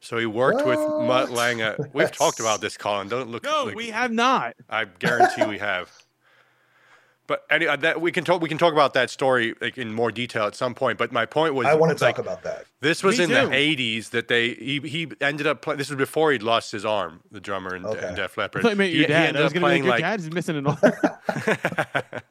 [0.00, 1.30] So he worked with Mutt What?
[1.30, 1.74] Lange.
[1.92, 3.08] We've talked about this, Colin.
[3.08, 3.44] Don't look.
[3.44, 4.54] No, like- we have not.
[4.70, 5.90] I guarantee we have.
[7.30, 8.42] But anyway, that we can talk.
[8.42, 10.98] We can talk about that story like in more detail at some point.
[10.98, 12.64] But my point was, I want to like, talk about that.
[12.80, 13.34] This was Me in too.
[13.36, 15.62] the '80s that they he he ended up.
[15.62, 17.20] Play, this was before he'd lost his arm.
[17.30, 18.08] The drummer in, Okay.
[18.08, 18.62] in Def Leppard.
[18.62, 19.26] thought you meant He- your he dad.
[19.28, 20.78] ended I was up going to be like, your dad is missing an arm.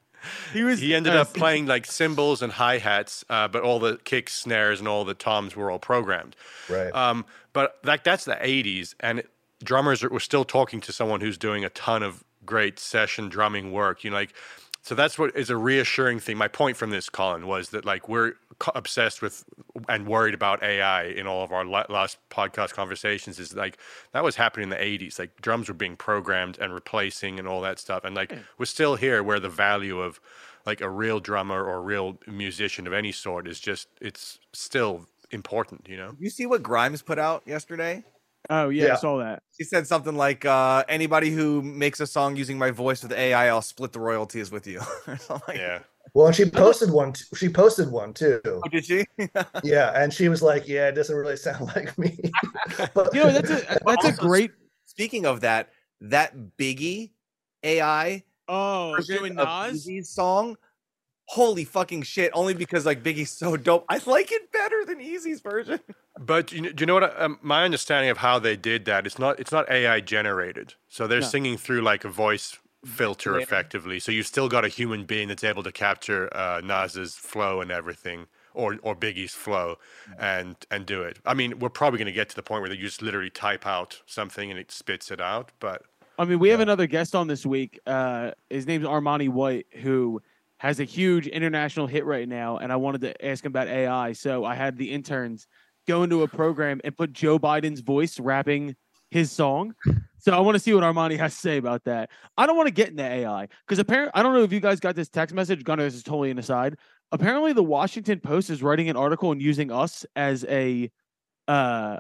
[0.54, 0.80] he was.
[0.82, 4.34] he ended uh, up playing like cymbals and hi hats, uh, but all the kicks,
[4.36, 6.36] snares, and all the toms were all programmed.
[6.70, 6.94] Right.
[6.94, 9.24] Um, but like that's the '80s, and
[9.64, 13.72] drummers are, were still talking to someone who's doing a ton of great session drumming
[13.72, 14.04] work.
[14.04, 14.34] You know, like
[14.82, 16.38] so that's what is a reassuring thing.
[16.38, 18.34] My point from this, Colin, was that like we're
[18.74, 19.44] obsessed with
[19.88, 23.40] and worried about AI in all of our last podcast conversations.
[23.40, 23.78] Is like
[24.14, 25.20] that was happening in the '80s.
[25.20, 28.40] Like drums were being programmed and replacing and all that stuff, and like hmm.
[28.58, 30.20] we're still here where the value of
[30.66, 35.08] like a real drummer or a real musician of any sort is just it's still
[35.32, 35.88] important.
[35.90, 36.16] You know.
[36.20, 38.04] You see what Grimes put out yesterday?
[38.50, 39.44] Oh yeah, I saw that.
[39.58, 43.48] He said something like, uh, "Anybody who makes a song using my voice with AI,
[43.48, 45.80] I'll split the royalties with you." like Yeah.
[46.14, 47.14] Well, and she posted one.
[47.14, 48.42] T- she posted one too.
[48.46, 49.06] Oh, did she?
[49.64, 52.18] Yeah, and she was like, "Yeah, it doesn't really sound like me."
[52.94, 54.52] but You know, that's a that's a great.
[54.86, 55.70] Speaking of that,
[56.02, 57.12] that Biggie
[57.64, 59.88] AI Oh, doing Nas.
[60.04, 60.58] Song.
[61.34, 62.32] Holy fucking shit!
[62.34, 63.86] Only because like Biggie's so dope.
[63.88, 65.80] I like it better than Easy's version.
[66.22, 67.04] But you know, do you know what?
[67.04, 70.74] I- Um, my understanding of how they did that, it's not it's not AI generated.
[70.90, 71.26] So they're No.
[71.28, 73.44] singing through like a voice filter Later.
[73.44, 74.00] effectively.
[74.00, 77.72] So you've still got a human being that's able to capture uh, Nas's flow and
[77.72, 79.78] everything, or or Biggie's flow,
[80.18, 81.20] and and do it.
[81.26, 83.66] I mean, we're probably going to get to the point where you just literally type
[83.66, 85.52] out something and it spits it out.
[85.62, 85.84] But
[86.18, 87.80] I mean, we have another guest on this week.
[87.88, 90.22] Uh, his name's Armani White, who
[90.60, 94.14] has a huge international hit right now, and I wanted to ask him about AI.
[94.14, 95.48] So I had the interns
[95.88, 98.76] go into a program and put Joe Biden's voice rapping
[99.10, 99.74] his song.
[100.22, 102.10] So I want to see what Armani has to say about that.
[102.38, 104.82] I don't want to get into AI because apparently I don't know if you guys
[104.82, 105.64] got this text message.
[105.64, 106.76] Gunnar, this is totally an aside.
[107.14, 110.92] Apparently, the Washington Post is writing an article and using us as a
[111.48, 111.98] uh,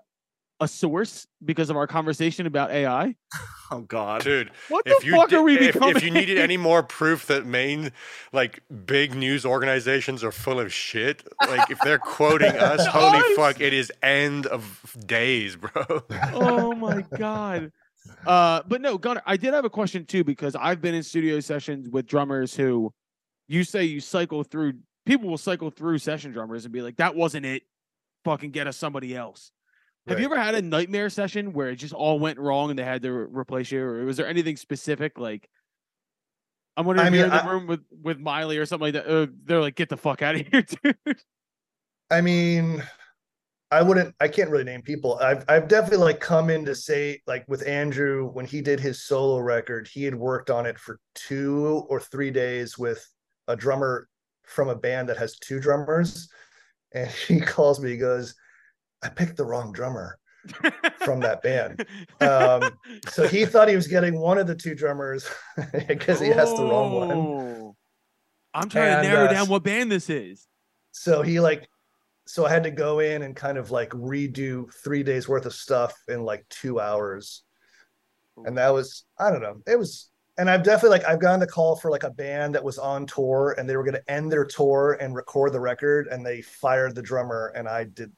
[0.59, 3.15] a source because of our conversation about AI.
[3.71, 4.23] Oh God.
[4.23, 5.95] dude, What if the you fuck di- are we if, becoming?
[5.95, 7.91] if you needed any more proof that main
[8.33, 13.35] like big news organizations are full of shit, like if they're quoting us, holy Us?
[13.35, 15.69] fuck, it is end of days, bro.
[16.33, 17.71] oh my god.
[18.25, 21.39] Uh, but no, Gunnar, I did have a question too because I've been in studio
[21.39, 22.91] sessions with drummers who,
[23.47, 24.79] you say you cycle through.
[25.05, 27.61] People will cycle through session drummers and be like, "That wasn't it.
[28.25, 29.51] Fucking get us somebody else."
[30.07, 32.83] Have you ever had a nightmare session where it just all went wrong and they
[32.83, 35.49] had to re- replace you, or was there anything specific like?
[36.77, 38.93] I'm wondering I if you're mean, in the I- room with with Miley or something
[38.93, 39.07] like that.
[39.07, 41.17] Uh, they're like, "Get the fuck out of here, dude."
[42.09, 42.81] I mean,
[43.69, 44.15] I wouldn't.
[44.19, 45.19] I can't really name people.
[45.21, 49.03] I've I've definitely like come in to say like with Andrew when he did his
[49.03, 53.05] solo record, he had worked on it for two or three days with
[53.47, 54.07] a drummer
[54.47, 56.29] from a band that has two drummers,
[56.93, 57.91] and he calls me.
[57.91, 58.33] He goes,
[59.03, 60.17] "I picked the wrong drummer."
[61.03, 61.85] from that band.
[62.21, 62.71] Um,
[63.09, 65.29] So he thought he was getting one of the two drummers
[65.87, 67.11] because he has the wrong one.
[67.11, 67.75] Oh.
[68.53, 70.47] I'm trying And, to narrow uh, down what band this is.
[70.91, 71.67] so he like
[72.25, 75.53] so i had to go in and kind of like redo three days worth of
[75.53, 77.43] stuff in like two hours
[78.45, 81.47] and that was i don't know it was and i've definitely like i've gotten the
[81.47, 84.31] call for like a band that was on tour and they were going to end
[84.31, 88.11] their tour and record the record and they fired the drummer and i did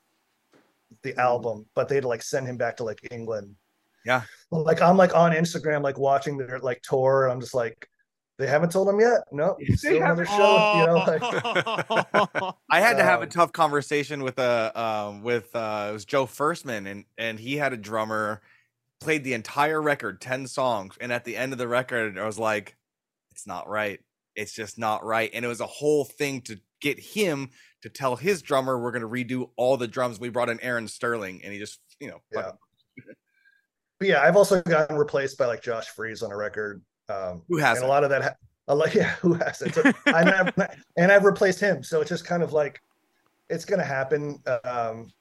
[1.04, 3.56] the album but they had to like send him back to like england
[4.06, 4.24] Yeah.
[4.52, 7.88] Like i'm like on instagram like watching their like tour and i'm just like
[8.38, 11.22] they haven't told him yet no They still another show you know like
[12.70, 16.26] I had to have a tough conversation with a um, with uh, it was Joe
[16.26, 18.42] Firstman, and and he had a drummer
[19.00, 22.40] played the entire record, ten songs, and at the end of the record, I was
[22.40, 22.76] like,
[23.32, 24.00] "It's not right.
[24.36, 27.50] It's just not right." And it was a whole thing to get him
[27.82, 30.88] to tell his drummer, "We're going to redo all the drums." We brought in Aaron
[30.88, 32.52] Sterling, and he just you know Yeah.
[34.00, 36.82] but yeah, I've also gotten replaced by like Josh Freese on a record.
[37.10, 37.86] Um, Who hasn't?
[37.86, 38.36] a lot of that, ha-
[38.68, 39.76] a lot, yeah, who hasn't?
[39.76, 40.54] So I never,
[40.98, 42.82] and I've replaced him, so it's just kind of like
[43.50, 44.42] it's gonna happen.
[44.64, 45.12] Um,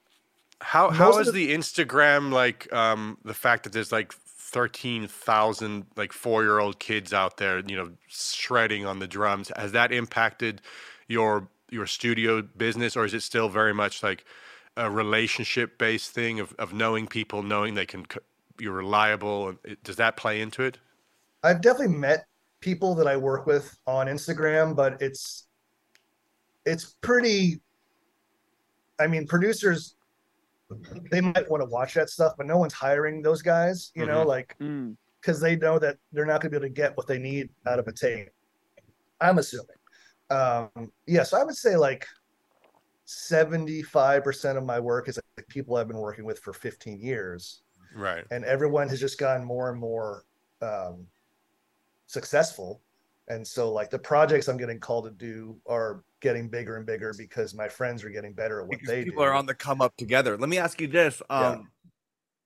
[0.61, 4.13] How Most how of is the- the Instagram like um the fact that there's like
[4.13, 9.51] thirteen thousand like four year old kids out there, you know, shredding on the drums?
[9.55, 10.61] Has that impacted
[11.07, 14.25] your your studio business, or is it still very much like
[14.77, 18.19] a relationship based thing of of knowing people, knowing they can c-
[18.59, 19.49] you're reliable?
[19.49, 20.77] and it- Does that play into it?
[21.43, 22.25] I've definitely met
[22.59, 25.47] people that I work with on Instagram, but it's
[26.65, 27.61] it's pretty
[28.99, 29.95] I mean, producers
[31.11, 34.23] they might want to watch that stuff, but no one's hiring those guys, you know,
[34.23, 34.95] like Mm.
[35.19, 37.49] because they know that they're not going to be able to get what they need
[37.65, 38.29] out of a tape.
[39.19, 39.75] I'm assuming.
[40.31, 42.07] Um, yeah, so I would say like
[43.05, 47.63] 75% of my work is like people I've been working with for 15 years
[47.93, 48.23] Right.
[48.31, 50.23] and everyone has just gotten more and more
[50.61, 51.05] um,
[52.07, 52.81] successful
[53.27, 57.13] and so like the projects i'm getting called to do are getting bigger and bigger
[57.17, 59.53] because my friends are getting better at what Because they people do are on the
[59.53, 60.37] come up together.
[60.37, 61.57] Let me ask you this: um, Yeah.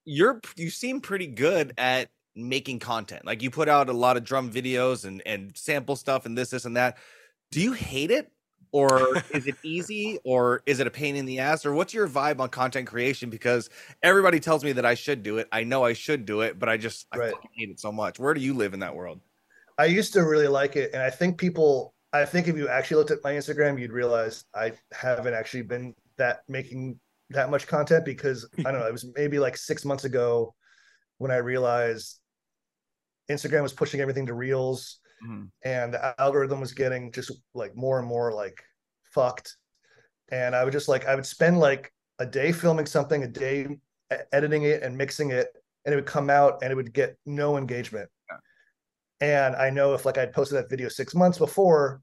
[0.05, 3.25] you're you seem pretty good at making content.
[3.25, 6.49] Like you put out a lot of drum videos and and sample stuff and this
[6.49, 6.97] this and that.
[7.55, 8.29] Do you hate it,
[8.73, 12.05] or is it easy, or is it a pain in the ass, or what's your
[12.05, 13.29] vibe on content creation?
[13.29, 13.69] Because
[14.03, 15.47] everybody tells me that I should do it.
[15.53, 17.31] I know I should do it, but I just Right.
[17.31, 18.19] fucking hate it so much.
[18.19, 19.21] Where do you live in that world?
[19.77, 22.95] i used to really like it and i think people i think if you actually
[22.97, 26.99] looked at my instagram you'd realize i haven't actually been that making
[27.29, 30.53] that much content because i don't know it was maybe like six months ago
[31.17, 32.19] when i realized
[33.29, 35.49] instagram was pushing everything to reels Mhm.
[35.63, 38.63] and the algorithm was getting just like more and more like
[39.03, 39.57] fucked
[40.29, 43.77] and i would just like i would spend like a day filming something a day
[44.31, 45.47] editing it and mixing it
[45.85, 48.09] and it would come out and it would get no engagement
[49.21, 52.01] and i know if like i'd posted that video six months before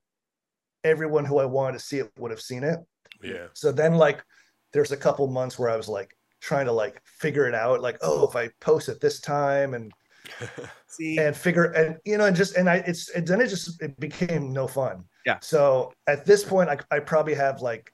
[0.84, 2.78] everyone who i wanted to see it would have seen it
[3.22, 3.48] Yeah.
[3.54, 4.24] so then like
[4.72, 7.98] there's a couple months where i was like trying to like figure it out like
[8.00, 9.92] oh if i post at this time and
[10.86, 13.80] See, and figure and you know and just and i it's and then it just
[13.82, 15.38] it became no fun Yeah.
[15.40, 17.92] so at this point i, I probably have like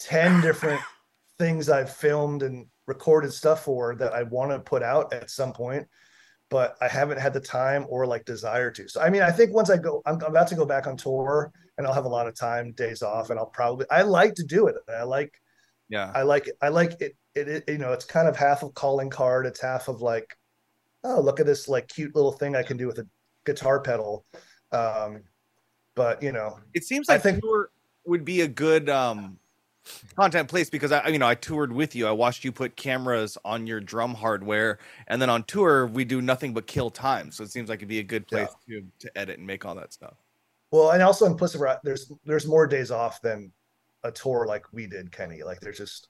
[0.00, 0.80] 10 different
[1.38, 5.52] things i've filmed and recorded stuff for that i want to put out at some
[5.52, 5.86] point
[6.50, 9.54] but i haven't had the time or like desire to so i mean i think
[9.54, 12.28] once i go i'm about to go back on tour and i'll have a lot
[12.28, 15.40] of time days off and i'll probably i like to do it i like
[15.92, 17.48] yeah, I like I like it, it.
[17.48, 19.44] It you know, it's kind of half of calling card.
[19.44, 20.34] It's half of like,
[21.04, 23.06] oh, look at this like cute little thing I can do with a
[23.44, 24.24] guitar pedal.
[24.70, 25.22] Um,
[25.94, 27.70] but you know, it seems I like think- tour
[28.04, 29.38] would be a good um
[30.16, 32.06] content place because I you know I toured with you.
[32.06, 34.78] I watched you put cameras on your drum hardware,
[35.08, 37.30] and then on tour we do nothing but kill time.
[37.30, 39.74] So it seems like it'd be a good place to to edit and make all
[39.74, 40.14] that stuff.
[40.70, 43.52] well, and also in Implicit Rock, there's there's more days off than
[44.04, 45.42] a tour like we did, Kenny.
[45.42, 46.08] Like there's just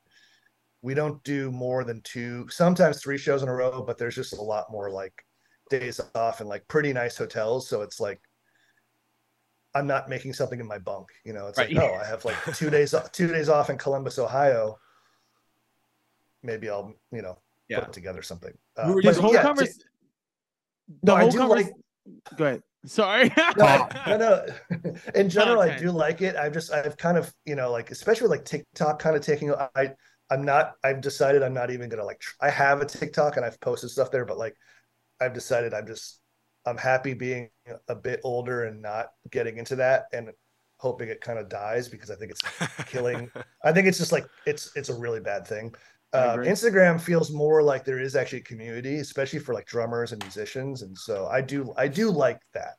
[0.82, 4.32] we don't do more than two, sometimes three shows in a row, but there's just
[4.32, 5.24] a lot more like
[5.70, 7.68] days off and like pretty nice hotels.
[7.68, 8.20] So it's like
[9.74, 11.08] I'm not making something in my bunk.
[11.24, 11.72] You know, it's Right.
[11.72, 14.76] like, no, I have like two days off, two days off in Columbus, Ohio.
[16.42, 17.80] Maybe I'll, you know, Yeah.
[17.80, 18.52] put together something.
[18.76, 19.82] We Uh, were but This whole yeah, conversation.
[21.02, 21.72] no, the I do convers- like
[22.36, 22.62] Go ahead.
[22.84, 23.32] Sorry.
[23.56, 24.46] no, no, no.
[25.14, 26.34] In general, I do like it.
[26.34, 29.54] I've just, I've kind of, you know, like especially with like TikTok, kind of taking.
[29.54, 29.94] I,
[30.32, 30.76] I'm not.
[30.82, 32.20] I've decided I'm not even gonna like.
[32.20, 34.56] tr- I have a TikTok and I've posted stuff there, but like,
[35.20, 36.20] I've decided I'm just,
[36.64, 37.50] I'm happy being
[37.88, 40.30] a bit older and not getting into that and
[40.78, 42.42] hoping it kind of dies because I think it's
[42.86, 43.30] killing.
[43.64, 45.74] I think it's just like it's it's a really bad thing.
[46.14, 46.40] Um.
[46.40, 50.80] Instagram feels more like there is actually a community, especially for like drummers and musicians,
[50.80, 52.76] and so I do I do like that.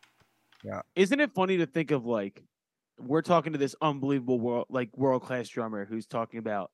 [0.64, 2.42] Yeah, isn't it funny to think of like
[3.00, 6.72] we're talking to this unbelievable world like world class drummer who's talking about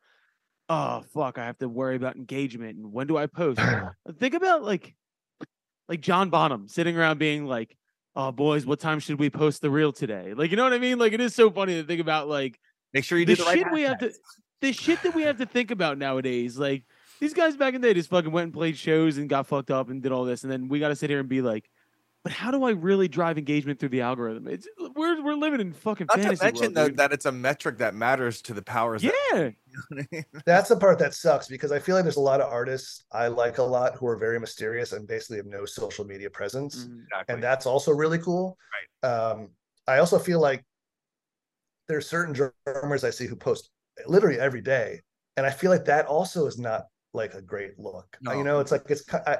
[0.69, 3.59] oh fuck I have to worry about engagement and when do I post?
[3.69, 4.95] Uh, think about like
[5.87, 7.75] like John Bonham sitting around being like
[8.15, 10.33] oh boys what time should we post the reel today?
[10.35, 10.97] Like you know what I mean?
[10.99, 12.59] Like it is so funny to think about like
[12.93, 14.11] Make sure you do the right shit we have to
[14.61, 16.57] the shit that we have to think about nowadays.
[16.57, 16.83] Like
[17.19, 19.71] these guys back in the day just fucking went and played shows and got fucked
[19.71, 21.69] up and did all this, and then we got to sit here and be like,
[22.23, 24.47] but how do I really drive engagement through the algorithm?
[24.47, 27.77] It's we're we're living in fucking Not to mention world, that, that it's a metric
[27.77, 29.01] that matters to the powers.
[29.01, 30.23] that yeah, be.
[30.45, 33.27] That's the part that sucks because I feel like there's a lot of artists I
[33.27, 36.85] like a lot who are very mysterious and basically have no social media presence.
[36.85, 37.03] Mhm.
[37.03, 37.33] exactly.
[37.33, 38.57] And that's also really cool.
[39.01, 39.49] Um,
[39.87, 40.65] I also feel like
[41.87, 42.33] there's certain
[42.65, 43.71] drummers I see who post
[44.07, 45.01] literally every day.
[45.37, 48.17] And I feel like that also is not like a great look.
[48.21, 48.33] No.
[48.33, 49.37] You know, it's like it's I,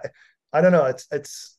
[0.53, 0.86] I don't know.
[0.86, 1.59] It's it's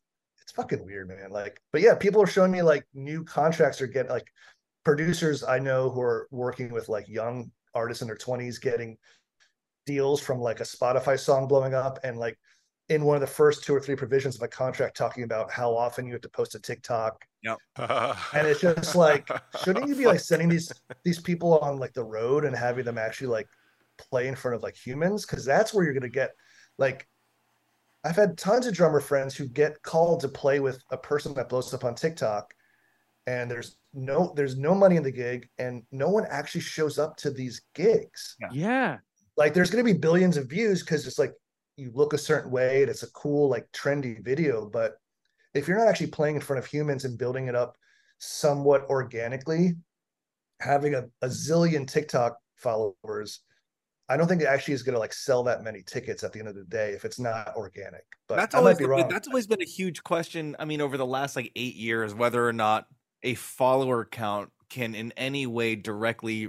[0.50, 1.30] it's fucking weird, man.
[1.30, 4.26] Like, but yeah, people are showing me like new contracts are getting like
[4.84, 8.96] producers I know who are working with like young artists in their 20s getting
[9.86, 12.36] deals from like a Spotify song blowing up and like
[12.88, 15.72] in one of the first two or three provisions of a contract talking about how
[15.72, 17.24] often you have to post a TikTok.
[17.44, 17.58] Yep.
[18.34, 19.28] And it's just like,
[19.62, 20.72] shouldn't you be like sending these
[21.04, 23.46] these people on like the road and having them actually like
[23.98, 25.24] play in front of like humans?
[25.24, 26.32] Because that's where you're gonna get
[26.76, 27.06] like
[28.04, 31.48] I've had tons of drummer friends who get called to play with a person that
[31.48, 32.54] blows up on TikTok
[33.26, 37.16] and there's no there's no money in the gig and no one actually shows up
[37.16, 38.36] to these gigs.
[38.50, 38.98] Yeah.
[39.36, 41.32] Like there's gonna be billions of views because it's like
[41.76, 44.66] you look a certain way and it's a cool, like trendy video.
[44.66, 44.94] But
[45.54, 47.76] if you're not actually playing in front of humans and building it up
[48.18, 49.74] somewhat organically,
[50.60, 53.40] having a, a zillion TikTok followers,
[54.10, 56.40] I don't think it actually is going to like sell that many tickets at the
[56.40, 58.04] end of the day if it's not organic.
[58.26, 59.08] But that's I always might be been- wrong.
[59.08, 60.56] that's always been a huge question.
[60.58, 62.86] I mean, over the last like eight years, whether or not
[63.22, 66.48] a follower count can in any way directly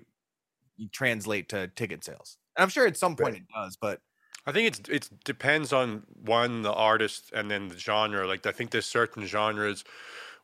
[0.91, 2.37] translate to ticket sales.
[2.57, 3.41] And I'm sure at some point Right.
[3.41, 3.99] it does, but
[4.45, 8.25] I think it's it depends on one the artist and then the genre.
[8.27, 9.83] Like I think there's certain genres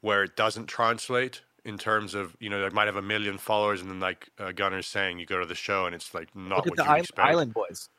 [0.02, 3.82] where it doesn't translate in terms of you know they might have a million followers
[3.82, 6.66] and then like uh, Gunnar's saying you go to the show and it's like not
[6.66, 7.28] look at what the you I- expect.
[7.28, 7.90] Island Boys.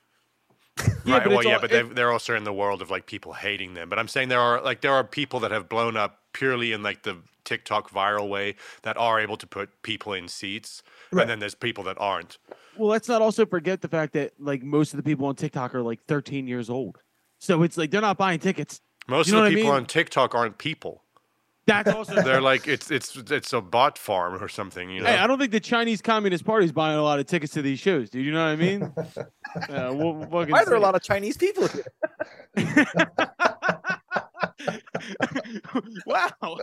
[1.04, 1.24] Yeah, right.
[1.24, 3.06] but Well, it's yeah, all- but it- they're, they're also in the world of like
[3.06, 3.88] people hating them.
[3.88, 6.82] But I'm saying there are like there are people that have blown up purely in
[6.82, 11.22] like the TikTok viral way that are able to put people in seats, Right.
[11.22, 12.38] and then there's people that aren't.
[12.76, 15.74] Well, let's not also forget the fact that like most of the people on TikTok
[15.74, 16.98] are like 13 years old.
[17.40, 18.80] So it's like they're not buying tickets.
[19.08, 19.80] Most You know of what the I people mean?
[19.80, 21.02] on TikTok aren't people.
[21.68, 24.88] That's also They're like it's it's it's a bot farm or something.
[24.90, 25.06] You know.
[25.06, 27.62] Hey, I don't think the Chinese Communist Party is buying a lot of tickets to
[27.62, 28.92] these shows, Do You know what I mean?
[29.68, 31.84] yeah, we'll, we'll Why are there a lot of Chinese people here?
[36.06, 36.56] wow,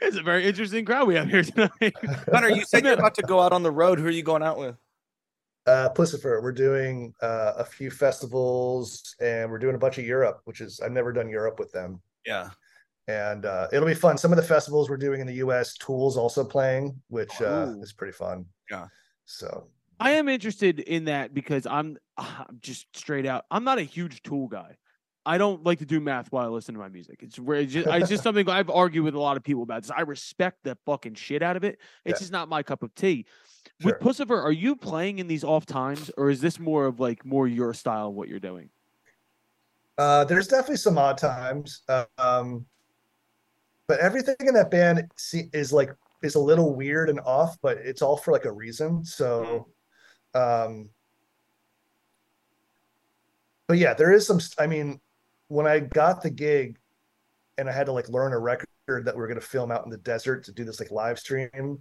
[0.00, 1.94] it's a very interesting crowd we have here tonight.
[2.30, 3.98] Gunnar, you said you're about to go out on the road.
[3.98, 4.76] Who are you going out with?
[5.66, 10.40] uh Puscifer, we're doing uh, a few festivals and we're doing a bunch of Europe,
[10.44, 12.00] which is I've never done Europe with them.
[12.26, 12.50] Yeah.
[13.08, 14.16] And uh, it'll be fun.
[14.18, 17.82] Some of the festivals we're doing in the US, Tools also playing, which uh, Ooh.
[17.82, 18.46] is pretty fun.
[18.70, 18.86] Yeah.
[19.24, 23.44] So I am interested in that because I'm, I'm just straight out.
[23.50, 24.76] I'm not a huge Tool guy.
[25.26, 27.18] I don't like to do math while I listen to my music.
[27.22, 29.82] It's where it's just, it's just something I've argued with a lot of people about.
[29.82, 29.90] This.
[29.90, 31.78] I respect the fucking shit out of it.
[32.04, 32.22] It's Yeah.
[32.22, 33.26] just not my cup of tea.
[33.80, 33.92] Sure.
[33.92, 37.24] With Puscifer, are you playing in these off times, or is this more of like
[37.26, 38.70] more your style what you're doing?
[39.98, 41.82] Uh, there's definitely some odd times.
[41.86, 42.64] Uh, um,
[43.90, 48.02] but everything in that band is like is a little weird and off, but it's
[48.02, 49.04] all for like a reason.
[49.04, 49.66] So,
[50.32, 50.90] um,
[53.66, 54.38] but yeah, there is some.
[54.60, 55.00] I mean,
[55.48, 56.78] when I got the gig,
[57.58, 59.84] and I had to like learn a record that we are going to film out
[59.84, 61.80] in the desert to do this like live stream.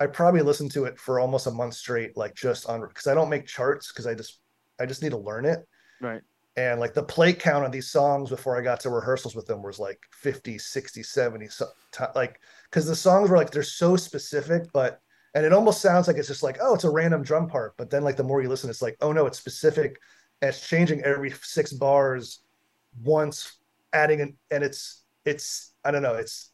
[0.00, 3.14] I probably listened to it for almost a month straight, like just on because I
[3.14, 4.40] don't make charts because I just
[4.78, 5.66] I just need to learn it
[6.02, 6.20] Right.
[6.56, 9.62] And like the play count on these songs before i got to rehearsals with them
[9.62, 12.40] was like 50 60 70 so, ti- like
[12.70, 15.00] because the songs were like they're so specific but
[15.34, 17.90] and it almost sounds like it's just like oh it's a random drum part but
[17.90, 19.98] then like the more you listen it's like oh no it's specific
[20.42, 22.40] and it's changing every six bars
[23.02, 23.58] once
[23.92, 26.52] adding an and it's it's i don't know it's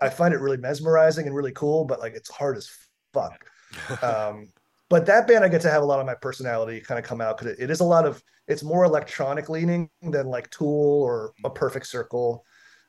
[0.00, 2.70] i find it really mesmerizing and really cool but like it's hard as
[3.12, 3.44] fuck.
[4.02, 4.52] Um
[4.92, 7.22] but that band i get to have a lot of my personality kind of come
[7.22, 11.02] out because it, it is a lot of it's more electronic leaning than like tool
[11.02, 12.44] or a perfect circle.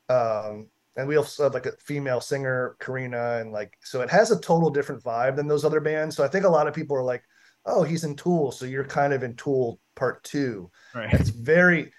[0.10, 4.32] Um and we also have like a female singer Carina and like so it has
[4.32, 6.18] a total different vibe than those other bands.
[6.18, 7.24] So i think a lot of people are like
[7.66, 10.70] oh he's in tool so you're kind of in tool part two.
[10.94, 11.14] Right.
[11.14, 11.94] it's very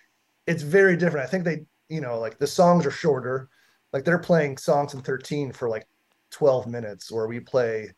[0.47, 1.27] it's very different.
[1.27, 3.49] I think they you know like the songs are shorter.
[3.95, 5.87] Like they're playing songs in 13 for like
[6.33, 7.91] 12 minutes where we play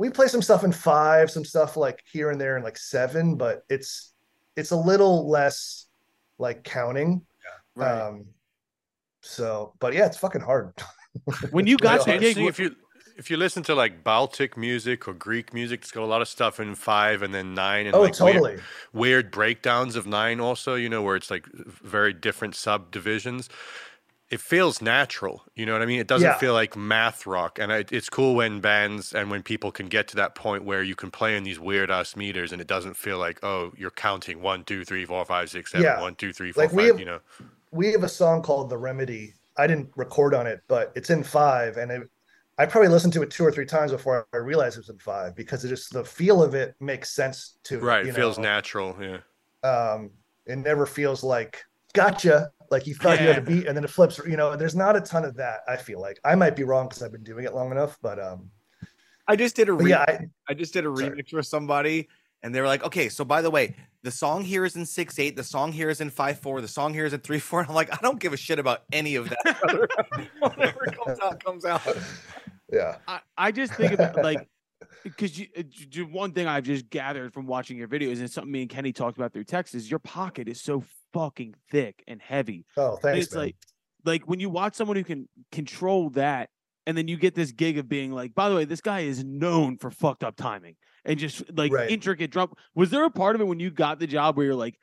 [0.00, 3.36] we play some stuff in five some stuff like here and there in like seven
[3.36, 4.14] but it's
[4.56, 5.86] it's a little less
[6.38, 7.20] like counting.
[7.76, 8.00] Right.
[8.00, 8.24] um
[9.22, 10.72] so but yeah it's fucking hard.
[11.50, 12.74] When you got Well, the See, gig, if you
[13.16, 16.28] if you listen to like Baltic music or Greek music, it's got a lot of
[16.28, 18.58] stuff in five and then nine and oh like weird- totally.
[18.94, 23.48] weird breakdowns of nine also you know where it's like very different subdivisions
[24.30, 26.38] it feels natural you know what i mean it doesn't Yeah.
[26.38, 30.08] feel like math rock and I, it's cool when bands and when people can get
[30.08, 32.96] to that point where you can play in these weird ass meters and it doesn't
[32.96, 36.00] feel like oh you're counting one two three four five six seven Yeah.
[36.00, 37.20] one two three four Like, five, have- you know
[37.72, 41.22] we have a song called the remedy i didn't record on it but it's in
[41.24, 42.02] five and it,
[42.58, 44.98] i probably listened to it two or three times before i realized it was in
[44.98, 48.38] five because it just the feel of it makes sense to right you it feels
[48.38, 48.44] know?
[48.44, 49.18] natural yeah
[49.62, 50.10] um
[50.46, 51.62] it never feels like
[51.94, 54.18] gotcha Like you thought you had a beat and then it flips.
[54.18, 55.60] You know, there's not a ton of that.
[55.66, 58.20] I feel like I might be wrong because I've been doing it long enough, but
[58.20, 58.50] um,
[59.26, 61.10] I just did a but re- yeah, I, I just did a Sorry.
[61.10, 62.08] remix for somebody,
[62.42, 65.18] and they were like, "Okay, so by the way, the song here is in six
[65.18, 67.64] eight, the song here is in five four, the song here is in three four.
[67.68, 69.88] I'm like, I don't give a shit about any of that.
[70.38, 71.82] Whatever comes out, comes out.
[72.72, 74.48] yeah, I, I just think about like
[75.04, 78.30] because you, uh, j- j- one thing I've just gathered from watching your videos and
[78.30, 80.82] something me and Kenny talked about through text is your pocket is so
[81.12, 82.66] fucking thick and heavy.
[82.76, 83.26] Oh, thanks.
[83.26, 83.44] it's man.
[83.44, 83.56] like
[84.04, 86.48] like when you watch someone who can control that
[86.86, 89.22] and then you get this gig of being like by the way this guy is
[89.24, 91.90] known for fucked up timing and just like Right.
[91.90, 94.54] intricate drum was there a part of it when you got the job where you're
[94.54, 94.78] like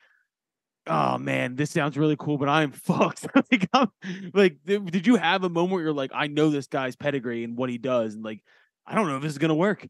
[0.85, 3.89] oh man this sounds really cool but i'm fucked like, I'm,
[4.33, 7.57] like did you have a moment where you're like i know this guy's pedigree and
[7.57, 8.41] what he does and like
[8.85, 9.85] i don't know if this is gonna work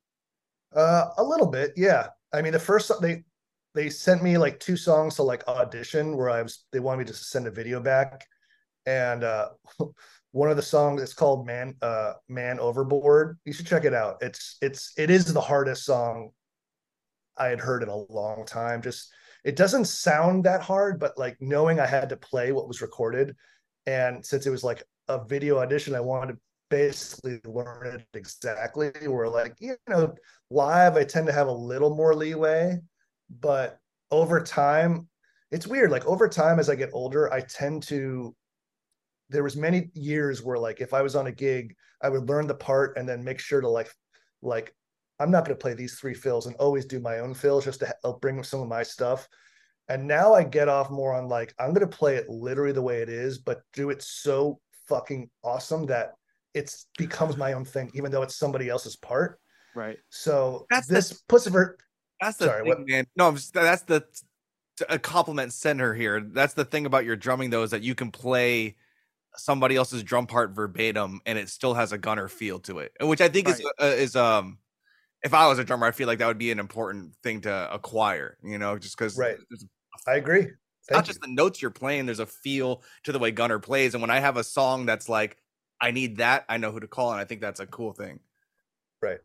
[0.78, 2.08] Uh, a little bit, yeah.
[2.32, 3.24] I mean, the first they
[3.74, 7.06] they sent me like two songs to like audition where I was they wanted me
[7.06, 8.28] to send a video back,
[8.86, 9.50] and uh,
[10.32, 14.18] one of the songs is called "Man uh Man Overboard." You should check it out.
[14.22, 16.30] It's it's it is the hardest song
[17.38, 18.84] I had heard in a long time.
[18.84, 19.12] Just
[19.44, 23.36] it doesn't sound that hard, but like knowing I had to play what was recorded,
[23.88, 26.38] and since it was like a video audition, I wanted
[26.70, 28.92] basically learn it exactly.
[29.08, 30.14] Where like you know
[30.50, 32.80] live i tend to have a little more leeway
[33.30, 33.80] but
[34.12, 35.08] over time
[35.52, 38.36] it's weird like over time as i get older i tend to
[39.30, 42.48] there was many years where like if i was on a gig i would learn
[42.48, 43.92] the part and then make sure to like
[44.42, 44.74] like
[45.20, 47.80] i'm not going to play these three fills and always do my own fills just
[47.80, 49.28] to help uh, bring some of my stuff
[49.90, 52.82] and now i get off more on like i'm going to play it literally the
[52.82, 56.14] way it is but do it so fucking awesome that
[56.58, 59.40] it's becomes my own thing even though it's somebody else's part
[59.76, 61.78] right so That's the- this puts a ver-
[62.20, 63.06] That's the Sorry, thing, what- man.
[63.16, 64.04] No, I'm just, that's the
[64.90, 66.20] a compliment center here.
[66.22, 68.76] That's the thing about your drumming, though, is that you can play
[69.36, 73.22] somebody else's drum part verbatim, and it still has a gunnar feel to it, which
[73.22, 74.58] I think is uh, is um.
[75.24, 77.74] If I was a drummer, I feel like that would be an important thing to
[77.74, 78.38] acquire.
[78.44, 79.38] You know, just because Right.
[79.50, 79.66] it's
[80.08, 80.42] I agree.
[80.44, 80.52] not
[80.90, 82.06] Thank just the notes you're playing.
[82.06, 85.10] There's a feel to the way Gunnar plays, and when I have a song that's
[85.10, 85.38] like,
[85.80, 88.20] I need that, I know who to call, and I think that's a cool thing.
[89.02, 89.20] Right.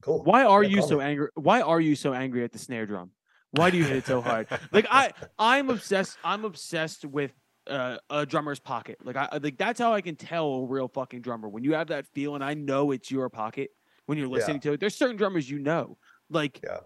[0.00, 0.22] Cool.
[0.22, 1.04] why are Yeah, you so me.
[1.04, 3.10] angry why are you so angry at the snare drum
[3.52, 7.32] why do you hit it so hard like i i'm obsessed i'm obsessed with
[7.66, 11.22] uh, a drummer's pocket like i like that's how i can tell a real fucking
[11.22, 13.70] drummer when you have that feel and i know it's your pocket
[14.04, 15.96] when you're listening to it there's certain drummers you know
[16.28, 16.80] like Yeah.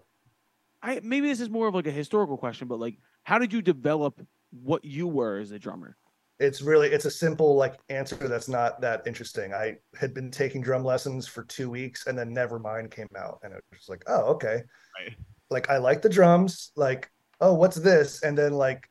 [0.81, 3.61] i maybe this is more of like a historical question but like how did you
[3.61, 5.97] develop what you were as a drummer
[6.41, 9.53] It's really it's a simple like answer that's not that interesting.
[9.53, 13.53] I had been taking drum lessons for two weeks and then Nevermind came out and
[13.53, 14.63] it was like, oh, okay.
[14.99, 15.15] Right.
[15.51, 18.23] Like I like the drums, like, oh, what's this?
[18.23, 18.89] And then like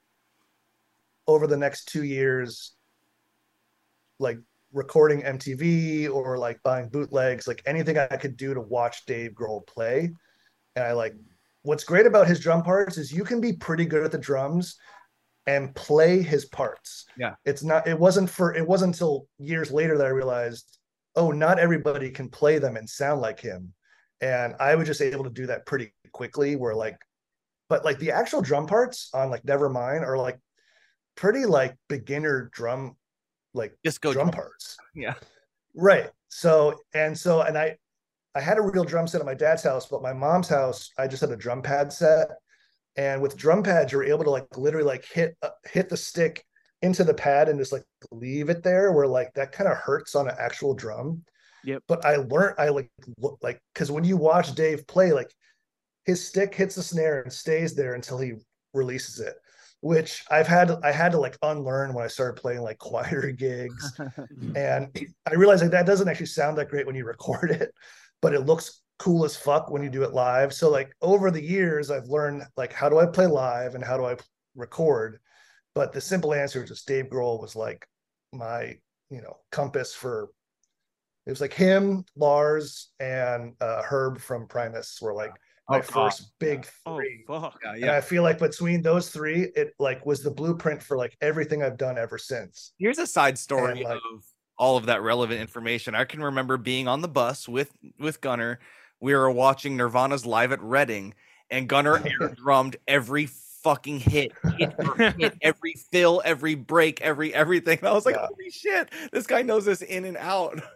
[1.27, 2.73] over the next two years,
[4.21, 4.39] like
[4.73, 9.67] recording MTV or like buying bootlegs, like anything I could do to watch Dave Grohl
[9.67, 10.13] play.
[10.77, 11.15] And I like
[11.63, 14.77] what's great about his drum parts is you can be pretty good at the drums
[15.51, 17.07] and play his parts.
[17.17, 17.35] Yeah.
[17.45, 20.79] It's not it wasn't for it wasn't until years later that I realized,
[21.17, 23.75] oh, not everybody can play them and sound like him.
[24.21, 26.99] And I was just able to do that pretty quickly where like
[27.69, 30.39] but like the actual drum parts on like Nevermind are like
[31.17, 32.97] pretty like beginner drum
[33.53, 34.77] like Just go drum drum- parts.
[34.95, 35.15] Yeah.
[35.75, 36.11] Right.
[36.29, 37.77] So and so and I
[38.37, 41.09] I had a real drum set at my dad's house, but my mom's house I
[41.09, 42.29] just had a drum pad set.
[42.97, 46.45] And with drum pads, you're able to like literally like hit uh, hit the stick
[46.83, 50.15] into the pad and just like leave it there, where like that kind of hurts
[50.15, 51.23] on an actual drum.
[51.65, 51.85] Yep.
[51.87, 55.33] But I learned I like look like because when you watch Dave play, like
[56.05, 58.35] his stick hits the snare and stays there until he
[58.73, 59.35] releases it
[59.81, 63.99] which I've had I had to like unlearn when I started playing like choir gigs.
[64.57, 67.75] and I realized like that doesn't actually sound that great when you record it,
[68.21, 70.53] but it looks cool as fuck when you do it live.
[70.53, 73.97] So like over the years, I've learned like how do I play live and how
[73.97, 74.17] do I
[74.55, 75.19] record.
[75.75, 77.87] But the simple answer is just Dave Grohl was like
[78.33, 78.77] my
[79.11, 80.31] you know compass for.
[81.27, 85.33] It was like him, Lars, and uh, Herb from Primus were like
[85.69, 87.25] my Oh, first big oh three.
[87.29, 87.91] fuck Yeah, And.
[87.91, 91.77] I feel like between those three, it like was the blueprint for like everything I've
[91.77, 92.73] done ever since.
[92.79, 94.25] Here's a side story And, like- of
[94.59, 95.95] all of that relevant information.
[95.95, 98.59] I can remember being on the bus with with Gunnar.
[99.01, 101.15] We were watching Nirvana's live at Reading,
[101.51, 104.73] and Gunnar air drummed every fucking hit, hit
[105.19, 107.79] hit, every fill, every break, every everything.
[107.81, 108.27] And I was like, Yeah.
[108.27, 110.61] holy shit, this guy knows this in and out.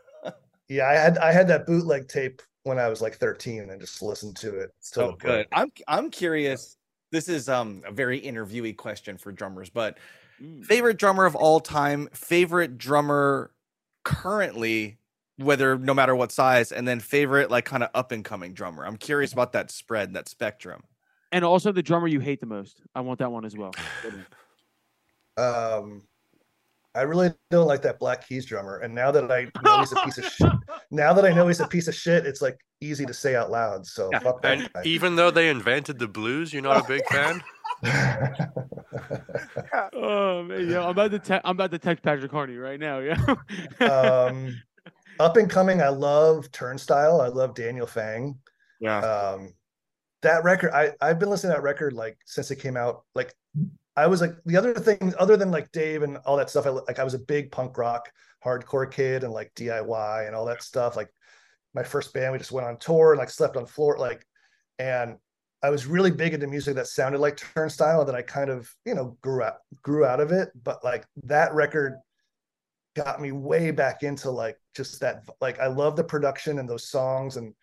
[0.66, 4.00] Yeah, I had I had that bootleg tape when I was like 13 and just
[4.00, 4.70] listened to it.
[4.80, 5.18] so the break.
[5.20, 5.46] good.
[5.52, 6.78] I'm I'm curious.
[7.12, 9.98] This is um a very interviewee question for drummers, but
[10.42, 10.64] Mm.
[10.64, 13.52] Favorite drummer of all time, favorite drummer
[14.04, 14.96] currently,
[15.36, 18.84] whether no matter what size, and then favorite like kind of up and coming drummer.
[18.86, 20.82] I'm curious about that spread, that spectrum.
[21.32, 22.80] And also the drummer you hate the most.
[22.94, 23.72] I want that one as well.
[25.36, 26.02] Um,
[26.94, 29.96] I really don't like that Black Keys drummer, and now that I know he's a
[30.04, 30.52] piece of shit,
[30.92, 33.50] now that I know he's a piece of shit, it's like easy to say out
[33.50, 33.84] loud.
[33.84, 34.82] So Yeah, fuck that And guy.
[34.84, 37.42] even though they invented the blues, you're not a big fan.
[39.92, 43.00] oh man, yeah, I'm about to te- I'm about to text Patrick Carney right now.
[43.00, 43.16] Yeah.
[43.84, 44.54] um,
[45.20, 47.20] up and coming, I love Turnstile.
[47.20, 48.38] I love Daniel Fang.
[48.80, 48.98] Yeah.
[48.98, 49.54] Um,
[50.22, 53.04] that record, I I've been listening to that record like since it came out.
[53.14, 53.34] Like,
[53.96, 56.66] I was like the other thing, other than like Dave and all that stuff.
[56.66, 58.10] I like I was a big punk rock
[58.44, 60.96] hardcore kid and like DIY and all that stuff.
[60.96, 61.10] Like
[61.74, 64.26] my first band, we just went on tour and like slept on floor, like,
[64.78, 65.16] and
[65.62, 68.70] I was really big into music that sounded like Turnstile, and then I kind of
[68.84, 70.50] you know grew out grew out of it.
[70.62, 71.98] But like that record
[72.96, 76.88] got me way back into like just that like I love the production and those
[76.88, 77.54] songs and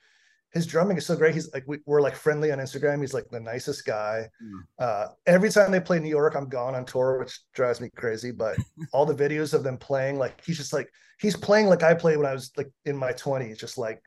[0.54, 1.34] his drumming is so great.
[1.34, 3.00] He's like we, we're like friendly on Instagram.
[3.00, 4.28] He's like the nicest guy.
[4.44, 4.60] Mm.
[4.80, 8.32] Uh, every time they play New York, I'm gone on tour, which drives me crazy.
[8.32, 8.58] But
[8.94, 12.18] all the videos of them playing, like he's just like he's playing like I played
[12.18, 14.02] when I was like in my 20s, just like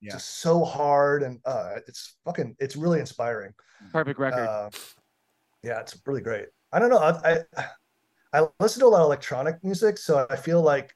[0.00, 0.12] Yeah.
[0.12, 3.52] just so hard and uh, it's fucking it's really inspiring.
[3.92, 4.46] Perfect record.
[4.46, 4.70] Uh,
[5.62, 6.46] yeah, it's really great.
[6.72, 6.98] I don't know.
[6.98, 7.64] I, I
[8.32, 10.94] I listen to a lot of electronic music, so I feel like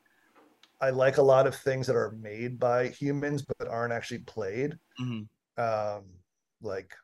[0.85, 4.79] I like a lot of things that are made by humans but aren't actually played.
[5.01, 5.27] Mhm.
[5.57, 6.05] Um,
[6.61, 6.95] like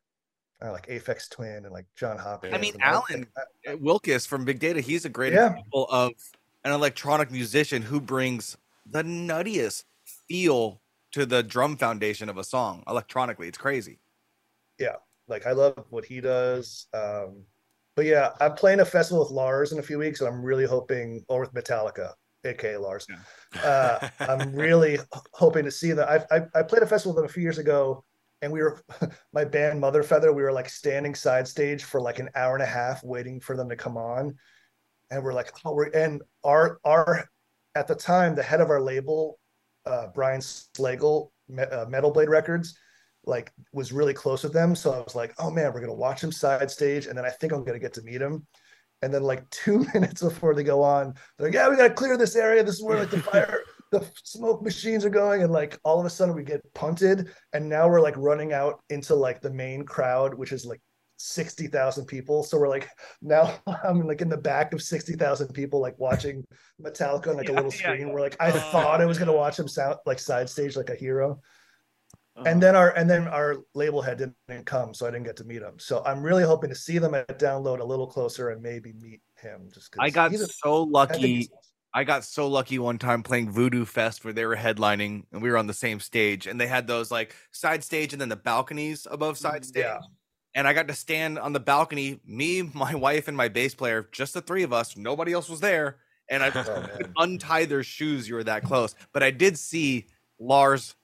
[0.61, 2.53] I know, like Aphex Twin and like Jon Hopkins.
[2.55, 3.28] I mean, Alan like,
[3.66, 5.49] I- Uh, Wilkis from Big Data, he's a great Yeah.
[5.53, 6.12] example of
[6.64, 9.85] an electronic musician who brings the nuttiest
[10.28, 13.49] feel to the drum foundation of a song electronically.
[13.49, 14.01] It's crazy.
[14.78, 14.97] Yeah,
[15.28, 16.87] like I love what he does.
[16.93, 17.47] Um,
[17.95, 20.66] but yeah, I'm playing a festival with Lars in a few weeks, and I'm really
[20.66, 22.12] hoping, or with Metallica,
[22.45, 23.07] aka Lars.
[23.62, 24.99] Uh, I'm really
[25.32, 26.09] hoping to see that.
[26.09, 28.05] I've, I I played a festival with them a few years ago,
[28.43, 28.80] and we were
[29.32, 30.32] my band Mother Feather.
[30.32, 33.57] We were like standing side stage for like an hour and a half, waiting for
[33.57, 34.34] them to come on,
[35.11, 37.28] and we're like, oh, we're and our our
[37.74, 39.38] at the time the head of our label,
[39.86, 41.30] uh, Brian Slagel,
[41.70, 42.76] uh, Metal Blade Records
[43.24, 44.74] like was really close with them.
[44.74, 47.30] So I was like, oh man, we're gonna watch him side stage, and then I
[47.30, 48.47] think I'm gonna get to meet him.
[49.03, 52.16] And then like two minutes before they go on, they're like, yeah, we gotta clear
[52.16, 52.62] this area.
[52.62, 55.42] This is where like the fire, the smoke machines are going.
[55.42, 58.80] And like all of a sudden we get punted, and now we're like running out
[58.90, 60.80] into like the main crowd, which is like
[61.18, 62.42] 60,000 people.
[62.42, 62.88] So we're like
[63.22, 66.44] now I'm like in the back of 60,000 people, like watching
[66.80, 67.78] Metallica on like a little yeah.
[67.78, 68.11] screen.
[68.11, 70.90] We're like, I Oh, thought I was gonna watch him sound like side stage like
[70.90, 71.40] a hero
[72.37, 74.18] Uh, and then our and then our label head
[74.49, 76.97] didn't come so i didn't get to meet him so i'm really hoping to see
[76.97, 81.49] them at download a little closer and maybe meet him just I got so lucky.
[81.93, 85.51] I got so lucky one time playing Voodoo Fest where they were headlining and we
[85.51, 88.37] were on the same stage and they had those like side stage and then the
[88.37, 89.83] balconies above side stage.
[89.83, 89.99] yeah
[90.55, 94.09] And I got to stand on the balcony, me, my wife, and my bass player,
[94.12, 94.97] just the three of us.
[94.97, 95.99] Nobody else was there.
[96.28, 98.28] And I oh untie their shoes.
[98.28, 98.95] You were that close.
[99.12, 100.07] But I did see
[100.39, 100.95] Lars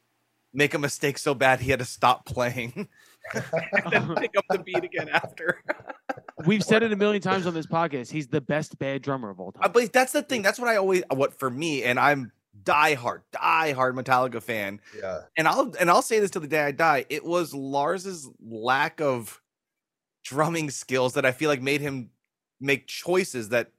[0.56, 2.88] make a mistake so bad he had to stop playing
[3.34, 3.44] and
[3.90, 5.62] then pick up the beat again after.
[6.46, 8.10] We've said it a million times on this podcast.
[8.10, 9.70] He's the best bad drummer of all time.
[9.72, 10.42] but that's the thing.
[10.42, 12.32] That's what I always what for me, and I'm
[12.62, 14.80] diehard, diehard Metallica fan.
[14.98, 17.04] yeah And I'll and I'll say this till the day I die.
[17.08, 19.40] It was Lars's lack of
[20.24, 22.10] drumming skills that I feel like made him
[22.60, 23.70] make choices that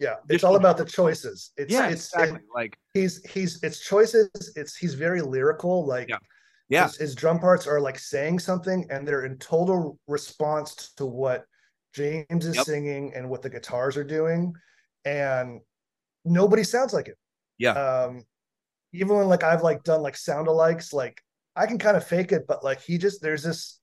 [0.00, 3.80] yeah it's all about the choices it's Yeah, it's exactly it- like he's he's it's
[3.80, 6.18] choices it's he's very lyrical like Yeah.
[6.68, 11.06] yeah his, his drum parts are like saying something and they're in total response to
[11.06, 11.44] what
[11.94, 12.64] james is Yep.
[12.66, 14.52] singing and what the guitars are doing
[15.04, 15.60] and
[16.24, 17.18] nobody sounds like it
[17.58, 17.72] Yeah.
[17.72, 18.24] um
[18.92, 21.22] even when like i've like done like sound alikes like
[21.54, 23.78] i can kind of fake it but like he just there's this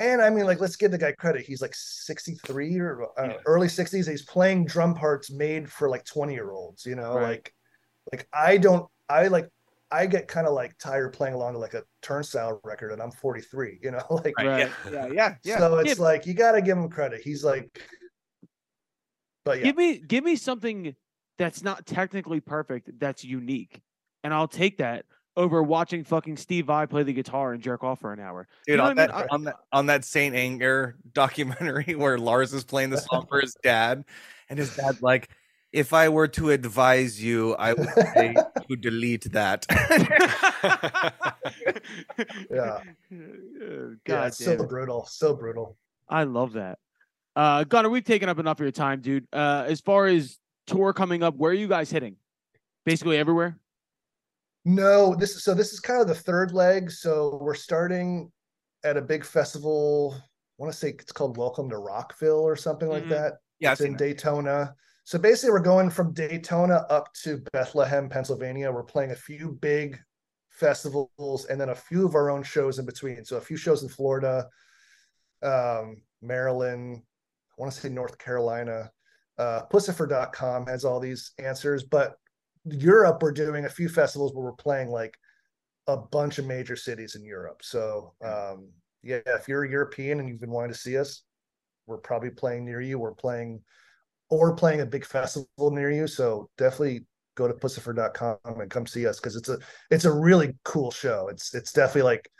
[0.00, 3.36] and i mean like let's give the guy credit he's like 63 or uh, Yeah.
[3.46, 7.28] early 60s he's playing drum parts made for like 20 year olds you know Right.
[7.30, 7.54] like
[8.12, 9.48] like i don't i like
[9.90, 13.10] i get kind of like tired playing along to like a turnstile record and i'm
[13.10, 14.72] 43 you know like right, Right.
[14.84, 16.04] yeah yeah yeah yeah so it's Yeah.
[16.04, 17.80] like you got to give him credit he's like
[19.44, 20.94] but yeah Give me give me something
[21.38, 23.80] that's not technically perfect that's unique,
[24.22, 28.00] and I'll take that over watching fucking Steve Vai play the guitar and jerk off
[28.00, 28.46] for an hour.
[28.66, 29.26] dude You know on what I mean?
[29.26, 33.40] that on that on that Saint Anger documentary where Lars is playing the song for
[33.40, 34.04] his dad
[34.48, 35.30] and his dad's like
[35.72, 38.34] if I were to advise you, I would say
[38.68, 39.66] to delete that.
[42.50, 42.60] Yeah.
[42.60, 42.80] Uh,
[43.10, 44.68] yeah God damn so it.
[44.68, 45.76] brutal so brutal
[46.08, 46.78] I love that.
[47.36, 49.28] Uh, Gunnar, we've taken up enough of your time, dude.
[49.32, 52.16] Uh, as far as tour coming up, where are you guys hitting?
[52.84, 53.56] Basically everywhere.
[54.64, 56.90] No, this is so this is kind of the third leg.
[56.90, 58.30] So we're starting
[58.84, 60.14] at a big festival.
[60.18, 60.22] I
[60.62, 63.10] want to say it's called Welcome to Rockville or something like Mhm.
[63.10, 63.34] that.
[63.58, 63.98] Yeah, it's in that.
[63.98, 64.74] Daytona.
[65.04, 68.70] So basically, we're going from Daytona up to Bethlehem, Pennsylvania.
[68.70, 69.98] We're playing a few big
[70.50, 73.24] festivals and then a few of our own shows in between.
[73.24, 74.48] So a few shows in Florida,
[75.42, 78.92] um, Maryland, I want to say North Carolina.
[79.38, 82.16] Uh, Puscifer.com has all these answers, but
[82.64, 85.16] Europe, we're doing a few festivals where we're playing like
[85.86, 87.60] a bunch of major cities in Europe.
[87.62, 88.68] So um,
[89.02, 91.22] yeah, if you're a European and you've been wanting to see us,
[91.86, 92.98] we're probably playing near you.
[92.98, 93.62] We're playing
[94.28, 96.06] or playing a big festival near you.
[96.06, 97.04] So definitely
[97.34, 99.58] go to puscifer.com and come see us because it's a
[99.90, 101.28] it's a really cool show.
[101.28, 102.30] It's it's definitely like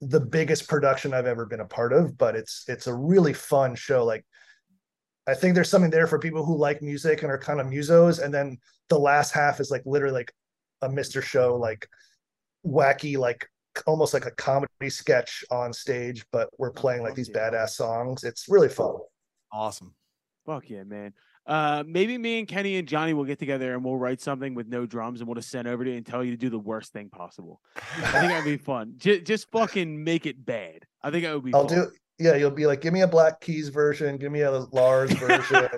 [0.00, 3.74] the biggest production I've ever been a part of, but it's it's a really fun
[3.74, 4.04] show.
[4.04, 4.24] Like
[5.26, 8.22] I think there's something there for people who like music and are kind of musos,
[8.22, 8.58] and then
[8.88, 10.32] the last half is like literally like
[10.82, 11.22] a Mr.
[11.22, 11.88] Show, like
[12.64, 13.48] wacky, like
[13.86, 18.24] almost like a comedy sketch on stage, but we're playing like these badass songs.
[18.24, 18.96] It's really fun.
[19.52, 19.94] Awesome.
[20.46, 21.12] Fuck yeah, man.
[21.46, 24.66] Uh, maybe me and Kenny and Johnny will get together and we'll write something with
[24.66, 26.58] no drums and we'll just send over to you and tell you to do the
[26.58, 27.60] worst thing possible.
[27.76, 28.94] I think that'd be fun.
[28.96, 30.86] Just, just fucking make it bad.
[31.02, 31.54] I think that would be.
[31.54, 31.78] I'll fun.
[31.78, 35.12] do yeah, you'll be like, give me a Black Keys version, give me a Lars
[35.18, 35.68] version,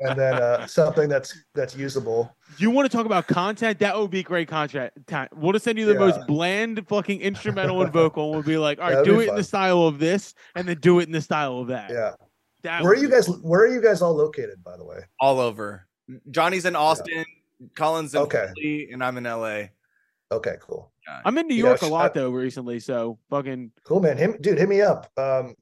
[0.00, 2.34] and then uh, something that's that's usable.
[2.58, 3.78] You want to talk about content?
[3.78, 4.92] That would be great content.
[5.34, 8.24] We'll just send you the most bland fucking instrumental and vocal.
[8.26, 10.34] And we'll be like, all right, That'd do be it in the style of this,
[10.54, 11.90] and then do it in the style of that.
[11.90, 12.12] Yeah.
[12.62, 13.26] That Where are you guys?
[13.26, 13.36] fun.
[13.42, 15.00] Where are you guys all located, by the way?
[15.20, 15.86] All over.
[16.30, 17.24] Johnny's in Austin,
[17.76, 18.48] Colin's in Okay.
[18.56, 19.64] Philly, and I'm in LA.
[20.32, 20.90] Okay, cool,
[21.24, 23.70] I'm in New Yeah, York a lot I- though recently, so fucking.
[23.84, 24.16] cool, man.
[24.16, 25.10] Him, dude, hit me up.
[25.16, 25.54] Um,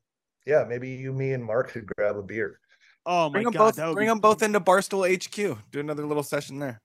[0.46, 2.58] yeah, maybe you, me, and Marc could grab a beer.
[3.04, 3.94] Oh my Bring them god, both.
[3.94, 5.58] Bring be them both into Barstool HQ.
[5.70, 6.80] Do another little session there,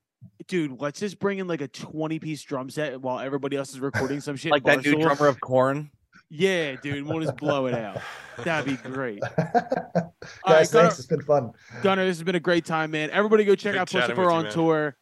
[0.48, 0.80] dude.
[0.80, 4.20] Let's just bring in like a 20 piece drum set while everybody else is recording
[4.20, 4.50] some shit.
[4.50, 5.90] like that new drummer of Korn.
[6.30, 8.02] Yeah, dude, we'll just blow it out.
[8.44, 9.20] That'd be great.
[9.36, 9.46] Guys,
[9.94, 10.12] right,
[10.44, 10.98] Gunnar- thanks.
[10.98, 11.52] It's been fun.
[11.82, 13.10] Gunnar, this has been a great time, man.
[13.10, 14.52] Everybody go check Good out chatting Puscifer with you, on man.
[14.52, 14.96] tour.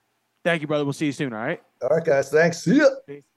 [0.44, 0.84] Thank you, brother.
[0.84, 1.32] We'll see you soon.
[1.32, 1.60] All right.
[1.82, 2.30] All right, guys.
[2.30, 2.58] Thanks.
[2.62, 2.86] See ya.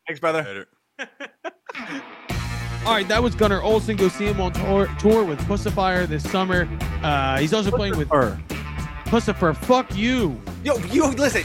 [0.05, 0.67] Thanks, brother.
[2.79, 2.87] Later.
[2.87, 3.95] All right, that was Gunnar Olsen.
[3.97, 6.67] Go see him on tour, tour with Puscifer this summer.
[7.03, 9.55] Uh, he's also playing with Puscifer.
[9.55, 10.39] Fuck you.
[10.63, 11.43] Yo, you listen.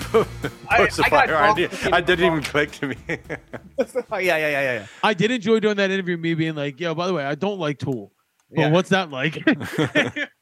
[0.69, 1.31] I- What's the I got?
[1.31, 2.97] I, did, I didn't even click to me.
[3.09, 4.87] yeah, yeah, yeah, yeah, yeah.
[5.03, 6.17] I did enjoy doing that interview.
[6.17, 8.13] Me being like, "Yo, by the way, I don't like Tool.
[8.51, 8.73] Well, Yeah.
[8.73, 9.37] what's that like?"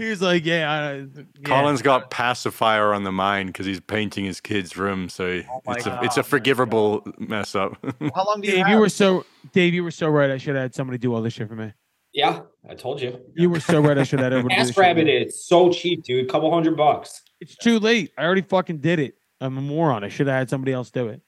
[0.00, 1.22] he was like, "Yeah, I, yeah.
[1.44, 5.74] Colin's got pacifier on the mind because he's painting his kid's room, so Oh my
[5.74, 6.26] it's a it's a God.
[6.26, 7.76] forgivable mess up.
[8.14, 8.74] How long do you Dave, have?
[8.74, 10.30] you were so Dave, you were so right.
[10.30, 11.72] I should have had somebody do all this shit for me.
[12.12, 13.20] Yeah, I told you.
[13.36, 13.96] You were so right.
[13.96, 14.56] I should have had everybody.
[14.60, 16.28] do this TaskRabbit, it's so cheap, dude.
[16.28, 17.22] Couple hundred bucks.
[17.40, 18.10] It's too late.
[18.18, 19.14] I already fucking did it.
[19.40, 20.02] I'm a moron.
[20.04, 21.20] I should have had somebody else do it.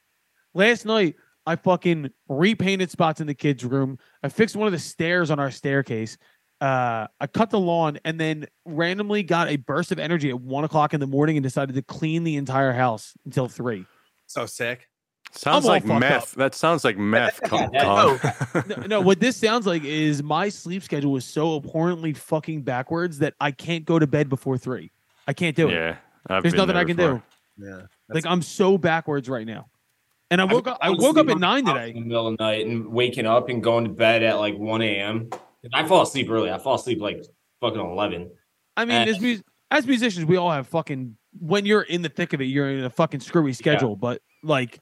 [0.54, 1.14] Last night,
[1.46, 3.98] I fucking repainted spots in the kids' room.
[4.22, 6.18] I fixed one of the stairs on our staircase.
[6.62, 10.62] Uh, I cut the lawn and then randomly got a burst of energy at one
[10.62, 13.84] o'clock in the morning and decided to clean the entire house until three.
[14.26, 14.88] so sick.
[15.32, 16.32] sounds all like fucked meth.
[16.36, 17.40] That sounds like meth.
[17.42, 22.12] Col- Yeah, No, no, what this sounds like is my sleep schedule is so abhorrently
[22.12, 24.92] fucking backwards that I can't go to bed before three.
[25.26, 25.72] I can't do it.
[25.72, 25.96] yeah,
[26.28, 27.22] I've There's nothing there I can before.
[27.58, 27.66] do.
[27.66, 27.80] Yeah.
[28.08, 29.68] Like I'm so backwards right now.
[30.30, 30.78] And I woke up.
[30.80, 31.90] I was woke up at nine today.
[31.90, 34.56] in the middle of the night and waking up and going to bed at like
[34.56, 35.28] 1 a.m.
[35.72, 36.50] I fall asleep early.
[36.50, 37.22] I fall asleep like
[37.60, 38.30] fucking 11.
[38.76, 41.16] I mean, Uh, as, mus- as musicians, we all have fucking.
[41.38, 43.96] When you're in the thick of it, you're in a fucking screwy schedule.
[43.96, 44.80] But like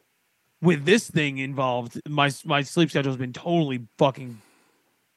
[0.62, 4.40] with this thing involved, my my sleep schedule has been totally fucking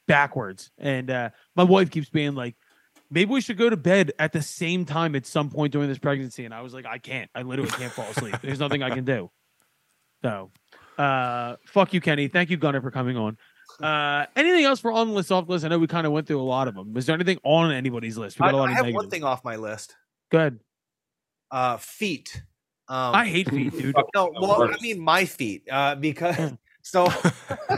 [0.08, 0.70] backwards.
[0.78, 2.56] And uh, my wife keeps being like,
[3.10, 5.98] maybe we should go to bed at the same time at some point during this
[5.98, 6.46] pregnancy.
[6.46, 7.30] And I was like, I can't.
[7.34, 8.36] I literally can't fall asleep.
[8.42, 9.32] There's nothing I can do.
[10.24, 10.52] So,
[10.98, 12.28] uh, fuck you, Kenny.
[12.28, 13.38] Thank you, Gunnar, for coming on.
[13.82, 15.66] Uh, anything else for on the list, off the list?
[15.66, 16.94] I know we kind of went through a lot of them.
[16.94, 18.40] Was there anything on anybody's list?
[18.40, 19.04] We I, got a lot I of have negatives.
[19.04, 19.96] one thing off my list.
[20.32, 20.60] Good.
[21.52, 22.44] Uh, feet.
[22.88, 23.96] Um, I hate feet, dude.
[24.16, 25.64] no, well, I mean my feet.
[25.72, 27.08] Uh, because so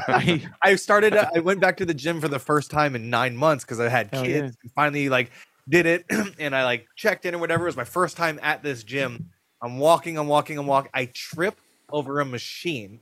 [0.07, 1.15] I, I started.
[1.15, 3.79] uh, I went back to the gym for the first time in nine months because
[3.79, 4.27] I had kids.
[4.27, 4.37] yeah.
[4.37, 5.31] And finally, like
[5.69, 6.05] did it,
[6.39, 7.63] and I like checked in or whatever.
[7.63, 9.29] It was my first time at this gym.
[9.61, 10.17] I'm walking.
[10.17, 10.57] I'm walking.
[10.57, 10.91] I'm walking.
[10.93, 11.59] I trip
[11.91, 12.99] over a machine.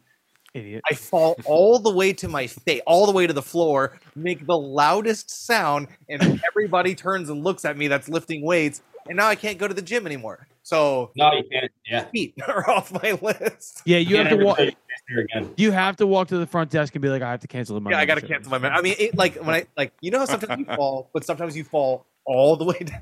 [0.54, 0.82] Idiot.
[0.90, 4.46] I fall all the way to my face, all the way to the floor, make
[4.46, 9.28] the loudest sound, and everybody turns and looks at me that's lifting weights, and now
[9.28, 10.48] I can't go to the gym anymore.
[10.66, 11.72] So No, you can't.
[11.90, 12.06] Yeah.
[12.06, 13.82] feet are off my list.
[13.86, 14.60] Yeah, you have to walk.
[14.60, 14.78] ever say
[15.10, 15.54] there again.
[15.58, 17.78] You have to walk to the front desk and be like, I have to cancel
[17.80, 17.90] the.
[17.90, 18.60] Yeah, I gotta cancel my.
[18.60, 21.26] mem- I mean, it, like when I like you know how sometimes you fall, but
[21.26, 23.02] sometimes you fall all the way down.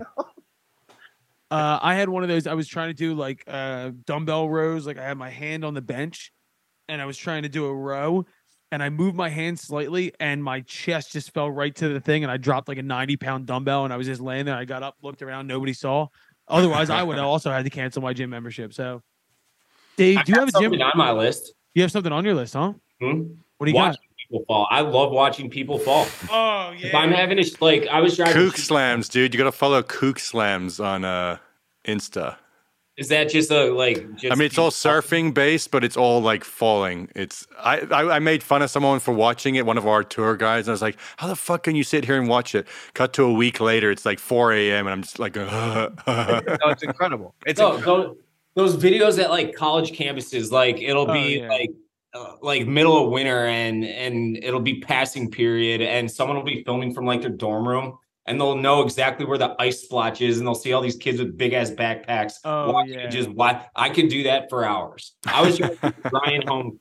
[1.52, 2.48] Uh, I had one of those.
[2.48, 4.88] I was trying to do like uh, dumbbell rows.
[4.88, 6.32] Like I had my hand on the bench,
[6.88, 8.26] and I was trying to do a row,
[8.72, 12.24] and I moved my hand slightly, and my chest just fell right to the thing,
[12.24, 14.56] and I dropped like a ninety pound dumbbell, and I was just laying there.
[14.56, 16.08] I got up, looked around, nobody saw.
[16.48, 18.74] Otherwise, I would have also had to cancel my gym membership.
[18.74, 19.02] So,
[19.98, 20.74] Dave, I do you have a gym?
[20.74, 21.54] on my list?
[21.74, 22.74] You have something on your list, huh?
[23.02, 23.22] Hmm?
[23.58, 24.02] What do you Watching
[24.32, 24.68] people fall.
[24.70, 26.06] I love watching people fall.
[26.06, 26.30] got?
[26.32, 28.34] Oh If I'm having a like, I was driving.
[28.34, 29.34] Kook slams, dude.
[29.34, 31.38] You gotta follow Kook slams on uh
[31.86, 32.38] Insta.
[33.02, 33.98] Is that just a like?
[34.16, 37.10] Just I mean, it's all surfing based, but it's all like falling.
[37.16, 39.66] It's I, I I made fun of someone for watching it.
[39.66, 40.68] One of our tour guides.
[40.68, 43.14] And I was like, "How the fuck can you sit here and watch it?" Cut
[43.14, 43.90] to a week later.
[43.90, 44.86] It's like 4 a.m.
[44.86, 47.34] and I'm just like, no, it's incredible.
[47.46, 48.18] It's No, incredible.
[48.56, 51.48] those, those videos at like college campuses, like it'll Oh, be yeah.
[51.50, 51.72] like
[52.14, 56.64] uh, like middle of winter and and it'll be passing period and someone will be
[56.66, 60.38] filming from like their dorm room and they'll know exactly where the ice splotch is
[60.38, 63.00] and they'll see all these kids with big ass backpacks Oh, walking yeah.
[63.02, 65.16] and just why I could do that for hours.
[65.26, 65.80] I was just
[66.12, 66.80] Ryan home.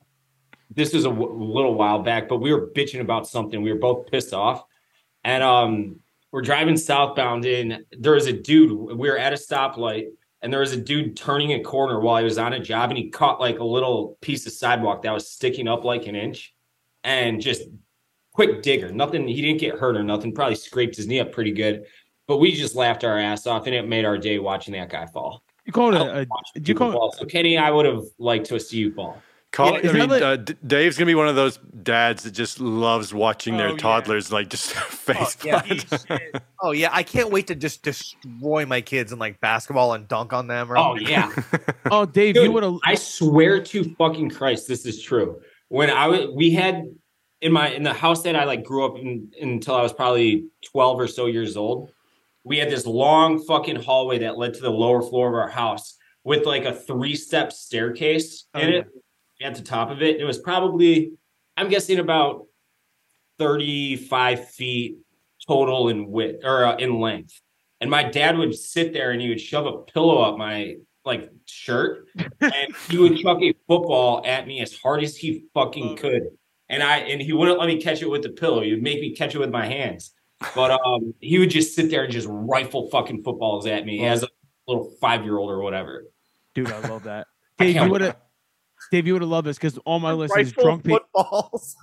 [0.73, 3.61] This was a w- little while back, but we were bitching about something.
[3.61, 4.63] We were both pissed off,
[5.23, 5.99] and um,
[6.31, 7.43] we're driving southbound.
[7.45, 8.71] And there was a dude.
[8.97, 10.05] We were at a stoplight,
[10.41, 12.97] and there was a dude turning a corner while he was on a job, and
[12.97, 16.53] he caught like a little piece of sidewalk that was sticking up like an inch,
[17.03, 17.63] and just
[18.33, 18.91] quick digger.
[18.91, 19.27] Nothing.
[19.27, 20.33] He didn't get hurt or nothing.
[20.33, 21.85] Probably scraped his knee up pretty good.
[22.27, 25.05] But we just laughed our ass off, and it made our day watching that guy
[25.05, 25.43] fall.
[25.65, 27.17] You call it I a, love a you people call it.
[27.17, 29.21] So Kenny, I would have liked to see you fall.
[29.51, 32.31] Call, Yeah, I mean, like- uh, D- Dave's gonna be one of those dads that
[32.31, 33.77] just loves watching Oh, their yeah.
[33.77, 35.61] toddlers like just face yeah.
[36.61, 40.31] Oh yeah, I can't wait to just destroy my kids in like basketball and dunk
[40.31, 40.71] on them.
[40.71, 41.33] Or Oh yeah.
[41.91, 42.77] Oh, Dave, Dude, you would have.
[42.85, 45.41] I swear to fucking Christ, this is true.
[45.67, 46.85] When I was, we had
[47.41, 50.45] in my in the house that I like grew up in until I was probably
[50.63, 51.91] twelve or so years old.
[52.43, 55.97] We had this long fucking hallway that led to the lower floor of our house
[56.23, 58.87] with like a three step staircase in Oh, it
[59.41, 60.19] at the top of it.
[60.19, 61.13] It was probably,
[61.57, 62.45] I'm guessing about
[63.37, 64.97] thirty five feet
[65.47, 67.41] total in width or uh, in length.
[67.79, 71.31] And my dad would sit there and he would shove a pillow up my like
[71.45, 72.07] shirt
[72.39, 76.23] and he would chuck a football at me as hard as he fucking could.
[76.71, 78.61] And I and he wouldn't let me catch it with the pillow.
[78.61, 80.13] He would make me catch it with my hands.
[80.55, 84.23] But um he would just sit there and just rifle fucking footballs at me as
[84.23, 84.27] a
[84.67, 86.05] little five year old or whatever.
[86.55, 87.27] Dude, I love that.
[87.59, 88.15] I Dave, can't you would have.
[88.89, 90.99] Dave, you would have loved this because all my list is Rifle drunk people.
[91.13, 91.75] footballs.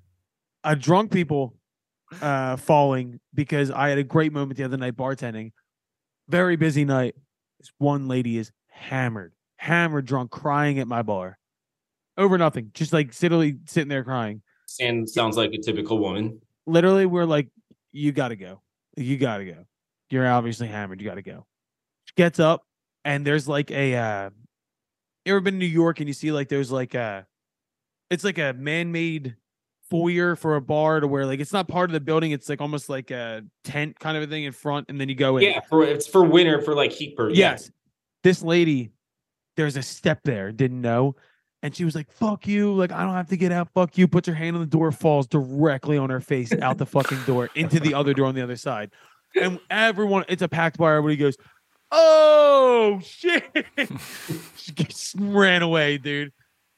[0.64, 1.54] uh, drunk people
[2.20, 5.52] uh, falling because I had a great moment the other night bartending.
[6.28, 7.14] Very busy night.
[7.60, 11.38] This one lady is hammered, hammered drunk, crying at my bar
[12.16, 14.42] over nothing, just like literally sitting there crying.
[14.80, 16.40] And sounds like a typical woman.
[16.66, 17.48] Literally, we're like,
[17.92, 18.62] "You got to go.
[18.96, 19.66] You got to go.
[20.10, 21.00] You're obviously hammered.
[21.00, 21.46] You got to go."
[22.04, 22.66] She gets up,
[23.04, 23.94] and there's like a.
[23.96, 24.30] Uh,
[25.24, 27.26] you ever been to New York and you see like there's like a,
[28.10, 29.36] it's like a man-made
[29.88, 32.32] foyer for a bar to where like it's not part of the building.
[32.32, 35.14] It's like almost like a tent kind of a thing in front, and then you
[35.14, 35.44] go in.
[35.44, 37.36] Yeah, for it's for winter for like heat bird.
[37.36, 37.70] Yes.
[38.24, 38.90] This lady,
[39.56, 41.16] there's a step there, didn't know.
[41.62, 42.74] And she was like, fuck you.
[42.74, 43.68] Like, I don't have to get out.
[43.72, 44.08] Fuck you.
[44.08, 47.50] Puts her hand on the door, falls directly on her face out the fucking door
[47.54, 48.90] into the other door on the other side.
[49.40, 50.96] And everyone, it's a packed bar.
[50.96, 51.36] Everybody goes,
[51.92, 53.44] oh, shit.
[54.56, 56.32] she just ran away, dude.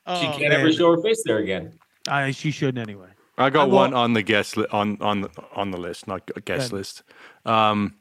[0.06, 0.52] Oh, She can't man.
[0.52, 1.72] ever show her face there again.
[2.06, 3.08] I, she shouldn't anyway.
[3.38, 6.06] I got I wa- one on the guest li- on on the on the list,
[6.06, 7.02] not g- guest list.
[7.46, 7.94] Um,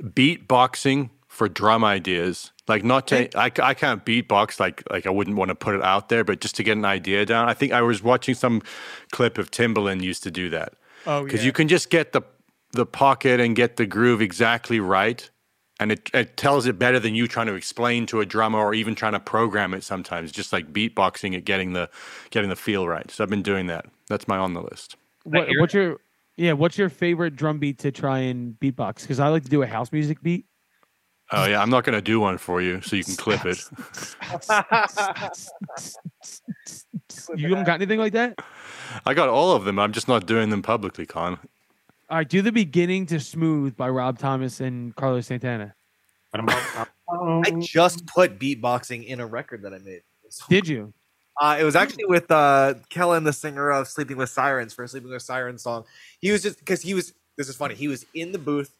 [0.00, 2.52] beatboxing for drum ideas.
[2.66, 5.82] Like not to, I, I can't beatbox like like I wouldn't want to put it
[5.82, 7.48] out there, but just to get an idea down.
[7.48, 8.62] I think I was watching some
[9.12, 10.74] clip of Timbaland used to do that
[11.06, 11.46] Oh, because yeah.
[11.46, 12.22] you can just get the
[12.72, 15.30] the pocket and get the groove exactly right,
[15.78, 18.74] and it it tells it better than you trying to explain to a drummer or
[18.74, 19.84] even trying to program it.
[19.84, 21.88] Sometimes just like beatboxing it, getting the
[22.30, 23.08] getting the feel right.
[23.10, 23.86] So I've been doing that.
[24.08, 24.96] That's my on the list.
[25.24, 25.98] What, what's your,
[26.36, 29.02] yeah, what's your favorite drum beat to try and beatbox?
[29.02, 30.46] Because I like to do a house music beat.
[31.32, 33.58] Oh yeah, I'm not gonna do one for you, so you can clip it.
[37.36, 38.38] you don't got anything like that?
[39.04, 39.78] I got all of them.
[39.78, 41.38] I'm just not doing them publicly, Con.
[42.08, 45.74] All right, do the beginning to smooth by Rob Thomas and Carlos Santana.
[46.32, 50.02] I just put beatboxing in a record that I made.
[50.48, 50.92] Did you?
[51.40, 54.88] Uh, it was actually with uh, Kellin, the singer of "Sleeping with Sirens" for a
[54.88, 55.84] "Sleeping with Sirens" song.
[56.20, 57.12] He was just because he was.
[57.36, 57.74] This is funny.
[57.74, 58.70] He was in the booth.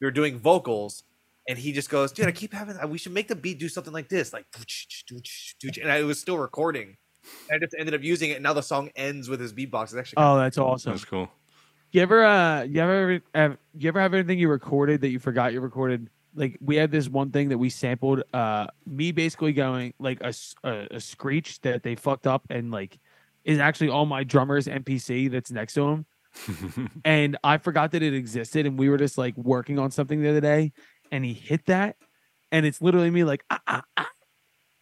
[0.00, 1.02] We were doing vocals,
[1.48, 2.76] and he just goes, "Dude, I keep having.
[2.88, 4.46] We should make the beat do something like this, like."
[5.82, 6.96] And I was still recording.
[7.50, 9.84] I just ended up using it, and now the song ends with his beatbox.
[9.84, 10.92] It's actually Oh, that's awesome.
[10.92, 11.28] That's cool.
[11.90, 15.54] You ever, uh, you ever, have, you ever have anything you recorded that you forgot
[15.54, 16.10] you recorded?
[16.34, 18.22] Like we had this one thing that we sampled.
[18.32, 20.34] Uh, me basically going like a
[20.64, 22.98] a screech that they fucked up and like
[23.44, 26.06] is actually on my drummer's MPC that's next to him.
[27.04, 30.28] and I forgot that it existed, and we were just like working on something the
[30.28, 30.72] other day,
[31.12, 31.96] and he hit that,
[32.52, 34.08] and it's literally me like ah, ah, ah.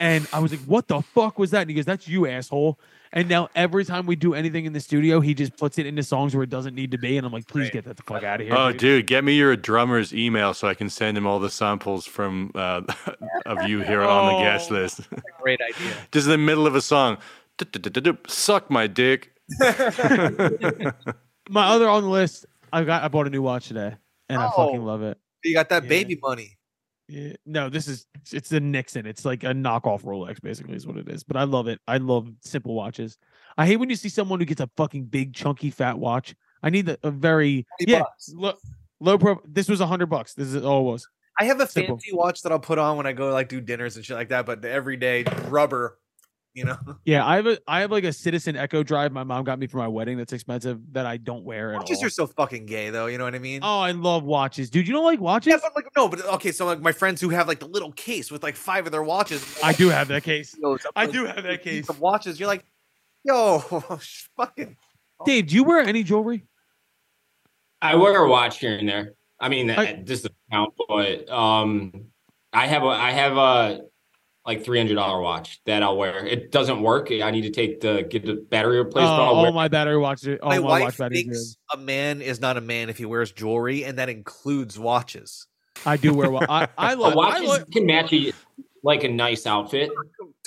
[0.00, 2.78] and I was like, "What the fuck was that?" And he goes, "That's you, asshole."
[3.12, 6.02] And now every time we do anything in the studio, he just puts it into
[6.02, 7.72] songs where it doesn't need to be, and I'm like, "Please Right.
[7.74, 10.52] get that the fuck out of here." Oh, dude." dude, get me your drummer's email
[10.54, 12.82] so I can send him all the samples from uh,
[13.46, 14.74] of you here on the guest Oh.
[14.74, 15.00] list.
[15.40, 15.92] great idea.
[16.12, 17.18] Just in the middle of a song,
[18.26, 19.32] suck my dick.
[21.48, 23.94] My other on the list, I got, I bought a new watch today,
[24.28, 24.84] and I fucking Oh.
[24.84, 25.16] love it.
[25.46, 25.88] You got that Yeah.
[25.88, 26.56] baby money.
[27.08, 29.06] Yeah, no, this is it's a Nixon.
[29.06, 31.22] It's like a knockoff Rolex, basically, is what it is.
[31.22, 31.80] But I love it.
[31.86, 33.16] I love simple watches.
[33.56, 36.34] I hate when you see someone who gets a fucking big, chunky, fat watch.
[36.64, 38.02] I need a, a very 20 yeah
[38.34, 38.54] low,
[38.98, 39.40] low pro.
[39.46, 40.34] This was a hundred bucks.
[40.34, 41.06] This is all it was.
[41.38, 41.96] I have a Simple.
[41.96, 44.30] fancy watch that I'll put on when I go like do dinners and shit like
[44.30, 45.98] that, but the everyday rubber,
[46.56, 46.76] you know.
[47.04, 49.12] Yeah, I have a I have like a Citizen Eco-Drive.
[49.12, 50.16] My mom got me for my wedding.
[50.18, 50.80] That's expensive.
[50.92, 53.38] That I don't wear at Watches are so fucking gay though, you know what I
[53.38, 53.60] mean?
[53.62, 54.88] Oh, I love watches, dude.
[54.88, 55.52] You don't like watches?
[55.52, 57.92] Yeah, but like no, but okay, so like my friends who have like the little
[57.92, 59.58] case with like five of their watches.
[59.62, 60.56] I do have that case.
[60.96, 61.86] I do have that case.
[61.86, 62.64] Some watches, you're like,
[63.22, 63.58] yo,
[64.36, 64.76] fucking
[65.24, 66.44] Dave, do you wear any jewelry?
[67.80, 69.12] I wear a watch here and there.
[69.38, 72.06] I mean, I- that this doesn't count, but um,
[72.52, 73.80] I have a I have a
[74.46, 76.24] like three hundred dollar watch that I'll wear.
[76.26, 77.10] It doesn't work.
[77.10, 79.08] I need to take the get the battery replaced.
[79.08, 80.38] Oh, all wear my battery watches.
[80.42, 81.24] All my my, wife watch batteries.
[81.24, 85.46] thinks a man is not a man if he wears jewelry, and that includes watches.
[85.84, 86.30] I do wear.
[86.30, 87.12] wa- I I a love.
[87.12, 88.32] I watch love can match a,
[88.82, 89.90] like a nice outfit.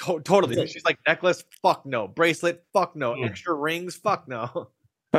[0.06, 0.66] To- totally.
[0.68, 2.08] She's like necklace, fuck no.
[2.08, 3.16] Bracelet, fuck no.
[3.16, 3.26] Mm.
[3.30, 4.70] Extra rings, fuck no.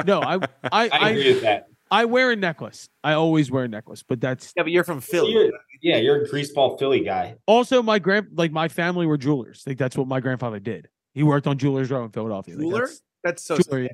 [0.06, 0.40] no, I I
[0.72, 1.66] I I, agree with that.
[1.90, 2.88] I wear a necklace.
[3.02, 5.32] I always wear a necklace, but that's Yeah, but you're from Philly.
[5.32, 5.50] You're-
[5.82, 7.36] yeah, you're a greaseball Philly guy.
[7.46, 9.62] also my grand like my family were jewelers.
[9.66, 10.88] Like that's what my grandfather did.
[11.14, 12.54] He worked on Jewelers Row in Philadelphia.
[12.54, 12.80] Like, Jeweler?
[12.80, 13.88] that's- That's so jeweler, yeah.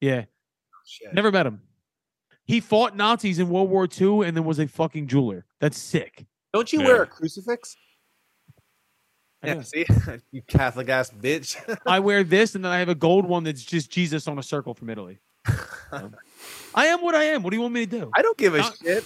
[0.00, 0.24] yeah.
[0.86, 1.14] shit.
[1.14, 1.60] Never met him.
[2.44, 5.44] He fought Nazis in World War II and then was a fucking jeweler.
[5.60, 6.26] That's sick.
[6.52, 6.86] Don't you Yeah.
[6.86, 7.76] wear a crucifix?
[9.42, 9.86] I Yeah, see,
[10.32, 11.56] you Catholic ass bitch.
[11.86, 14.42] I wear this and then I have a gold one that's just Jesus on a
[14.42, 15.18] circle from Italy.
[15.92, 16.14] Um,
[16.74, 17.42] I am what I am.
[17.42, 18.10] What do you want me to do?
[18.16, 19.04] I don't give a Not- shit.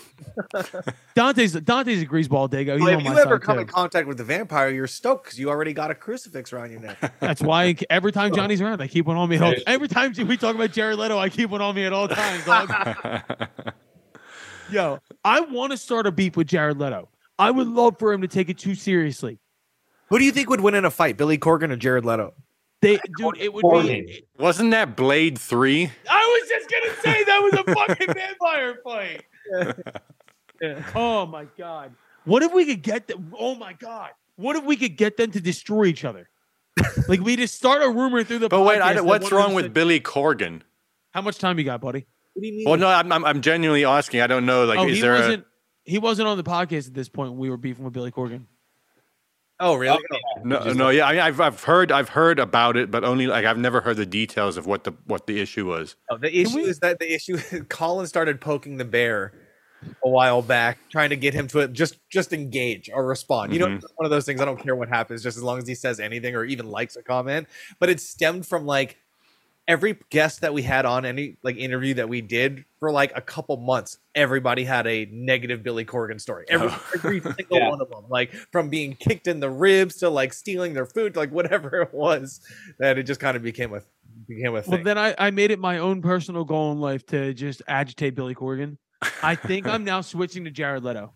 [1.14, 2.78] Dante's Dante's a greaseball Dago.
[2.78, 3.62] Well, if you ever come too.
[3.62, 6.80] in contact with the vampire, you're stoked because you already got a crucifix around your
[6.80, 7.14] neck.
[7.20, 9.36] That's why every time Johnny's around, I keep one on me.
[9.36, 11.92] At all, every time we talk about Jared Leto, I keep one on me at
[11.92, 12.44] all times.
[12.44, 12.70] dog.
[14.70, 17.08] Yo, I want to start a beef with Jared Leto.
[17.38, 19.38] I would love for him to take it too seriously.
[20.08, 22.34] Who do you think would win in a fight, Billy Corgan or Jared Leto?
[22.84, 24.26] They, dude, it would be.
[24.38, 25.90] Wasn't that Blade 3?
[26.10, 29.24] I was just gonna say that was a fucking vampire fight.
[30.94, 31.94] Oh my god!
[32.26, 33.32] What if we could get them?
[33.38, 34.10] Oh my god!
[34.36, 36.28] What if we could get them to destroy each other?
[37.08, 38.48] like we just start a rumor through the.
[38.50, 40.60] But wait, I podcast what's wrong with said- Billy Corgan?
[41.12, 42.06] How much time you got, buddy?
[42.34, 42.68] What do you mean?
[42.68, 44.20] Well, no, I'm, I'm, I'm genuinely asking.
[44.20, 44.66] I don't know.
[44.66, 45.46] Like, oh, is he there wasn't.
[45.84, 48.44] He wasn't on the podcast at this point when we were beefing with Billy Corgan.
[49.64, 49.98] Oh, really?
[50.44, 51.06] no, no, yeah.
[51.06, 53.96] I mean, I've, I've heard, I've heard about it, but only like I've never heard
[53.96, 55.96] the details of what the, what the issue was.
[56.10, 57.38] No, the issue we- is that the issue.
[57.68, 59.32] Colin started poking the bear
[60.02, 63.52] a while back, trying to get him to just just engage or respond.
[63.52, 63.76] You know, Mhm.
[63.82, 64.40] it's one of those things.
[64.40, 66.96] I don't care what happens, just as long as he says anything or even likes
[66.96, 67.48] a comment.
[67.78, 68.96] But it stemmed from like
[69.66, 73.20] every guest that we had on any like interview that we did for like a
[73.20, 73.98] couple months.
[74.14, 76.44] Everybody had a negative Billy Corgan story.
[76.48, 76.84] Every, Oh.
[76.94, 77.70] every single Yeah.
[77.70, 81.16] one of them, like from being kicked in the ribs to like stealing their food,
[81.16, 82.40] like whatever it was,
[82.78, 83.80] that it just kind of became a
[84.28, 84.70] became a thing.
[84.72, 88.14] Well, then I, I made it my own personal goal in life to just agitate
[88.14, 88.76] Billy Corgan.
[89.22, 91.12] I think I'm now switching to Jared Leto.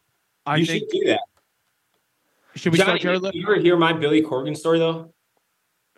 [0.46, 1.20] I you think should do that.
[2.54, 3.36] should we Johnny, start Jared Leto?
[3.38, 5.12] you ever hear my Billy Corgan story though?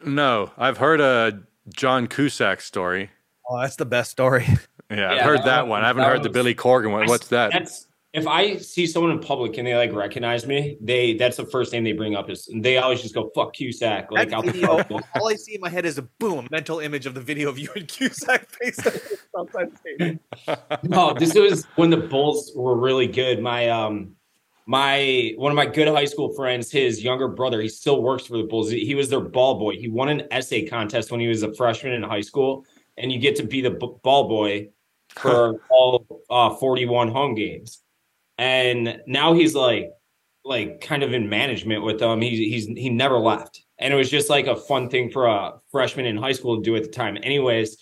[0.04, 1.42] No, I've heard a
[1.74, 3.10] John Cusack story.
[3.48, 4.46] oh, that's the best story.
[4.92, 5.84] Yeah, I've heard that that one- one.
[5.84, 7.06] I haven't that heard the Billy Corgan one.
[7.06, 7.52] What's that?
[7.52, 11.44] That's if I see someone in public and they like recognize me, they that's the
[11.44, 14.46] first name they bring up is they always just go fuck Cusack like That out
[14.46, 15.04] video, front.
[15.14, 17.56] all I see in my head is a boom mental image of the video of
[17.56, 19.00] you and Cusack face to
[19.38, 20.18] outside the.
[20.82, 23.40] No, this was when the Bulls were really good.
[23.40, 24.16] My um
[24.66, 28.36] my one of my good high school friends, his younger brother, he still works for
[28.36, 28.70] the Bulls.
[28.70, 29.76] He was their ball boy.
[29.76, 32.64] He won an essay contest when he was a freshman in high school,
[32.96, 34.68] and you get to be the b- ball boy
[35.14, 37.82] for all uh, 41 home games.
[38.38, 39.90] And now he's like
[40.44, 42.20] like kind of in management with them.
[42.20, 45.54] He's he's he never left, and it was just like a fun thing for a
[45.70, 47.18] freshman in high school to do at the time.
[47.22, 47.76] Anyways,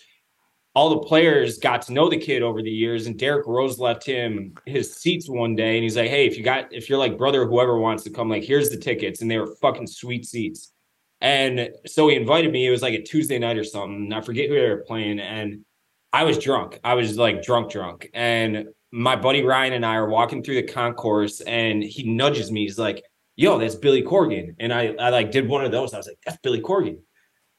[0.75, 4.05] all the players got to know the kid over the years, and Derrick Rose left
[4.05, 7.17] him his seats one day, and he's like, "Hey, if you got if you're like
[7.17, 10.73] brother, whoever wants to come, like here's the tickets," and they were fucking sweet seats.
[11.21, 12.65] And so he invited me.
[12.67, 14.13] It was like a Tuesday night or something.
[14.13, 15.65] I forget who they were playing, and
[16.13, 16.79] I was drunk.
[16.83, 20.63] I was like drunk, drunk, and my buddy Ryan and I are walking through the
[20.63, 22.61] concourse and he nudges me.
[22.61, 23.03] He's like,
[23.35, 24.55] yo, that's Billy Corgan.
[24.59, 25.93] And I, I like did one of those.
[25.93, 26.99] I was like, that's Billy Corgan.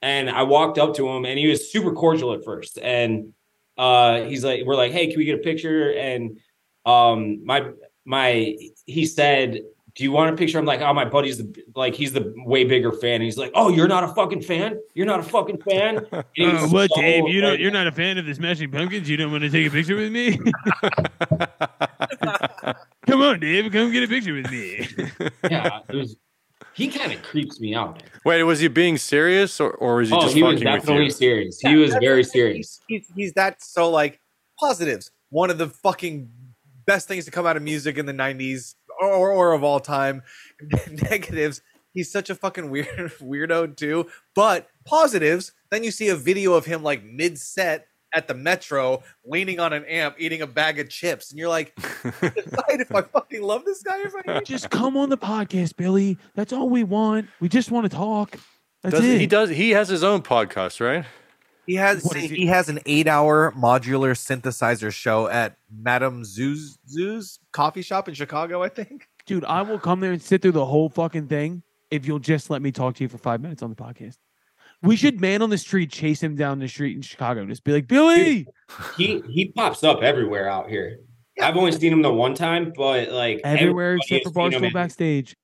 [0.03, 2.79] And I walked up to him and he was super cordial at first.
[2.79, 3.35] And
[3.77, 5.93] uh, he's like, we're like, hey, can we get a picture?
[5.93, 6.39] And
[6.87, 7.71] um, my,
[8.05, 8.57] my,
[8.87, 9.61] he said,
[9.95, 10.59] do you want a picture?
[10.59, 13.17] I'm like, oh, my buddy's the, like, he's the way bigger fan.
[13.17, 14.81] And he's like, oh, you're not a fucking fan?
[14.95, 16.07] You're not a fucking fan?
[16.37, 17.29] And Uh, what, so, Dave?
[17.29, 17.61] You don't.
[17.61, 19.09] You're not a fan of the Smashing Pumpkins.
[19.09, 20.39] You don't want to take a picture with me?
[23.07, 23.71] Come on, Dave.
[23.73, 24.87] Come get a picture with me.
[25.51, 26.17] yeah, it was,
[26.75, 28.03] he kind of creeps me out.
[28.25, 30.81] Wait, was he being serious or, or was he Oh, just he was fucking with
[30.83, 31.11] definitely you?
[31.11, 31.59] serious.
[31.61, 32.33] He was very the thing.
[32.33, 32.81] serious.
[32.89, 34.21] He's, he's that so like
[34.59, 35.11] positives.
[35.31, 36.31] One of the fucking
[36.87, 40.23] best things to come out of music in the '90s or, or of all time.
[41.11, 41.63] Negatives.
[41.93, 42.89] He's such a fucking weird
[43.21, 44.07] weirdo too.
[44.35, 45.53] But positives.
[45.71, 49.73] Then you see a video of him like mid set at the Metro, leaning on
[49.73, 53.65] an amp, eating a bag of chips, and you're like, decide if I fucking love
[53.65, 56.19] this guy or if I hate Just come on the podcast, Billy.
[56.35, 57.29] That's all we want.
[57.41, 58.37] We just want to talk.
[58.83, 59.21] That's Does, it.
[59.21, 61.05] he does he has his own podcast, right?
[61.67, 62.49] He has What is he, it?
[62.49, 68.63] has an eight hour modular synthesizer show at Madame Zoo's Zoo's coffee shop in Chicago,
[68.63, 69.07] I think.
[69.27, 72.51] Dude, I will come there and sit through the whole fucking thing if you'll just
[72.51, 74.17] let me talk to you for five minutes on the podcast.
[74.83, 77.45] We should man on the street chase him down the street in Chicago.
[77.47, 78.47] Just be like, Billy,
[78.97, 81.01] He he pops up everywhere out here.
[81.41, 84.73] I've only seen him the one time, but like everywhere except for has seen Barstool
[84.73, 85.37] backstage.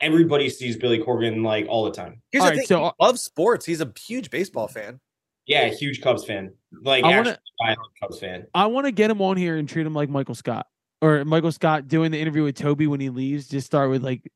[0.00, 2.22] Everybody sees Billy Corgan like all the time.
[2.32, 3.64] Here's All the right, thing: so, he loves sports.
[3.64, 4.98] He's a huge baseball fan.
[5.46, 6.52] Yeah, huge Cubs fan.
[6.82, 8.46] Like I wanna- actually, Cubs fan.
[8.54, 10.66] I want to get him on here and treat him like Michael Scott
[11.00, 13.48] or Michael Scott doing the interview with Toby when he leaves.
[13.48, 14.30] Just start with like,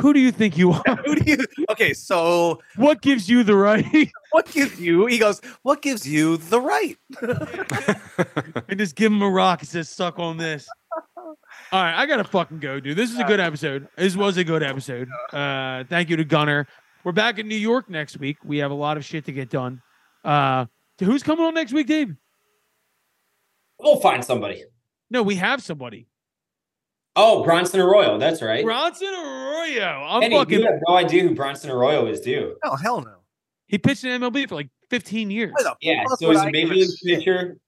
[0.00, 0.96] who do you think you are?
[1.04, 1.38] Who do you?
[1.70, 4.10] Okay, so what gives you the right?
[4.30, 5.06] what gives you?
[5.06, 6.96] He goes, "What gives you the right?"
[8.68, 10.68] and just give him a rock and says, suck on this.
[11.72, 12.96] All right, I gotta fucking go, dude.
[12.96, 13.88] This is a good episode.
[13.96, 15.08] This was a good episode.
[15.32, 16.66] Uh, thank you to Gunnar.
[17.04, 18.38] We're back in New York next week.
[18.44, 19.82] We have a lot of shit to get done.
[20.24, 20.66] Uh,
[20.98, 22.14] so who's coming on next week, Dave?
[23.78, 24.64] We'll find somebody.
[25.10, 26.06] No, we have somebody.
[27.20, 28.16] Oh, Bronson Arroyo.
[28.16, 28.64] That's right.
[28.64, 30.04] Bronson Arroyo.
[30.06, 30.60] I'm Kenny, fucking.
[30.60, 32.56] you have no idea who Bronson Arroyo is, do you?
[32.64, 33.16] Oh hell no!
[33.66, 35.52] He pitched in MLB for like 15 years.
[35.80, 37.58] Yeah, so would he's I a major league pitcher.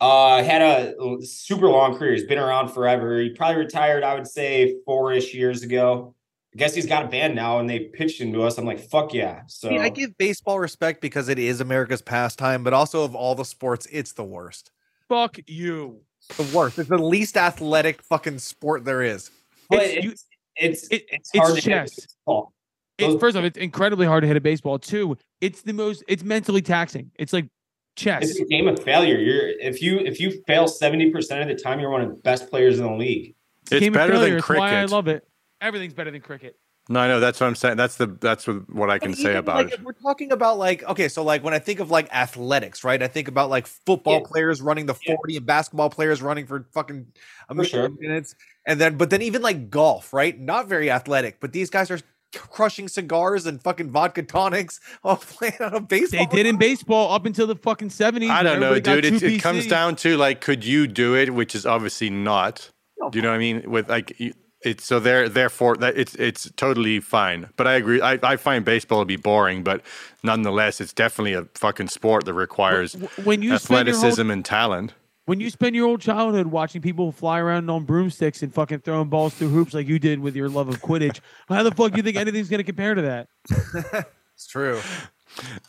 [0.00, 2.12] Uh, had a super long career.
[2.12, 3.20] He's been around forever.
[3.20, 6.14] He probably retired, I would say, four-ish years ago.
[6.54, 8.56] I guess he's got a band now, and they pitched into us.
[8.56, 9.42] I'm like, fuck yeah.
[9.48, 13.14] So I mean, I give baseball respect because it is America's pastime, but also of
[13.14, 14.70] all the sports, it's the worst.
[15.08, 16.00] Fuck you.
[16.36, 16.78] The worst.
[16.78, 19.30] It's the least athletic fucking sport there is.
[19.70, 20.24] but it's- it's
[20.56, 21.94] it's it- it's, it's hard to chess.
[21.94, 22.52] hit baseball.
[22.98, 24.78] It's, first off, it's incredibly hard to hit a baseball.
[24.78, 26.02] Two, it's the most.
[26.08, 27.10] It's mentally taxing.
[27.16, 27.46] It's like
[27.94, 28.30] chess.
[28.30, 29.18] It's a game of failure.
[29.18, 32.48] You're if you if you fail 70% of the time, you're one of the best
[32.48, 33.34] players in the league.
[33.70, 34.36] It's, It's better than failure.
[34.38, 35.26] It's why I love it.
[35.60, 36.56] Everything's better than cricket.
[36.88, 37.76] No, I know that's what I'm saying.
[37.76, 39.72] That's the that's what, what I can And say about like, it.
[39.74, 43.02] If we're talking about like okay, so like when I think of like athletics, right?
[43.02, 44.26] I think about like football Yeah.
[44.28, 45.16] players running the Yeah.
[45.16, 47.06] 40 and basketball players running for fucking
[47.48, 47.88] a For million sure.
[48.00, 48.34] minutes.
[48.66, 50.38] And then but then even like golf, right?
[50.38, 51.98] Not very athletic, but these guys are
[52.34, 56.26] crushing cigars and fucking vodka tonics while playing on a baseball.
[56.26, 58.30] They did in baseball up until the fucking seventies.
[58.30, 59.04] I don't know, dude.
[59.04, 61.34] It, it comes down to like, could you do it?
[61.34, 62.70] Which is obviously not.
[63.00, 63.70] No, Do you know what I mean?
[63.70, 64.34] With like, you-
[64.66, 65.28] it's so there.
[65.28, 67.48] Therefore, that it's it's totally fine.
[67.56, 68.00] But I agree.
[68.00, 69.80] I, I find baseball to be boring, but
[70.22, 72.94] nonetheless, it's definitely a fucking sport that requires
[73.24, 74.94] when you spend your whole, athleticism and talent.
[75.26, 79.08] when you spend your old childhood watching people fly around on broomsticks and fucking throwing
[79.08, 81.96] balls through hoops like you did with your love of Quidditch, how the fuck do
[81.98, 84.08] you think anything's gonna compare to that?
[84.34, 84.80] It's true.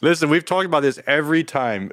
[0.02, 1.90] Listen, we've talked about this every time.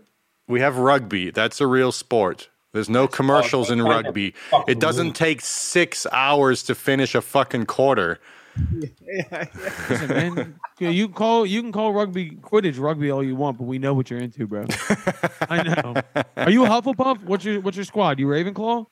[0.49, 1.31] We have rugby.
[1.31, 2.49] That's a real sport.
[2.75, 4.35] There's no commercials in that's like a rugby.
[4.67, 5.13] It doesn't rule.
[5.15, 8.19] take six hours to finish a fucking quarter.
[8.73, 13.59] Listen, man, yeah, you can call you can call rugby Quidditch rugby all you want,
[13.59, 14.65] but we know what you're into, bro.
[15.49, 15.95] I know.
[16.37, 17.23] Are you a Hufflepuff?
[17.23, 18.19] What's your what's your squad?
[18.19, 18.87] You Ravenclaw?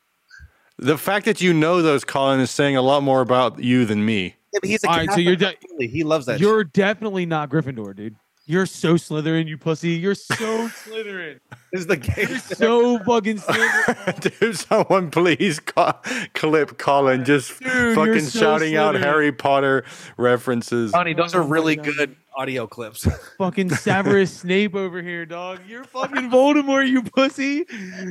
[0.79, 4.05] The fact that you know those, Colin, is saying a lot more about you than
[4.05, 4.37] me.
[4.53, 5.89] Yeah, but he's a All right, so you're Catholic family.
[5.89, 6.39] he loves that.
[6.39, 8.17] You're definitely not Gryffindor, dude.
[8.45, 9.91] You're so Slytherin, you pussy.
[9.91, 11.39] You're so Slytherin.
[11.73, 12.29] This is the game.
[12.29, 14.39] You're so fucking Slytherin.
[14.41, 16.03] Dude, someone please call,
[16.35, 19.85] clip Colin just Dude, you're fucking so shouting out Harry Potter
[20.17, 20.93] references.
[20.93, 23.07] Honey, those are really good audio clips.
[23.39, 25.61] fucking Severus Snape over here, dog.
[25.69, 27.65] You're fucking Voldemort, you pussy.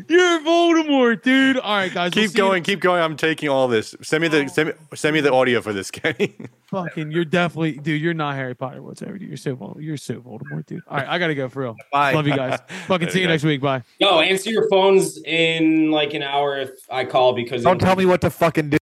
[0.07, 1.57] You're Voldemort, dude.
[1.57, 2.11] All right, guys.
[2.15, 3.01] we'll Keep going, keep going.
[3.01, 3.95] I'm taking all this.
[4.01, 4.47] Send me the Oh.
[4.47, 6.35] send me, send me the audio for this, Kenny.
[6.71, 8.01] Fucking, you're definitely, dude.
[8.01, 9.17] You're not Harry Potter whatsoever.
[9.17, 9.27] Dude.
[9.27, 10.81] You're so, you're so Voldemort, dude.
[10.87, 11.75] All right, I gotta go for real.
[11.91, 12.13] Bye.
[12.13, 12.59] Love you guys.
[12.87, 13.61] Fucking see you next week.
[13.61, 13.83] Bye.
[13.99, 18.05] Yo, answer your phones in like an hour if I call because Don't tell me
[18.05, 18.77] what to fucking do.